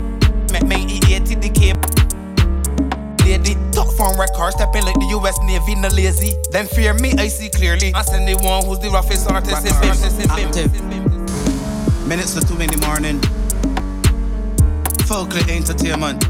[0.53, 2.02] make me eat the cape.
[3.33, 6.33] Lady, top from record, stepping like the US Navy, no lazy.
[6.51, 7.91] Then fear me, I see clearly.
[7.95, 9.65] I send the one who's the roughest artist
[10.21, 10.71] in Active.
[12.05, 13.17] Minutes to two in the morning.
[15.07, 16.21] Folklore entertainment.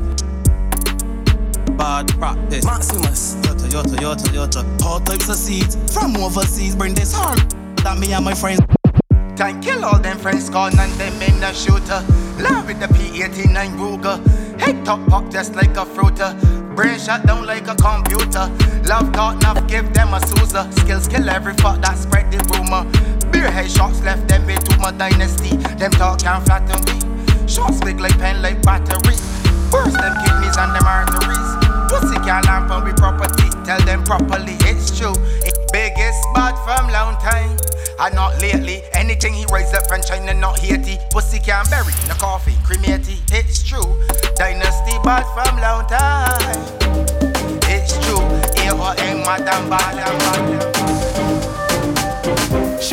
[1.78, 2.64] Bad practice.
[2.64, 3.36] Maximus.
[3.42, 4.84] Yota, yota, yota, yota.
[4.86, 6.74] All types of seeds from overseas.
[6.74, 7.40] Bring this hard.
[7.84, 8.62] That me and my friends.
[9.36, 12.00] Can kill all them friends gone and them in the shooter.
[12.42, 14.53] Love with the P89 Ruger.
[14.64, 16.32] Head top pop just like a fruiter.
[16.74, 18.48] Brain shut down like a computer.
[18.88, 20.72] Love got enough, give them a Sousa.
[20.80, 22.88] Skills kill every fuck that spread the rumor.
[23.30, 25.58] Beer head shots left them with to my dynasty.
[25.76, 27.46] Them talk can't flatter me.
[27.46, 29.20] Shots big like pen like battery.
[29.70, 31.50] Burst them kidneys and them arteries.
[31.92, 33.50] Pussy can't lamp on we property.
[33.66, 35.14] Tell them properly, it's true.
[36.44, 37.58] It's from long time.
[38.00, 38.82] And not lately.
[38.94, 40.98] Anything he raised up from China, not Haiti.
[41.10, 43.22] Pussy can't bury the coffee, cremate it.
[43.32, 43.88] It's true.
[44.36, 46.64] Dynasty bad from long time.
[47.72, 48.20] It's true.
[48.64, 49.24] A.O.N.
[49.24, 50.93] Madam Bad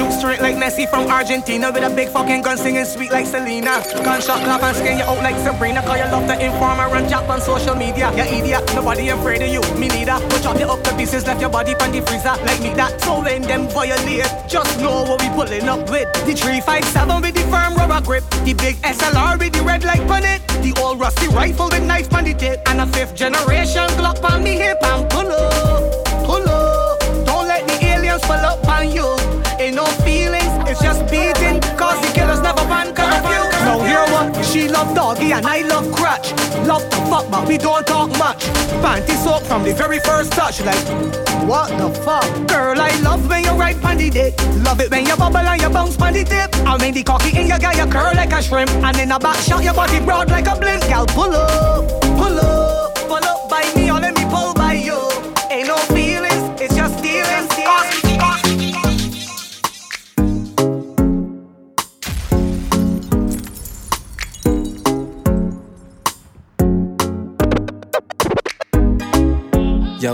[0.01, 3.85] Shoot straight like Messi from Argentina with a big fucking gun singing sweet like Selena.
[4.03, 5.83] Gunshot clap and skin you out like Sabrina.
[5.83, 8.11] Call you love the informer and jump on social media.
[8.17, 10.17] You idiot, nobody afraid of you, me neither.
[10.31, 12.99] But chop you up to pieces, left your body pan the freezer like me that.
[13.03, 16.09] So when them violate, just know what we pulling up with.
[16.25, 18.25] The 357 with the firm rubber grip.
[18.49, 20.41] The big SLR with the red light on it.
[20.65, 22.63] The old rusty rifle with knife on the tip.
[22.71, 27.01] And a fifth generation Glock on me hip and pull up, pull up.
[27.27, 27.77] Don't let the
[28.11, 29.07] aliens pull up on you.
[29.59, 31.61] Ain't no feelings, it's just beating.
[31.77, 33.43] Cause the killers never ban curfew.
[33.65, 34.45] Now hear what?
[34.45, 36.33] She love doggy and I love crutch.
[36.67, 38.45] Love to fuck, but we don't talk much.
[38.83, 40.61] Panty soak from the very first touch.
[40.63, 40.85] Like,
[41.47, 42.25] what the fuck?
[42.49, 44.35] Girl, I love when you ride the dick.
[44.65, 46.51] Love it when you bubble and you bounce the tip.
[46.67, 48.71] I mean the cocky in your guy, you curl like a shrimp.
[48.71, 50.83] And in a back shot, your body broad like a blimp.
[50.89, 51.89] Girl, pull up,
[52.19, 54.99] pull up, pull up by me or let me pull by you.
[55.51, 56.10] Ain't no feelings,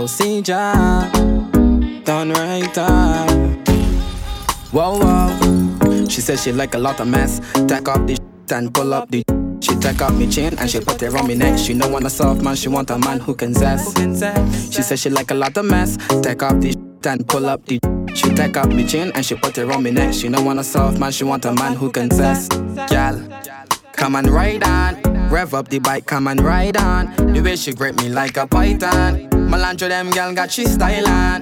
[0.07, 3.63] CJ, done right time.
[4.71, 6.07] Whoa, whoa.
[6.07, 7.41] She says she like a lot of mess.
[7.67, 8.17] Tack off the
[8.51, 9.23] and pull up the.
[9.59, 11.59] She take off me chain and she put it on me neck.
[11.59, 13.97] She don't want a soft man, she want a man who can zest.
[14.73, 15.97] She says she like a lot of mess.
[16.21, 16.75] Take off the
[17.05, 17.79] and pull up the.
[18.13, 20.13] She take off me chain and she put it on me neck.
[20.13, 22.51] She don't want a soft man, she want a man who can zest.
[22.87, 23.21] Gal,
[23.93, 25.01] come and ride on.
[25.29, 27.13] Rev up the bike, come and ride on.
[27.33, 29.36] The way she grip me like a python.
[29.47, 31.41] Melandro them gal got she style on.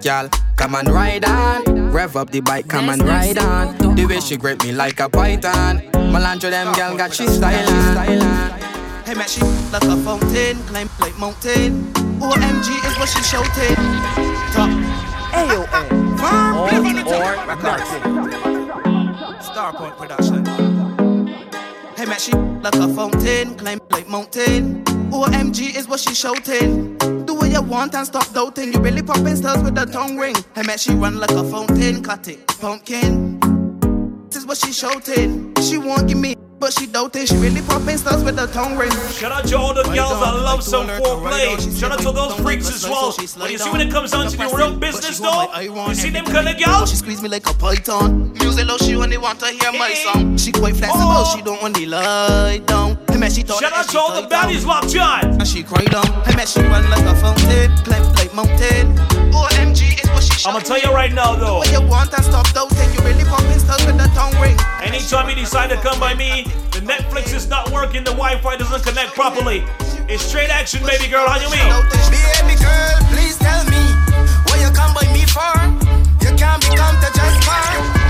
[0.00, 1.92] Gal, come and ride on.
[1.92, 3.78] Rev up the bike, come and ride on.
[3.94, 5.78] The way she grip me like a python.
[6.12, 8.60] Melandro them gal got she style on.
[9.04, 9.40] Hey man, she
[9.70, 11.92] like a fountain, climb like mountain.
[12.20, 13.76] OMG is what she shouted.
[14.52, 14.70] Top.
[15.34, 15.66] AON.
[15.72, 16.16] Eh.
[16.16, 16.56] Firm.
[16.56, 17.62] All on the or top.
[17.62, 18.02] nothing.
[19.40, 20.44] Starpoint Production.
[21.96, 24.82] Hey man, she like a fountain, climb like mountain.
[25.14, 26.98] OMG is what she shouting.
[27.24, 28.72] Do what you want and stop doubting.
[28.72, 30.34] You really popping stars with the tongue ring.
[30.56, 33.38] Hey man, she run like a fountain, cut it, pumpkin.
[34.28, 35.54] This is what she shouting.
[35.62, 37.26] She won't give me, but she doubting.
[37.26, 38.90] She really popping stars with the tongue ring.
[39.12, 41.78] Shout out to all the girls that love some foreplay.
[41.78, 43.14] Shout out to those freaks as well.
[43.38, 46.24] But you see when it comes down to the real business though, you see them
[46.24, 46.90] kind of girls?
[46.90, 48.32] She squeeze me like a python.
[48.34, 50.12] Music low, she only want to hear my eh.
[50.12, 50.36] song.
[50.36, 51.34] She quite flexible, oh.
[51.36, 52.98] she don't want to lie down.
[53.08, 55.40] Hey man, she thought Shout out to all the baddies locked on.
[55.40, 56.06] And she cried down.
[56.24, 58.94] Hey man, she run like a fountain, climb like mountain.
[59.34, 59.73] Oh, OMG is what she
[60.46, 61.58] I'm gonna tell you right now though.
[61.58, 62.92] What you want and stop doubting.
[62.92, 64.56] You really pumping stars with the tongue ring.
[64.82, 68.82] Anytime you decide to come by me, the Netflix is not working, the Wi-Fi doesn't
[68.82, 69.64] connect properly.
[70.06, 71.26] It's straight action, baby girl.
[71.26, 71.64] How you mean?
[71.64, 73.88] Baby girl, please tell me
[74.44, 75.56] what you come by me for.
[76.20, 78.03] You can't become the just for.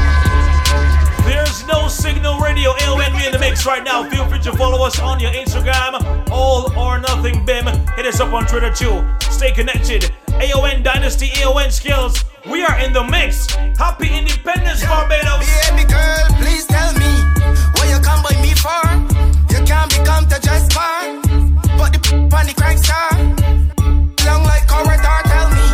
[1.25, 4.09] There's no signal radio AON in the mix right now.
[4.09, 7.67] Feel free to follow us on your Instagram, all or nothing BIM.
[7.97, 9.05] Hit us up on Twitter too.
[9.31, 10.13] Stay connected.
[10.41, 12.25] AON Dynasty, AON Skillz.
[12.51, 13.47] We are in the mix.
[13.79, 15.47] Happy Independence, Barbados.
[15.71, 17.13] Baby girl, please tell me
[17.75, 18.85] what you come by me for.
[19.49, 20.85] You can't become the just for.
[21.79, 22.01] But the
[22.37, 23.11] on the crank star.
[24.27, 25.67] Long like corridor, tell me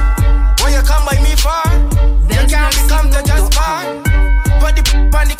[0.62, 1.64] what you come by me for.
[2.30, 3.82] You can't become the just for.
[4.60, 4.82] But the
[5.18, 5.39] on the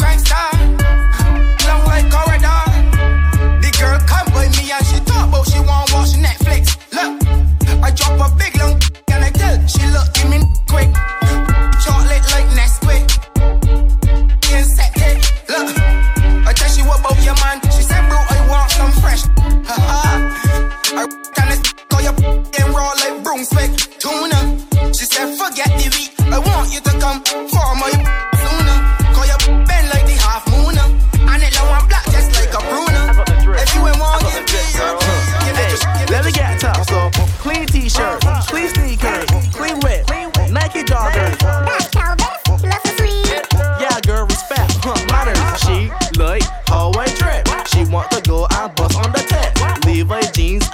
[8.00, 8.76] drop a big long
[9.12, 10.90] and I tell she look at me quick.
[11.84, 13.06] Chocolate like Nesquik.
[14.56, 15.18] Insect it.
[15.52, 15.68] Look,
[16.48, 17.60] I tell she what about your man.
[17.74, 19.22] She said, bro, I want some fresh.
[19.68, 20.02] Ha ha.
[20.96, 21.04] I
[21.36, 21.48] can
[21.90, 22.16] call your
[22.58, 23.70] and raw like broomstick.
[24.02, 24.40] Tuna.
[24.96, 26.12] She said, forget the week.
[26.32, 27.22] I want you to come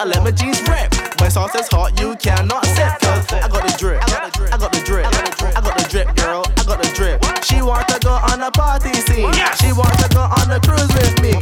[0.06, 0.94] lemon jeans rip.
[1.20, 3.00] My sauce is hot, you cannot sip.
[3.00, 5.78] Cause I got the drip, I got the drip, I got the drip, I got
[5.78, 7.18] the drip, girl, I got the drip.
[7.44, 9.32] She want to go on a party scene.
[9.58, 11.32] She want to go on a cruise with me.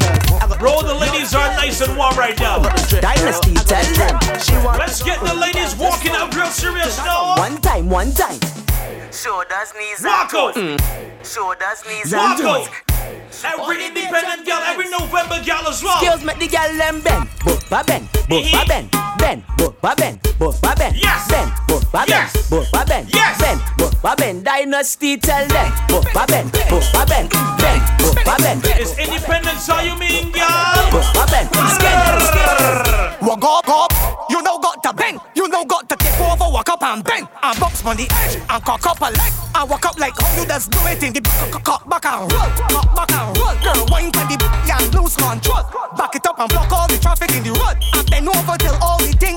[0.59, 2.63] Bro, the ladies are nice and warm right now.
[2.89, 4.41] Dynasty, tell them.
[4.41, 7.37] She want Let's get the ladies walking out real serious now.
[7.37, 8.41] One time, one time.
[9.25, 10.55] Shoulders, knees, Walk out.
[11.25, 12.69] Shoulders, knees, Walk out.
[13.43, 15.97] Every independent girl, every November girl as well.
[15.97, 19.97] Skills make the girl them bend, both a bend, both a bend, bend, both a
[19.97, 21.27] bend, both a bend, Yes.
[21.31, 22.51] bend, both a bend, Yes.
[22.51, 23.41] both a bend, Yes.
[23.41, 24.45] bend, both a bend.
[24.45, 29.67] Dynasty tell them, both a bend, both a bend, bend, both a bend, It's independence,
[29.67, 30.91] how you mean, girl?
[30.93, 31.49] both a bend.
[31.49, 33.23] Skills, skills.
[33.23, 33.93] Walk up, up.
[34.29, 35.19] You know got to bend.
[35.35, 37.29] You know got to tip over, walk up and bend.
[37.43, 39.33] And box on the edge and cock up a leg.
[39.55, 41.21] And walk up like how you just do it in the
[41.63, 42.51] cock, back and roll.
[42.71, 43.55] Cock back and roll.
[43.63, 45.63] Girl, wine can the and lose control.
[45.97, 47.77] Back it up and block all the traffic in the road.
[47.95, 49.37] And bend over till all the thing.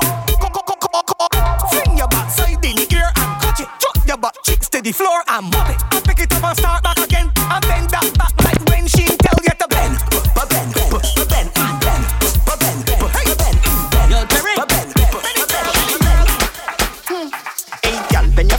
[1.69, 3.69] Fling your back side in the ear and catch it.
[3.79, 5.81] Drop your butt cheeks to the floor and mop it.
[5.91, 7.31] And pick it up and start back again.
[7.37, 8.16] And bend that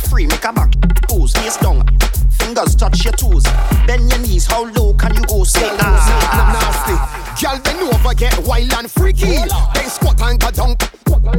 [0.09, 0.73] free, make a back.
[1.09, 1.85] Pose, face down.
[2.31, 3.45] Fingers touch your toes.
[3.87, 5.45] Bend your knees, how low can you go?
[5.45, 6.97] Say Nah, nasty.
[7.41, 9.37] Girl, bend over, get wild and freaky.
[9.75, 10.77] Then squat and go down.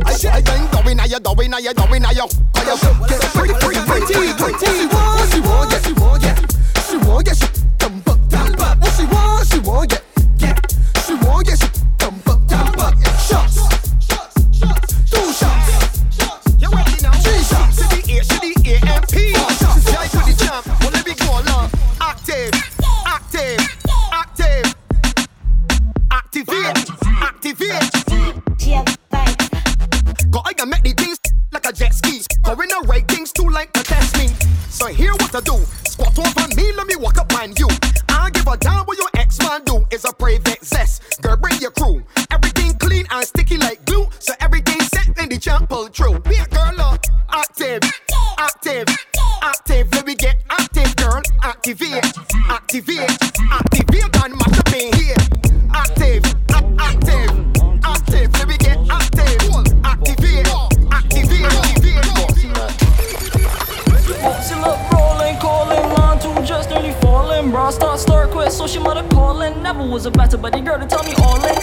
[0.06, 2.10] I say, I then go in, I you go in, I you go in, I.
[2.10, 2.28] I you
[3.08, 4.66] get pretty, pretty, pretty, pretty.
[4.66, 6.36] She want, she want, yeah, she want, yeah.
[6.90, 7.48] She want, yeah, she
[7.78, 8.09] dump up, dump
[32.00, 32.22] ski.
[32.44, 34.28] Going the right things too like to test me.
[34.70, 35.58] So here what to do.
[35.86, 37.68] Squat over me, let me walk up on you.
[38.10, 39.86] I give a damn what your ex man do.
[39.92, 41.22] Is a private zest.
[41.22, 42.04] Girl, bring your crew.
[42.32, 44.08] Everything clean and sticky like glue.
[44.20, 46.20] So everything set in the jump pull through.
[46.20, 47.06] Be a girl up.
[47.30, 47.82] Active,
[48.38, 48.88] active,
[49.42, 49.92] active.
[49.94, 51.22] Let me get active, girl.
[51.44, 52.06] Activate,
[52.50, 53.12] activate,
[53.52, 54.39] activate and
[67.72, 67.80] falling.
[67.80, 69.62] Bra start, start, quit, so she mother calling.
[69.62, 71.56] Never was a better buddy girl to tell me all in.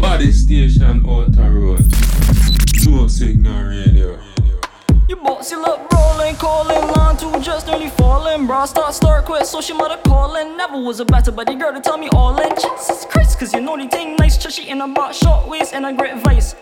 [0.00, 1.84] Body station outer road.
[2.86, 3.66] No signal
[5.06, 5.16] radio.
[5.16, 8.46] You bossy look rolling, calling, line two just nearly falling.
[8.46, 10.56] Bra start, start, quit, so she mother calling.
[10.56, 12.50] Never was a better buddy girl to tell me all in.
[12.50, 15.86] Jesus Christ, cause you know the thing nice, chushy in a box, short waist and
[15.86, 16.54] a great vice.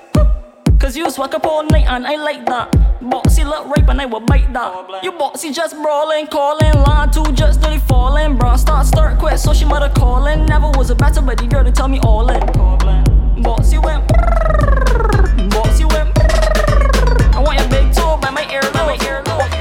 [0.79, 2.71] Cause you swag up all night and I like that.
[3.01, 5.03] Bossy look rape and I will bite that.
[5.03, 8.37] You bossy just brawling, calling, line two just nearly falling.
[8.37, 10.45] Bra start, start, quit, so she mother calling.
[10.45, 12.41] Never was a better buddy girl to tell me all in.
[13.43, 14.07] Bossy went,
[18.25, 19.53] by my earlobe, my earlobe.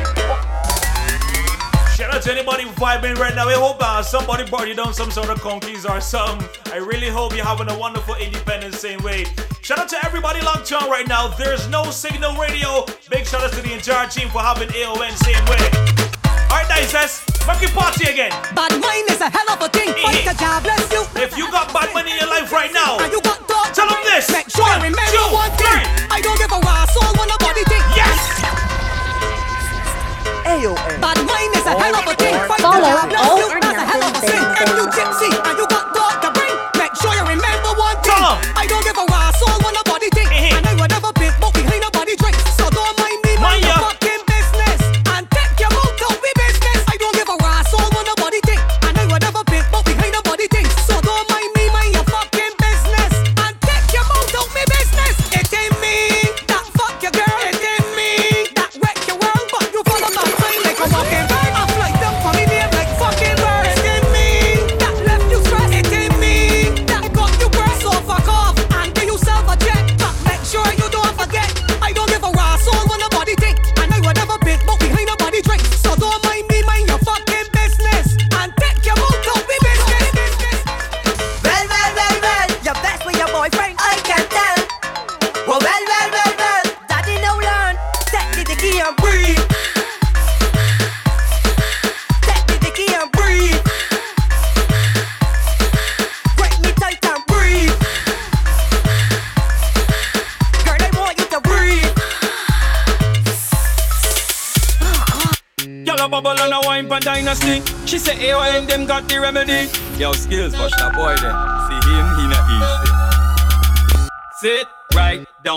[1.97, 3.47] Shout out to anybody vibing right now.
[3.49, 6.39] I hope uh, somebody brought you down some sort of conkies or some.
[6.71, 9.25] I really hope you're having a wonderful independence same way.
[9.61, 11.27] Shout out to everybody locked on right now.
[11.27, 12.85] There's no signal radio.
[13.09, 15.59] Big shout out to the entire team for having AON same way.
[16.47, 18.31] Alright, guys, let's fucking party again.
[18.55, 19.91] Bad mind is a hell of a thing.
[19.99, 21.03] Fight a job, bless you.
[21.19, 23.89] If you got bad money in your life right now, and you got thoughts, tell
[23.89, 24.31] them this.
[24.31, 25.51] Make sure One, remember two, one
[32.93, 33.42] all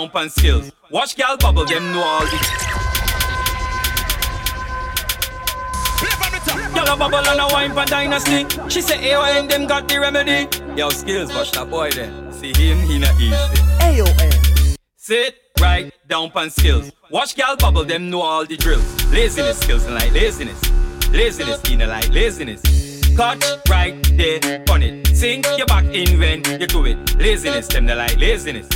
[0.07, 0.71] right down pan skills.
[0.91, 2.37] Watch gal bubble, them know all the.
[6.75, 8.45] Y'all a bubble and a wine for dynasty.
[8.69, 10.47] She say AON them got the remedy.
[10.75, 12.11] Yo, skills, watch that boy there.
[12.31, 13.35] See him, he not easy.
[13.81, 14.07] AON.
[14.19, 14.75] Eh.
[14.95, 16.91] Sit right down pan skills.
[17.09, 18.85] Watch gal bubble, them know all the drills.
[19.11, 20.61] Laziness skills and like laziness.
[21.11, 22.61] Laziness in a like laziness.
[23.15, 25.07] Cut right there on it.
[25.07, 27.17] Sink your back in when you do it.
[27.17, 28.67] Laziness, them they like laziness.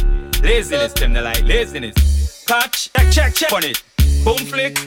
[0.42, 2.44] Laziness, them they like laziness.
[2.48, 3.84] Catch, check, check, check on it.
[4.26, 4.78] Boom flick,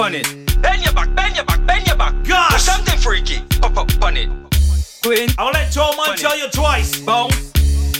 [0.00, 0.26] on it.
[0.62, 2.14] Bend your back, bend your back, bend your back.
[2.24, 2.62] Gosh.
[2.62, 3.38] Something freaky.
[3.62, 4.28] Up, up, on it.
[5.02, 5.28] Queen.
[5.38, 6.96] I'll let Joe Man tell you twice.
[6.98, 7.30] Boom.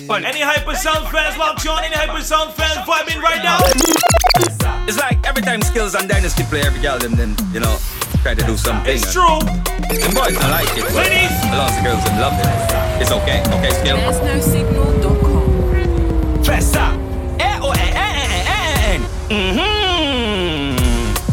[0.08, 0.24] Bounce.
[0.24, 1.84] Any Hyper Sound fans locked on?
[1.84, 3.58] Any Hyper Sound fans vibing right now?
[4.88, 7.76] It's like every time skills and dynasty play, every girl them then you know
[8.22, 8.90] try to do something.
[8.90, 9.38] It's true.
[9.44, 10.84] Them boys I like it.
[10.84, 11.36] but Ladies.
[11.52, 13.02] A lot of girls them love it.
[13.02, 13.40] It's okay.
[13.58, 13.96] Okay, skill.
[13.96, 15.08] There's no signal.com.
[15.08, 15.17] Fessa.
[16.50, 18.98] Eh oh eh eh eh eh.
[19.28, 20.74] Mm-hmm.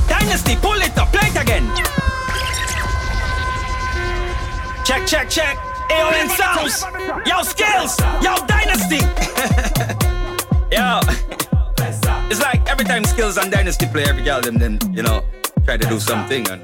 [0.10, 1.66] Dynasty, pull it up, play it again.
[4.84, 5.58] Check, check, check.
[5.90, 6.84] AON sounds.
[7.26, 7.98] Yo, skills.
[8.22, 9.00] Yo, dynasty.
[10.76, 11.00] Yo.
[12.30, 15.24] It's like every time skills and dynasty play, every girl them then you know
[15.64, 16.62] try to do something and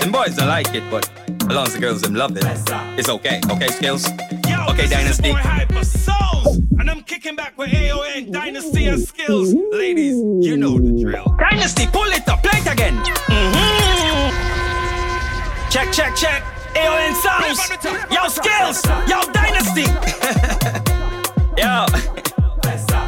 [0.00, 1.08] them boys don't like it, but
[1.42, 2.44] as long as the girls them love it,
[2.98, 3.40] it's okay.
[3.48, 4.08] Okay, skills.
[4.68, 5.30] Okay, dynasty.
[5.30, 9.54] Hyper Souls, and I'm kicking back with AON Dynasty and Skillz.
[9.72, 10.16] Ladies,
[10.46, 11.34] you know the drill.
[11.38, 12.96] Dynasty, pull it up, play it again.
[12.96, 14.10] Mm-hmm.
[15.70, 16.42] Check, check, check.
[16.76, 17.58] AON sounds.
[18.10, 18.84] Yo, skills.
[19.08, 19.82] Yo, dynasty.
[21.60, 21.86] Yo.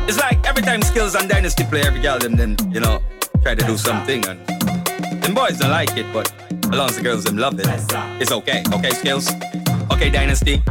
[0.08, 3.00] It's like every time skills and dynasty play, every girl them then you know
[3.42, 4.46] try to do something and
[5.22, 7.66] them boys don't like it, but as long as the girls them love it,
[8.20, 8.62] it's okay.
[8.72, 9.30] Okay, skills.
[9.90, 10.62] Okay, dynasty.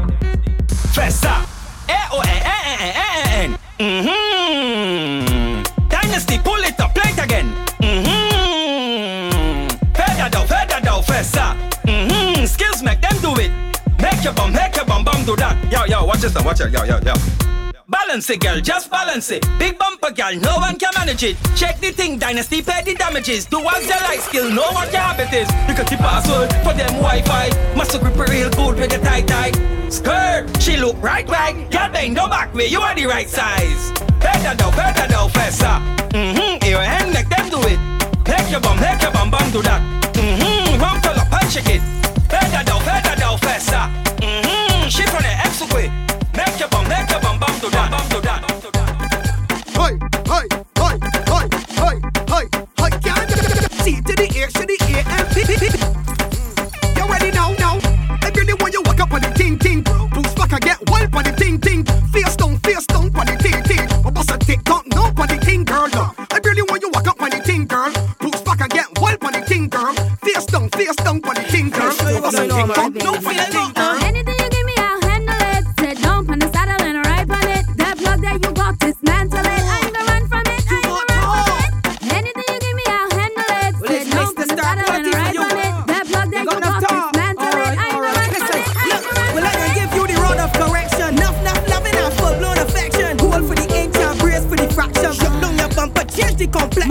[0.92, 1.46] Fessa.
[1.88, 2.92] Eh, oh, eh, eh,
[3.46, 5.64] eh Mm-hmm.
[5.88, 7.48] Dynasty, pull it up, play it again.
[7.80, 9.70] Mm-hmm.
[9.94, 11.56] Feather down, feather down, Fessa.
[11.88, 12.46] Mm-hmm.
[12.46, 13.52] Skills make them do it.
[14.02, 15.58] Make your bum, make your bum, bum do that.
[15.72, 17.14] Yo yo, watch this, watch it, yo yo yo.
[17.88, 19.46] Balance it, girl, just balance it.
[19.58, 21.38] Big bumper, girl, no one can manage it.
[21.56, 23.46] Check the thing, dynasty, pay the damages.
[23.46, 25.50] Do what's your life skill, no one can have it is.
[25.70, 27.50] You can keep password for them Wi-Fi.
[27.76, 30.62] Master grip real good with the tight tight skirt.
[30.62, 31.70] She look right, right.
[31.70, 32.66] Girl, bend no back me.
[32.66, 33.92] You are the right size.
[34.20, 35.80] Better now, better now, fessa.
[36.10, 36.66] Mm-hmm.
[36.70, 37.80] Your hand neck, them do it.
[38.28, 39.82] Make your bum, make your bum, bum do that.
[40.14, 40.82] Mm-hmm.
[40.82, 41.82] Rump till up and shake it.
[42.30, 43.92] Better now, better now, fessa.
[44.18, 44.90] Mm-hmm.
[44.90, 45.92] She from the F-Square.
[46.36, 48.42] Make your bum, make your bum, bum do that, bum do that.
[50.02, 50.11] Hey.
[65.96, 66.16] love.
[66.32, 67.92] I really want you walk up on the thing, girl.
[68.20, 69.94] Boots back and get wild on the thing, girl.
[70.24, 71.92] Face down, face down on the thing, girl.
[71.92, 72.90] Over some thing, girl.
[72.90, 74.01] No fear, no.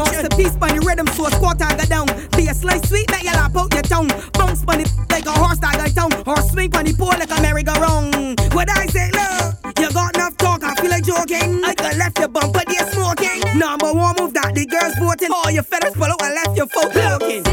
[0.00, 2.06] Masterpiece bunny rhythm source, squat I got down.
[2.36, 4.08] Be a slice sweet, make you lap out your tongue.
[4.32, 6.10] Bounce bunny like a horse that got down.
[6.24, 8.40] Horse swing bunny pole like a merry-go-round.
[8.54, 11.62] What I say, look, you got enough talk, I feel like joking.
[11.64, 13.58] I got left your bum but you're smoking.
[13.58, 15.32] Number one move that the girls voting.
[15.34, 17.44] All your feathers follow and left your folk walking.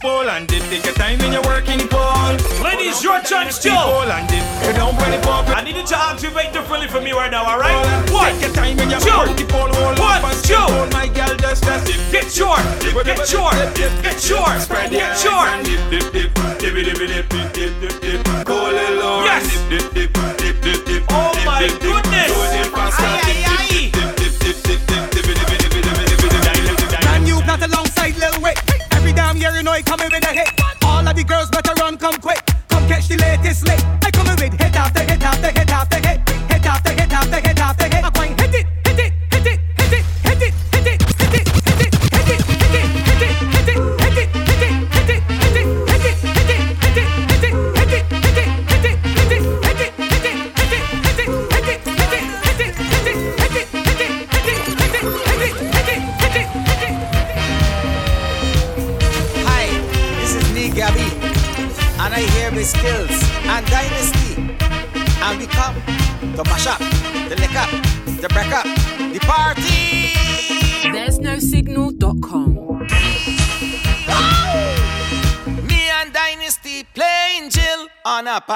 [0.00, 0.62] dance and dip.
[0.70, 2.36] Take your time when you're working ball.
[2.62, 3.70] Ladies, your chance too.
[3.70, 4.44] And dip.
[4.66, 5.48] You don't really pop.
[5.48, 7.76] I need you to activate differently for me right now, alright?
[8.10, 9.74] One, take your time when you're working ball.
[9.74, 10.54] All one, two.
[10.54, 12.12] Ball, my girl, just just dip.
[12.12, 12.60] Get short.
[12.80, 13.54] dip, get short.
[13.74, 15.44] dip, get your, spread your, get your.
[15.62, 18.01] Dip, dip, dip, dip, dip, dip, dip, dip, dip.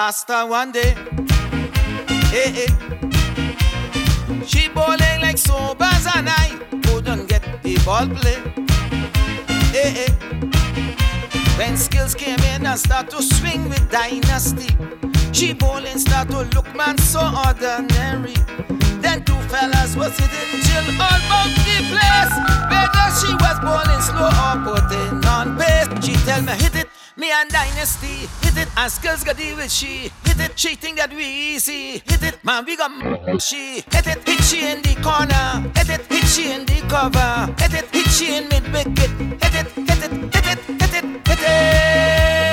[0.06, 0.94] On a one day.
[2.30, 2.68] Hey, hey.
[4.46, 8.38] She bowling like Sobers and I couldn't get the ball play.
[9.74, 10.12] Hey, hey.
[11.58, 14.68] When skills came in and start to swing with Dynasty,
[15.32, 18.34] she bowling start to look man so ordinary.
[19.02, 22.34] Then two fellas was hitting chill all about the place.
[22.70, 27.30] Whether she was bowling slow or putting on pace, she tell me hit it, me
[27.32, 30.10] and Dynasty, hit it, and Skillz got deal with she.
[30.24, 32.02] Hit it, she think that we easy.
[32.04, 32.90] Hit it, man, we got
[33.42, 33.82] she.
[33.90, 35.70] Hit it, hit she in the corner.
[35.76, 37.52] Hit it, hit she in the cover.
[37.60, 39.10] Hit it, hit she in mid wicket.
[39.42, 41.66] Hit it, hit it, hit it, hit it, hit it.
[42.06, 42.45] Body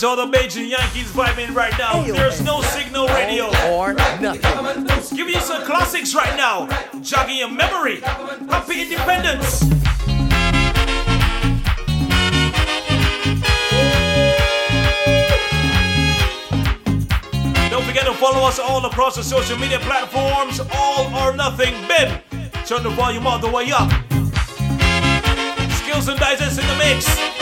[0.00, 2.02] to all the major Yankees vibing right now.
[2.02, 3.50] There's no signal radio.
[3.68, 4.86] Or nothing.
[5.14, 6.68] Give you some classics right now.
[7.02, 8.00] Jogging your memory.
[8.00, 9.60] Happy Independence.
[17.68, 20.60] Don't forget to follow us all across the social media platforms.
[20.72, 21.74] All or nothing.
[21.86, 22.18] Bim.
[22.64, 23.90] Turn the volume all the way up.
[25.76, 27.39] Skillz and digest in the mix.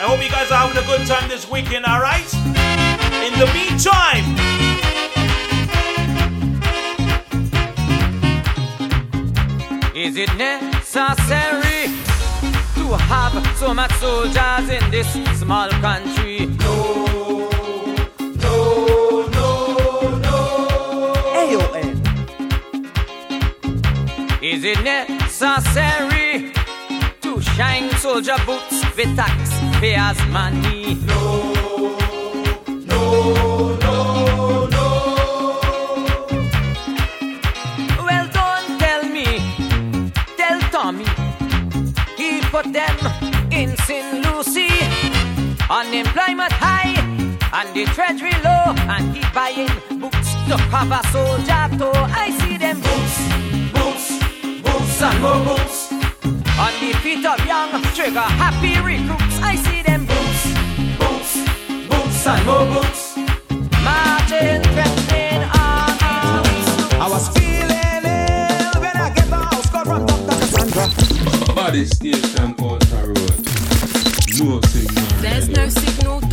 [0.00, 2.32] I hope you guys are having a good time this weekend, alright?
[2.32, 4.24] In the meantime,
[9.94, 11.92] Is it necessary
[12.76, 16.46] to have so much soldiers in this small country?
[16.46, 17.50] No,
[18.40, 20.38] no, no, no.
[21.36, 22.00] AON.
[24.42, 26.54] Is it necessary
[27.20, 29.14] to shine soldier boots with
[29.80, 30.94] taxpayers' money?
[31.06, 31.96] No,
[32.68, 34.86] no, no, no.
[38.04, 39.40] Well, don't tell me,
[40.36, 41.06] tell Tommy.
[42.16, 42.96] He put them
[43.50, 44.24] in St.
[44.24, 44.68] Lucie.
[45.70, 46.94] Unemployment high
[47.52, 48.74] and the treasury low.
[48.94, 51.92] And he buying boots to cover soldier toe.
[51.94, 53.16] I see them boots,
[53.72, 54.06] boots,
[54.62, 55.92] boots and more boots.
[56.60, 59.40] On the feet of young trigger happy recruits.
[59.40, 59.69] I see
[62.30, 63.16] and more boots.
[63.82, 66.66] Marching, threatening arms.
[66.94, 70.36] I was feeling ill when I get the house call from Dr.
[70.38, 71.54] Cassandra.
[71.54, 73.38] Body station, Outer Road.
[74.38, 75.06] No signal.
[75.20, 76.29] There's no signal.com.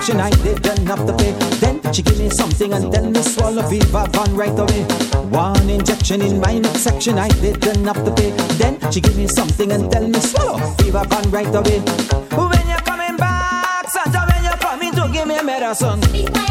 [0.00, 1.32] midsection, I didn't have to pay.
[1.60, 4.82] Then she give me something and tell me swallow fever van right away.
[5.28, 8.30] One injection in my midsection, I didn't have to pay.
[8.58, 11.80] Then she give me something and tell me swallow fever van right away.
[11.80, 16.49] When you're coming back, Santa, when you're coming to give me a medicine.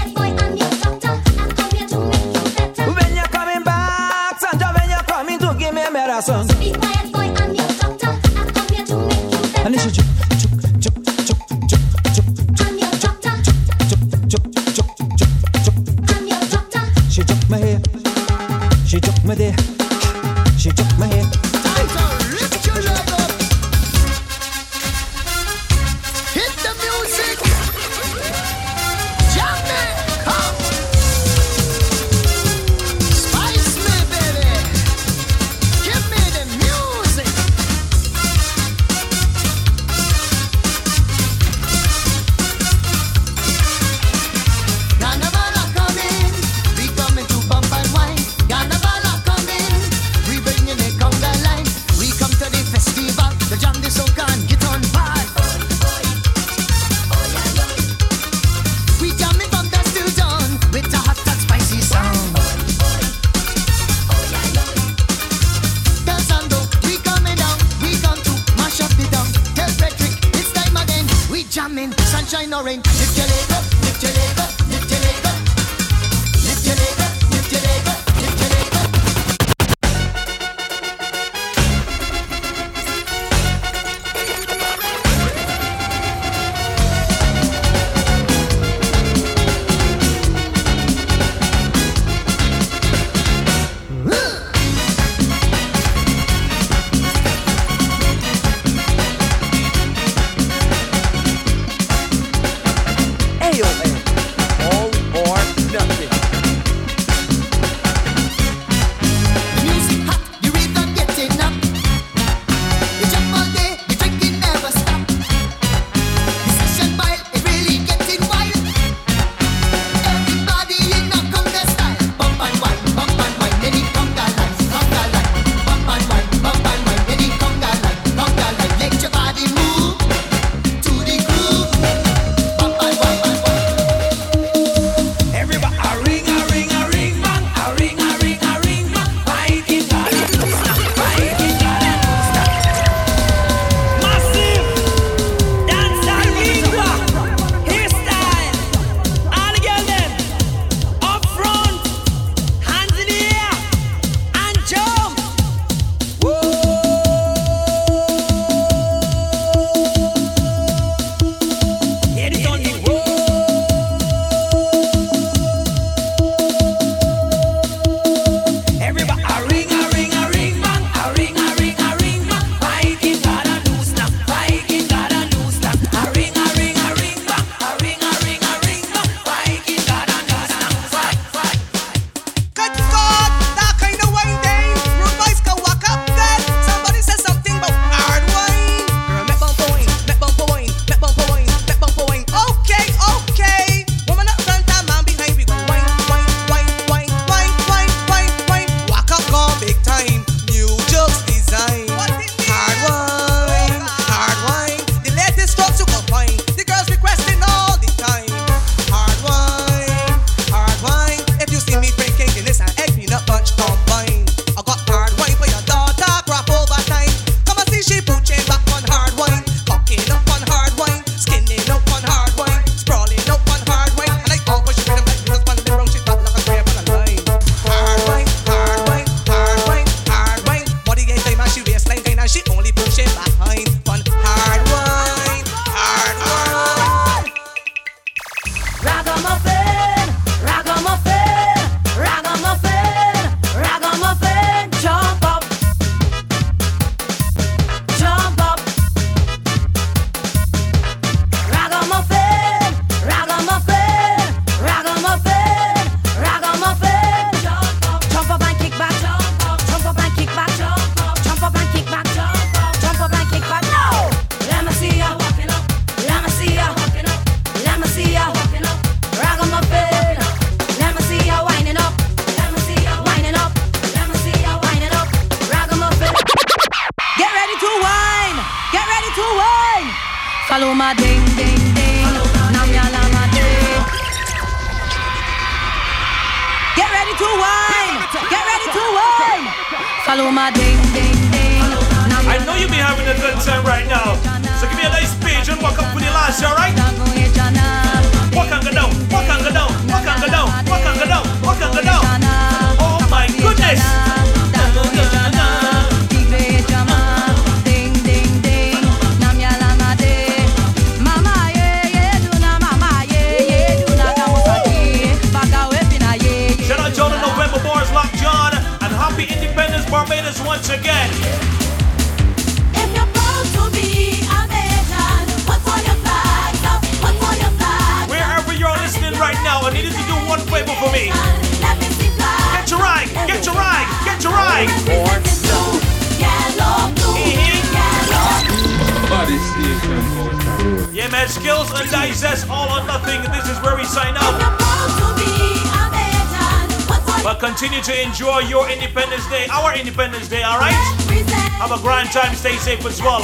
[352.70, 353.19] Safe as well.